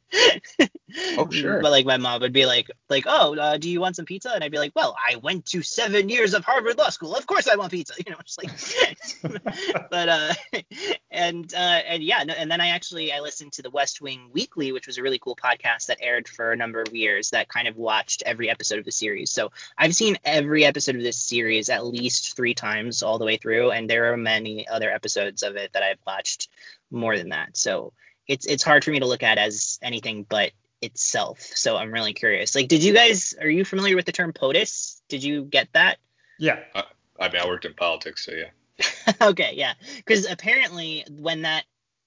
[1.18, 1.60] Oh, sure.
[1.60, 4.32] But like my mom would be like, like, oh, uh, do you want some pizza?
[4.32, 7.14] And I'd be like, well, I went to seven years of Harvard Law School.
[7.14, 7.94] Of course I want pizza.
[8.06, 9.42] You know, just like.
[9.90, 10.34] but uh,
[11.10, 14.28] and uh, and yeah, no, and then I actually I listened to the West Wing
[14.32, 17.48] Weekly, which was a really cool podcast that aired for a number of years that
[17.48, 19.30] kind of watched every episode of the series.
[19.30, 23.38] So I've seen every episode of this series at least three times all the way
[23.38, 26.48] through, and there are many other episodes of it that I've watched
[26.90, 27.56] more than that.
[27.56, 27.92] So
[28.26, 30.52] it's it's hard for me to look at as anything but
[30.82, 31.40] itself.
[31.40, 32.54] So I'm really curious.
[32.54, 35.00] Like, did you guys are you familiar with the term POTUS?
[35.08, 35.98] Did you get that?
[36.38, 36.60] Yeah.
[37.18, 38.50] I mean, I worked in politics, so yeah.
[39.22, 39.74] okay, yeah.
[39.96, 41.64] Because apparently, when that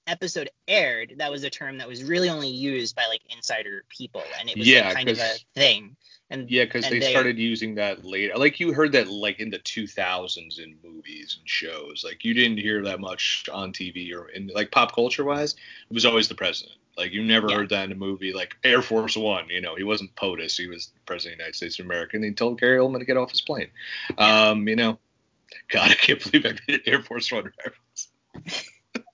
[0.08, 4.24] episode aired, that was a term that was really only used by like insider people,
[4.40, 5.96] and it was Yeah, like, kind of a thing.
[6.32, 8.36] And Yeah, because and they, started using that later.
[8.38, 12.04] Like you heard that like in the 2000s in movies and shows.
[12.06, 15.54] Like you didn't hear that much on TV or in like pop culture wise.
[15.90, 16.78] It was always the president.
[16.98, 17.56] Like you never Yeah.
[17.56, 19.50] heard that in a movie like Air Force One.
[19.50, 20.58] You know, he wasn't POTUS.
[20.58, 22.18] He was president of the United States of America.
[22.18, 23.70] And he told Gary Oldman to get off his plane.
[24.18, 25.00] Um, you know,
[25.72, 28.10] God, I can't believe I made an Air Force One reference.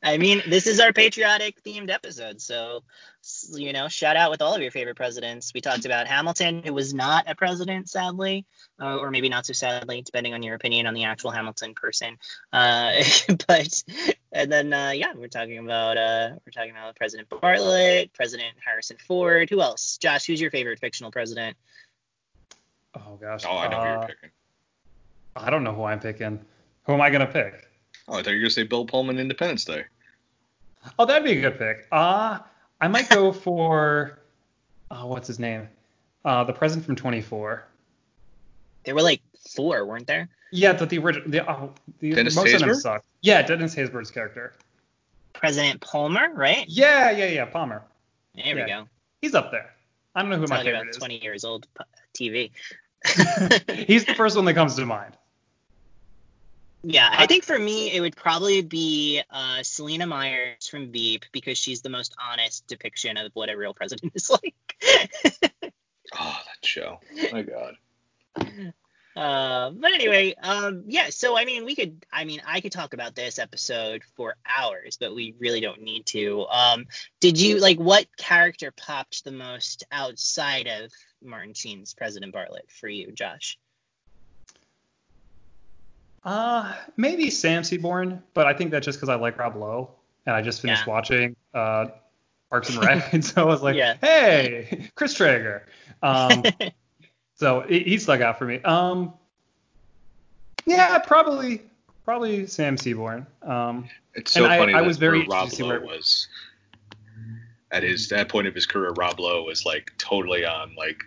[0.06, 2.84] I mean, this is our patriotic themed episode, so
[3.52, 5.52] you know, shout out with all of your favorite presidents.
[5.52, 8.46] We talked about Hamilton, who was not a president, sadly,
[8.80, 12.20] uh, or maybe not so sadly, depending on your opinion on the actual Hamilton person.
[12.54, 13.02] Uh,
[13.48, 13.84] but
[14.32, 18.98] and then uh, yeah, we're talking about uh, we're talking about President Bartlet, President Harrison
[19.08, 19.50] Ford.
[19.50, 19.98] Who else?
[19.98, 21.58] Josh, who's your favorite fictional president?
[22.94, 23.42] Oh gosh.
[23.48, 24.30] Oh, I know who Uh, you're picking.
[25.36, 26.46] I don't know who I'm picking.
[26.84, 27.68] Who am I gonna pick?
[28.08, 29.86] Oh, I thought you were gonna say Bill Pullman, Independence Day.
[31.00, 31.88] Oh, that'd be a good pick.
[31.92, 32.40] Uh
[32.82, 34.20] I might go for
[34.92, 35.68] uh, what's his name?
[36.24, 37.66] Uh, the president from 24.
[38.84, 39.22] There were like
[39.56, 40.30] four, weren't there?
[40.52, 41.30] Yeah, the the original.
[41.30, 42.82] The, oh, the Dennis most of them Haysbert?
[42.82, 43.06] suck.
[43.22, 44.54] Yeah, Dennis Haysbert's character.
[45.34, 46.66] President Palmer, right?
[46.68, 47.46] Yeah, yeah, yeah.
[47.46, 47.84] Palmer.
[48.36, 48.88] There we go.
[49.22, 49.72] He's up there.
[50.14, 50.98] I don't know who my favorite about is.
[50.98, 51.68] 20 years old
[52.14, 52.52] TV.
[53.88, 55.14] He's the first one that comes to mind.
[56.88, 61.58] Yeah, I think for me it would probably be uh, Selina Myers from Veep because
[61.58, 64.54] she's the most honest depiction of what a real president is like.
[66.14, 67.00] Oh, that show.
[67.32, 67.74] My God.
[69.16, 71.10] uh, but anyway, um, yeah.
[71.10, 72.06] So I mean, we could.
[72.14, 76.06] I mean, I could talk about this episode for hours, but we really don't need
[76.08, 76.46] to.
[76.46, 76.86] Um,
[77.20, 80.92] did you like what character popped the most outside of
[81.24, 83.58] Martin Sheen's President Bartlet for you, Josh?
[86.26, 89.92] Uh, maybe Sam Seaborn, but I think that's just because I like Rob Lowe,
[90.26, 90.94] and I just finished Yeah.
[90.94, 91.86] watching uh,
[92.50, 93.96] Parks and Rec, and so I was like, Yeah.
[94.02, 95.68] hey, Chris Traeger.
[96.02, 96.44] Um,
[97.36, 98.60] so he, he stuck out for me.
[98.64, 99.14] Um,
[100.66, 101.62] yeah, probably,
[102.04, 103.28] probably Sam Seaborn.
[103.44, 105.70] Um, It's so And I- funny I that was very where Rob to see Lowe
[105.70, 106.28] where- was
[107.72, 108.92] at his that point of his career.
[108.98, 111.04] Rob Lowe was like totally on like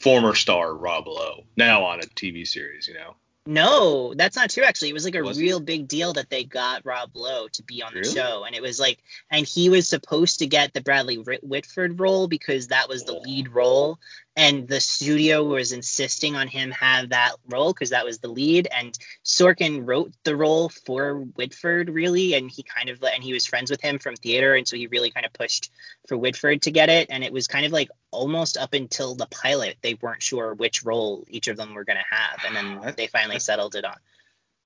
[0.00, 2.86] former star Rob Lowe now on a TV series.
[2.86, 3.14] You know,
[3.46, 4.64] No, that's not true.
[4.64, 5.42] Actually, it was like a Was it?
[5.42, 8.12] real big deal that they got Rob Lowe to be on the Really?
[8.12, 8.98] show, and it was like,
[9.30, 13.20] and he was supposed to get the Bradley Whitford role because that was the Oh.
[13.20, 14.00] lead role,
[14.36, 18.68] and the studio was insisting on him have that role because that was the lead,
[18.70, 23.46] and Sorkin wrote the role for Whitford really, and he kind of and he was
[23.46, 25.72] friends with him from theater, and so he really kind of pushed
[26.06, 29.26] for Whitford to get it, and it was kind of like almost up until the
[29.26, 33.06] pilot they weren't sure which role each of them were gonna have, and then they
[33.06, 33.96] finally settled it on.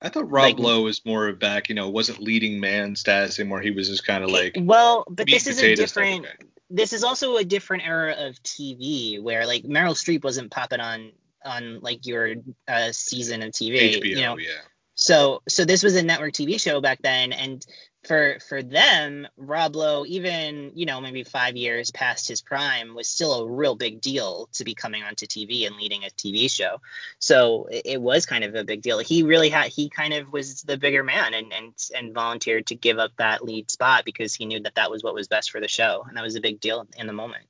[0.01, 1.69] I thought Rob Like- Lowe was more of back.
[1.69, 3.61] You know, wasn't leading man status anymore.
[3.61, 6.51] He was just kind of like well, but this is a potatoes type of different.
[6.73, 11.11] This is also a different era of TV where like Meryl Streep wasn't popping on
[11.43, 12.35] on like your
[12.67, 13.99] uh, season of TV.
[13.99, 14.05] HBO.
[14.05, 14.51] you know, yeah.
[14.95, 17.65] so so this was a network TV show back then, and
[18.11, 23.07] for for them, Rob Lowe, even you know maybe five years past his prime, was
[23.07, 26.81] still a real big deal to be coming onto TV and leading a TV show.
[27.19, 28.99] So it, it was kind of a big deal.
[28.99, 32.75] He really had he kind of was the bigger man and and and volunteered to
[32.75, 35.61] give up that lead spot because he knew that that was what was best for
[35.61, 37.45] the show, and that was a big deal in the moment.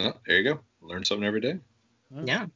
[0.00, 0.60] Oh, there you go.
[0.82, 1.60] Learn something every day.
[2.24, 2.46] Yeah.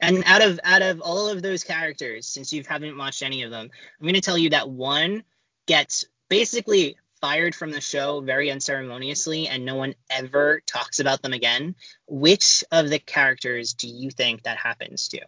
[0.00, 3.52] And out of out of all of those characters, since you haven't watched any of
[3.52, 3.70] them,
[4.00, 5.22] I'm going to tell you that one
[5.66, 11.32] gets basically fired from the show very unceremoniously and no one ever talks about them
[11.32, 11.74] again.
[12.06, 15.20] Which of the characters do you think that happens to?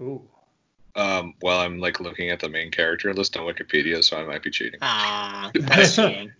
[0.00, 0.22] Ooh.
[0.94, 4.42] Um, well, I'm like looking at the main character list on Wikipedia, so I might
[4.42, 4.78] be cheating.
[4.80, 6.32] Ah, that's cheating.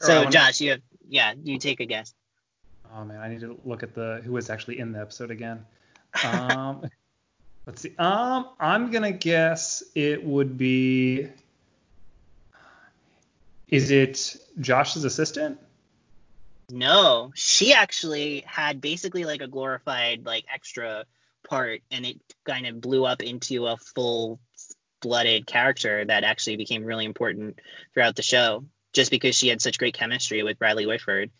[0.00, 2.14] so, Josh, you have yeah, you take a guess.
[2.94, 5.66] Oh man, I need to look at the who was actually in the episode again.
[6.24, 6.84] Um,
[7.66, 7.94] let's see.
[7.98, 11.28] Um, I'm gonna guess it would be.
[13.68, 15.58] Is it Josh's assistant?
[16.70, 21.04] No, she actually had basically like a glorified like extra
[21.48, 24.40] part, and it kind of blew up into a full
[25.00, 27.58] blooded character that actually became really important
[27.92, 31.30] throughout the show just because she had such great chemistry with Bradley Whitford.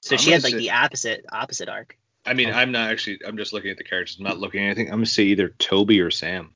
[0.00, 1.98] So I'm she had like say- the opposite opposite arc.
[2.28, 3.20] I mean, I'm not actually.
[3.26, 4.18] I'm just looking at the characters.
[4.18, 4.88] I'm not looking at anything.
[4.88, 6.52] I'm gonna say either Toby or Sam.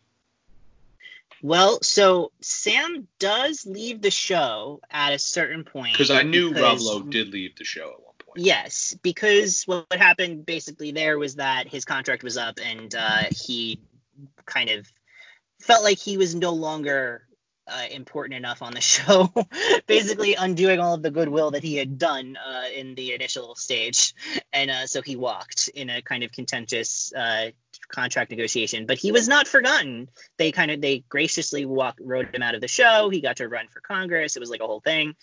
[1.42, 5.92] Well, so Sam does leave the show at a certain point.
[5.92, 8.46] Because I knew Rob Lowe did leave the show at one point.
[8.46, 13.24] Yes, because what what happened basically there was that his contract was up and uh,
[13.30, 13.80] he
[14.46, 14.90] kind of
[15.60, 17.26] felt like he was no longer
[17.72, 19.32] uh, important enough on the show,
[19.86, 24.14] basically undoing all of the goodwill that he had done uh, in the initial stage,
[24.52, 27.50] and uh, so he walked in a kind of contentious uh,
[27.88, 28.86] contract negotiation.
[28.86, 30.08] But he was not forgotten.
[30.36, 33.08] They kind of they graciously walked wrote him out of the show.
[33.10, 34.36] He got to run for Congress.
[34.36, 35.14] It was like a whole thing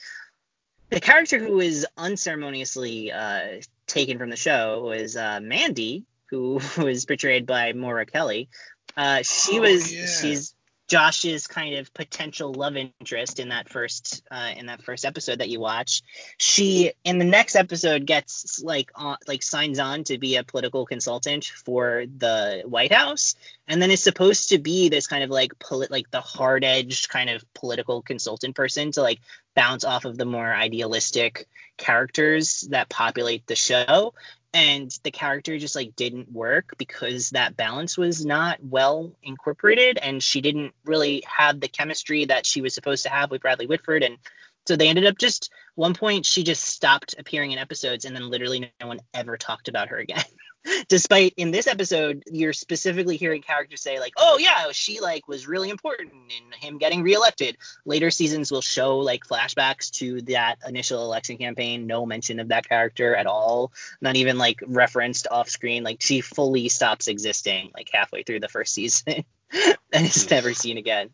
[0.89, 7.05] the character who was unceremoniously uh, taken from the show was uh, Mandy, who was
[7.05, 8.49] portrayed by Moira Kelly.
[8.97, 10.05] Uh, she Oh, was yeah.
[10.07, 10.55] she's
[10.89, 15.49] Josh's kind of potential love interest in that first uh, in that first episode that
[15.49, 16.01] you watch.
[16.37, 20.87] She in the next episode gets like on, like signs on to be a political
[20.87, 23.35] consultant for the White House,
[23.67, 27.07] and then is supposed to be this kind of like polit like the hard edged
[27.07, 29.19] kind of political consultant person to like
[29.55, 31.47] bounce off of the more idealistic
[31.77, 34.13] characters that populate the show
[34.53, 40.23] and the character just like didn't work because that balance was not well incorporated and
[40.23, 44.03] she didn't really have the chemistry that she was supposed to have with Bradley Whitford
[44.03, 44.17] and
[44.67, 48.29] so they ended up just one point she just stopped appearing in episodes and then
[48.29, 50.23] literally no one ever talked about her again
[50.87, 55.47] despite in this episode you're specifically hearing characters say like oh yeah she like was
[55.47, 57.57] really important in him getting reelected.
[57.85, 61.87] Later seasons will show like flashbacks to that initial election campaign.
[61.87, 63.71] No mention of that character at all.
[64.01, 65.83] Not even like referenced off screen.
[65.83, 69.25] Like she fully stops existing like halfway through the first season
[69.93, 71.09] and is never seen again.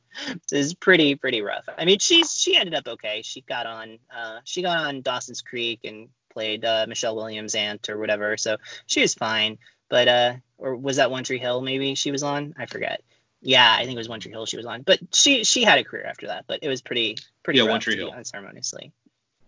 [0.48, 1.66] So it's pretty pretty rough.
[1.78, 3.22] I mean she's she ended up okay.
[3.24, 7.90] She got on uh she got on dawson's creek and played uh, michelle williams aunt
[7.90, 9.58] or whatever so she was fine.
[9.90, 12.54] But uh or was that one tree hill maybe she was on?
[12.58, 13.02] I forget.
[13.42, 14.82] Yeah i think it was one tree hill she was on.
[14.84, 17.72] But she she had a career after that but it was pretty pretty Yeah, rough
[17.72, 18.12] One Tree Hill.
[18.12, 18.92] unceremoniously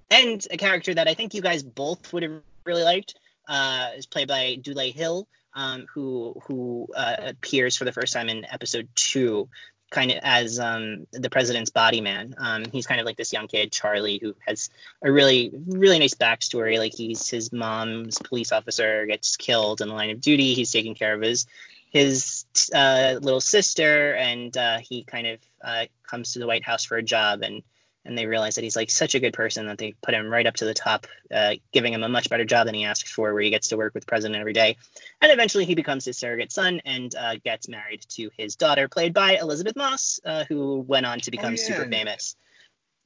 [0.10, 3.16] and a character that i think you guys both would have really liked
[3.48, 8.30] uh is played by Dulé hill um who who uh, appears for the first time
[8.30, 9.50] in episode two
[9.90, 12.36] kind of as um, the president's body man.
[12.38, 14.70] Um, he's kind of like this young kid, Charlie, who has
[15.02, 16.78] a really, really nice backstory.
[16.78, 20.54] Like he's his mom's police officer gets killed in the line of duty.
[20.54, 21.46] He's taking care of his
[21.90, 22.46] his
[22.76, 26.98] uh, little sister, and uh, he kind of uh, comes to the White House for
[26.98, 27.64] a job, and
[28.08, 30.48] and they realize that he's like such a good person that they put him right
[30.48, 33.34] up to the top, uh, giving him a much better job than he asked for,
[33.34, 34.78] where he gets to work with the president every day.
[35.22, 39.14] And eventually he becomes his surrogate son and uh, gets married to his daughter, played
[39.14, 41.62] by Elisabeth Moss, uh, who went on to become yeah.
[41.62, 42.36] super famous.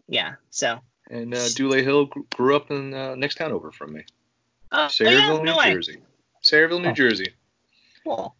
[0.07, 0.35] Yeah.
[0.51, 0.79] So.
[1.09, 4.03] And uh, Dulé Hill grew up in uh, next town over from me,
[4.71, 5.73] Uh, Sayreville, oh, yeah, no New way.
[5.73, 5.97] Jersey.
[6.43, 6.93] Sayreville, New Oh.
[6.93, 7.33] Jersey.
[8.03, 8.35] Cool.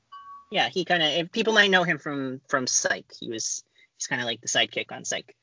[0.52, 1.32] Yeah, he kind of.
[1.32, 3.06] People might know him from from Psych.
[3.20, 3.64] He was
[3.98, 5.36] he's kind of like the sidekick on Psych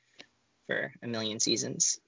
[0.69, 1.99] for a million seasons.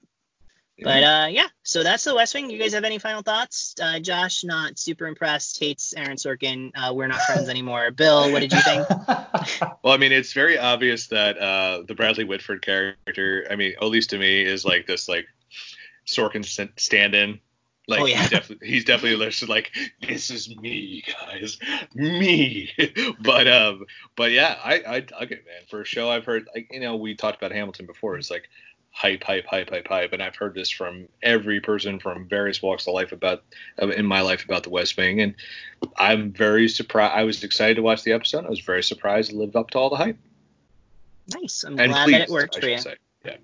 [0.83, 2.49] But uh, yeah, so that's the West Wing.
[2.49, 3.75] You guys have any final thoughts?
[3.79, 5.59] Uh, Josh, not super impressed.
[5.59, 6.71] Hates Aaron Sorkin.
[6.73, 7.91] Uh, we're not friends anymore.
[7.95, 8.87] Bill, what did you think?
[9.83, 13.87] Well, I mean, it's very obvious that uh, the Bradley Whitford character, I mean, at
[13.87, 15.25] least to me, is like this like
[16.05, 16.45] Sorkin
[16.79, 17.39] stand-in.
[17.91, 18.21] Like Oh, yeah.
[18.21, 21.57] he's definitely he's definitely listed like this is me guys,
[21.93, 22.71] me.
[23.21, 23.85] but um,
[24.15, 25.61] but yeah, I I dug it, man.
[25.69, 28.17] For a show I've heard, like you know, we talked about Hamilton before.
[28.17, 28.49] It's like
[28.93, 32.87] hype, hype, hype, hype, hype, and I've heard this from every person from various walks
[32.87, 33.43] of life about
[33.79, 35.35] in my life about the West Wing, and
[35.97, 37.13] I'm very surprised.
[37.15, 38.45] I was excited to watch the episode.
[38.45, 40.17] I was very surprised it lived up to all the hype.
[41.41, 41.63] Nice.
[41.63, 42.77] I'm And glad pleased, that it worked for you.
[42.79, 42.95] say.
[43.23, 43.37] Yeah.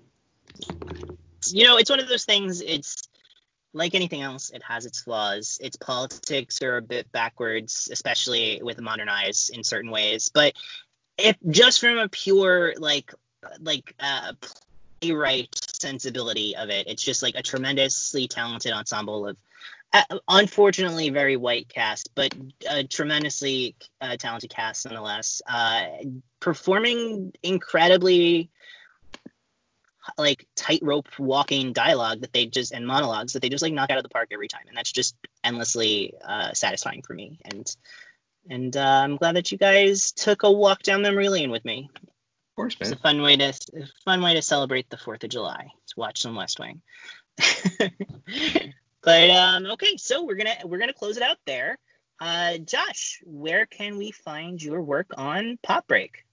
[1.52, 2.60] you know, it's one of those things.
[2.60, 3.07] It's
[3.72, 4.50] like anything else.
[4.50, 5.58] It has its flaws.
[5.60, 10.30] Its politics are a bit backwards, especially with modern eyes in certain ways.
[10.32, 10.54] But
[11.16, 13.12] if just from a pure like
[13.60, 14.32] like uh,
[15.00, 19.36] playwright sensibility of it, it's just like a tremendously talented ensemble of.
[19.90, 22.34] Uh, unfortunately, very white cast, but
[22.68, 25.40] a tremendously uh, talented cast nonetheless.
[25.48, 25.86] Uh,
[26.40, 28.50] performing incredibly
[30.16, 33.98] like tightrope walking dialogue that they just and monologues that they just like knock out
[33.98, 37.38] of the park every time, and that's just endlessly uh, satisfying for me.
[37.44, 37.76] And
[38.48, 41.90] and uh, I'm glad that you guys took a walk down memory lane with me.
[41.94, 42.90] Of course, man.
[42.90, 45.68] It's a fun way to a fun way to celebrate the Fourth of July.
[45.88, 46.80] To watch some West Wing.
[49.02, 51.78] but um, okay, so we're gonna we're gonna close it out there.
[52.20, 56.24] Uh, Josh, where can we find your work on Pop Break?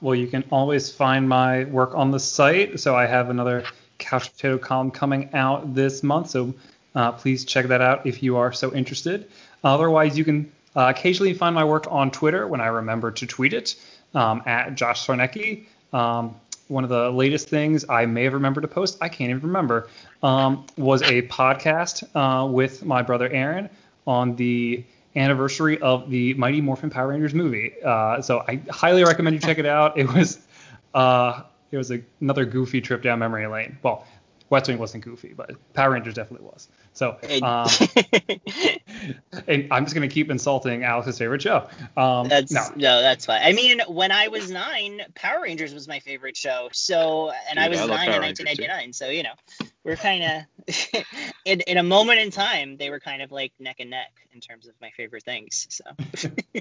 [0.00, 2.80] Well, you can always find my work on the site.
[2.80, 3.64] So I have another
[3.98, 6.30] Couch Potato column coming out this month.
[6.30, 6.54] So
[6.94, 9.30] uh, please check that out if you are so interested.
[9.62, 13.52] Otherwise, you can uh, occasionally find my work on Twitter when I remember to tweet
[13.52, 13.76] it
[14.14, 15.66] um, at Josh Sarnecki.
[15.92, 16.34] Um,
[16.68, 19.88] one of the latest things I may have remembered to post, I can't even remember,
[20.22, 23.70] um, was a podcast uh, with my brother Aaron
[24.06, 24.84] on the
[25.16, 27.74] anniversary of the Mighty Morphin Power Rangers movie.
[27.84, 29.98] Uh, so I highly recommend you check it out.
[29.98, 30.38] It was
[30.94, 33.78] uh, it was a, another goofy trip down memory lane.
[33.82, 34.06] Well,
[34.50, 36.68] West Wing wasn't goofy, but Power Rangers definitely was.
[36.96, 37.68] So um,
[39.46, 41.68] and I'm just gonna keep insulting Alex's favorite show.
[41.94, 43.02] Um, That's no, no.
[43.02, 43.42] that's fine.
[43.42, 46.70] I mean, when I was nine, Power Rangers was my favorite show.
[46.72, 48.62] So, and I was I love nine in Power Rangers, too.
[48.62, 48.92] 1999.
[48.94, 49.34] So, you know,
[49.84, 51.04] we're kind of
[51.44, 54.40] in in a moment in time, they were kind of like neck and neck in
[54.40, 55.66] terms of my favorite things.
[55.68, 55.84] So,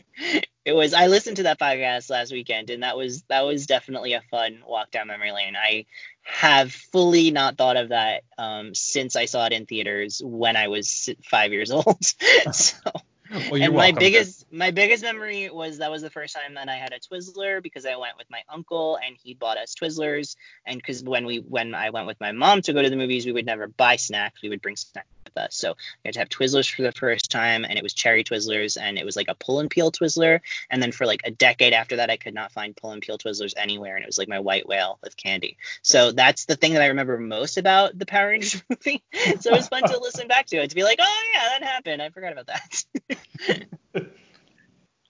[0.66, 0.94] it was.
[0.94, 4.64] I listened to that podcast last weekend, and that was that was definitely a fun
[4.68, 5.56] walk down memory lane.
[5.56, 5.86] I
[6.24, 10.68] have fully not thought of that um, since I saw it in theaters when I
[10.68, 12.03] was five years old.
[12.52, 12.91] so
[13.52, 13.99] well, and my welcome.
[13.99, 17.62] biggest my biggest memory was that was the first time that I had a Twizzler
[17.62, 20.36] because I went with my uncle and he bought us Twizzlers.
[20.66, 23.26] And because when we when I went with my mom to go to the movies
[23.26, 24.41] we would never buy snacks.
[24.41, 25.56] We would bring snacks with us.
[25.56, 28.78] So we had to have Twizzlers for the first time and it was cherry Twizzlers
[28.80, 30.40] and it was like a pull and peel Twizzler.
[30.70, 33.18] And then for like a decade after that I could not find pull and peel
[33.18, 35.57] Twizzlers anywhere and it was like my white whale with candy.
[35.82, 39.03] So that's the thing that I remember most about the Power Rangers movie.
[39.40, 41.64] So it was fun to listen back to it to be like oh yeah that
[41.64, 42.02] happened.
[42.02, 42.84] I forgot about that.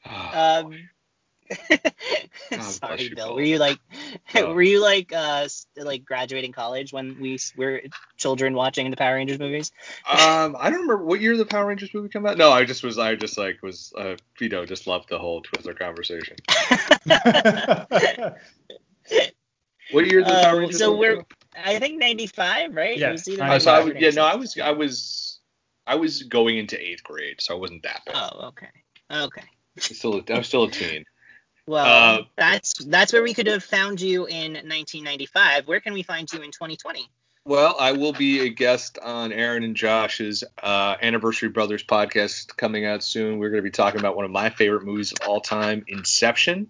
[0.05, 0.89] Um,
[2.59, 3.27] sorry, you, Bill.
[3.27, 3.35] Bill.
[3.35, 3.79] Were you like,
[4.35, 4.53] Oh.
[4.53, 5.47] were you like, uh,
[5.77, 7.81] like graduating college when we were
[8.17, 9.71] children watching the Power Rangers movies?
[10.09, 12.37] um, I don't remember what year the Power Rangers movie came out.
[12.37, 15.41] No, I just was, I just like was, uh, you know, just loved the whole
[15.43, 16.37] Twizzler conversation.
[19.91, 21.25] What year did the Power Uh, Rangers so movie we're, come
[21.63, 22.97] I think '95, right?
[22.97, 23.51] Yeah, it was either out?
[23.51, 25.24] Uh, so I was, 95 or yeah, no, I was, I was,
[25.87, 28.15] I was going into eighth grade, so I wasn't that bad.
[28.15, 28.67] Oh, okay,
[29.11, 29.41] okay.
[29.41, 31.05] I was still, I was still a teen.
[31.67, 35.67] Well, Uh, that's that's where we could have found you in 1995.
[35.67, 37.09] Where can we find you in 2020?
[37.43, 42.85] Well, I will be a guest on Aaron and Josh's uh, Anniversary Brothers podcast coming
[42.85, 43.39] out soon.
[43.39, 46.67] We're going to be talking about one of my favorite movies of all time, Inception.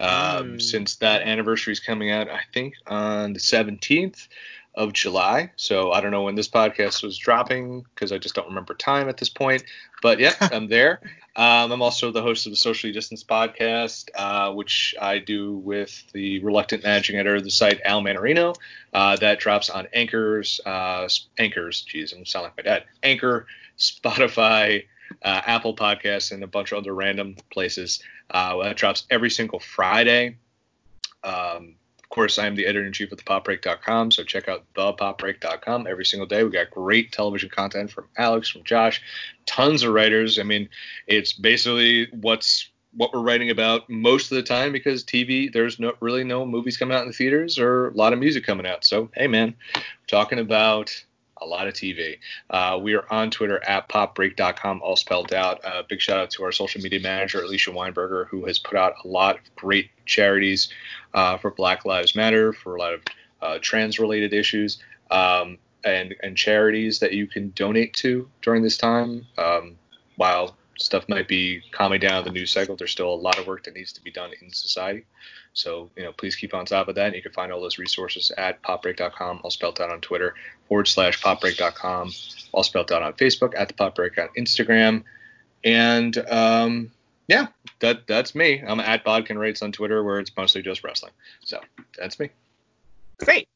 [0.00, 0.62] Um, Mm.
[0.62, 4.26] Since that anniversary is coming out, I think on the 17th
[4.74, 5.50] of July.
[5.56, 9.08] So I don't know when this podcast was dropping because I just don't remember time
[9.08, 9.64] at this point.
[10.02, 11.00] But yeah, I'm there.
[11.36, 16.04] Um, I'm also the host of the Socially Distanced podcast, uh, which I do with
[16.12, 18.54] the reluctant managing editor of the site, Al Manarino.
[18.92, 22.84] Uh, that drops on Anchors, uh, Anchors, geez, I'm sound like my dad.
[23.02, 23.46] Anchor,
[23.78, 24.84] Spotify,
[25.22, 28.00] uh, Apple Podcasts, and a bunch of other random places.
[28.30, 30.36] Uh, that drops every single Friday.
[31.24, 31.74] Um,
[32.14, 36.44] course, I'm the editor in chief of thepopbreak.com, so check out thepopbreak.com every single day.
[36.44, 39.02] We got great television content from Alex, from Josh,
[39.46, 40.38] tons of writers.
[40.38, 40.68] I mean,
[41.06, 45.94] it's basically what's what we're writing about most of the time because TV, there's no
[45.98, 48.84] really no movies coming out in the theaters or a lot of music coming out.
[48.84, 49.56] So, hey, man,
[50.06, 51.04] talking about
[51.40, 52.18] a lot of TV.
[52.50, 55.64] Uh, we are on Twitter at popbreak.com, all spelled out.
[55.64, 58.94] Uh, big shout out to our social media manager, Alicia Weinberger, who has put out
[59.04, 60.68] a lot of great charities
[61.12, 63.02] uh, for Black Lives Matter, for a lot of
[63.42, 64.82] uh, trans related issues.
[65.10, 69.26] Um, and, and charities that you can donate to during this time.
[69.36, 69.76] Um,
[70.16, 73.64] while stuff might be calming down the news cycle, there's still a lot of work
[73.64, 75.04] that needs to be done in society.
[75.52, 77.06] So, you know, please keep on top of that.
[77.06, 80.34] And you can find all those resources at popbreak.com, all spelled out on Twitter,
[80.68, 82.12] forward slash popbreak.com,
[82.52, 85.04] all spelled out on Facebook, at the popbreak on Instagram.
[85.62, 86.90] And um,
[87.28, 87.46] yeah,
[87.80, 88.62] that that's me.
[88.66, 91.12] I'm at Bodkin Rates on Twitter, where it's mostly just wrestling.
[91.40, 91.60] So
[91.96, 92.30] that's me.
[93.18, 93.48] Great.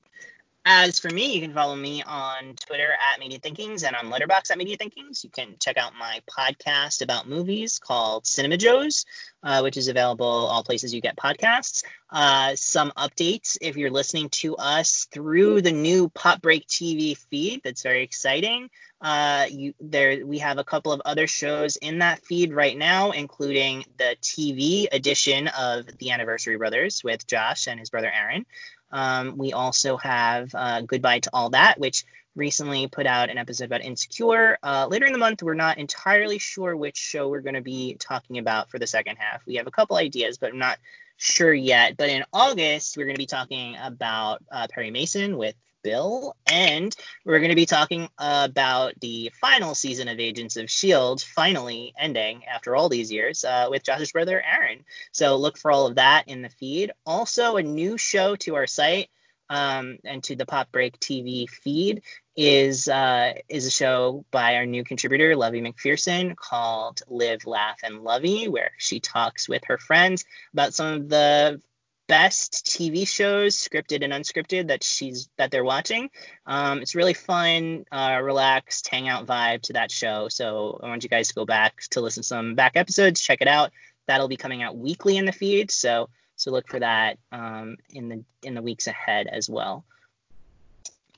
[0.71, 4.51] As for me, you can follow me on Twitter at Media Thinkings and on Letterboxd
[4.51, 5.25] at Media Thinkings.
[5.25, 9.07] You can check out my podcast about movies called Cinema Joes,
[9.43, 11.85] uh, which is available all places you get podcasts.
[12.11, 17.63] Uh, some updates if you're listening to us through the new Pop Break TV feed.
[17.65, 18.69] That's very exciting.
[19.01, 23.13] Uh, you there we have a couple of other shows in that feed right now,
[23.13, 28.45] including the TV edition of The Anniversary Brothers with Josh and his brother Aaron.
[28.91, 32.05] Um, we also have uh, Goodbye to All That, which
[32.35, 34.59] recently put out an episode about Insecure.
[34.63, 37.97] Uh, later in the month, we're not entirely sure which show we're going to be
[37.99, 39.45] talking about for the second half.
[39.47, 40.79] We have a couple ideas, but I'm not
[41.17, 41.97] sure yet.
[41.97, 46.95] But in August, we're going to be talking about uh, Perry Mason with Bill, and
[47.25, 51.25] we're going to be talking about the final season of Agents of S.H.I.E.L.D.
[51.35, 54.85] finally ending after all these years uh, with Josh's brother Aaron.
[55.13, 56.93] So look for all of that in the feed.
[57.07, 59.09] Also, a new show to our site
[59.51, 62.03] um, and to the Pop Break TV feed
[62.37, 68.03] is uh, is a show by our new contributor Lovey McPherson called Live, Laugh, and
[68.03, 71.61] Lovey, where she talks with her friends about some of the
[72.09, 76.11] best TV shows, scripted and unscripted, that she's that they're watching.
[76.47, 80.29] Um, it's really fun, uh, relaxed, hangout vibe to that show.
[80.29, 83.41] So I want you guys to go back to listen to some back episodes, check
[83.41, 83.71] it out.
[84.07, 85.71] That'll be coming out weekly in the feed.
[85.71, 89.85] So so look for that um, in the in the weeks ahead as well.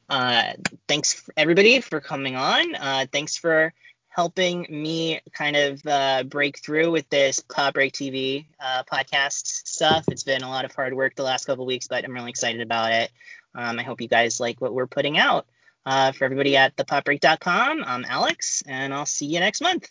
[0.09, 0.55] Uh,
[0.89, 2.75] thanks everybody for coming on.
[2.75, 3.73] Uh, thanks for
[4.21, 10.05] helping me kind of uh, break through with this Pop Break TV uh, podcast stuff.
[10.09, 12.61] It's been a lot of hard work the last couple weeks, but I'm really excited
[12.61, 13.11] about it.
[13.55, 15.47] Um, I hope you guys like what we're putting out.
[15.87, 19.89] Uh, for everybody at thepopbreak.com, I'm Alex, and I'll see you next month.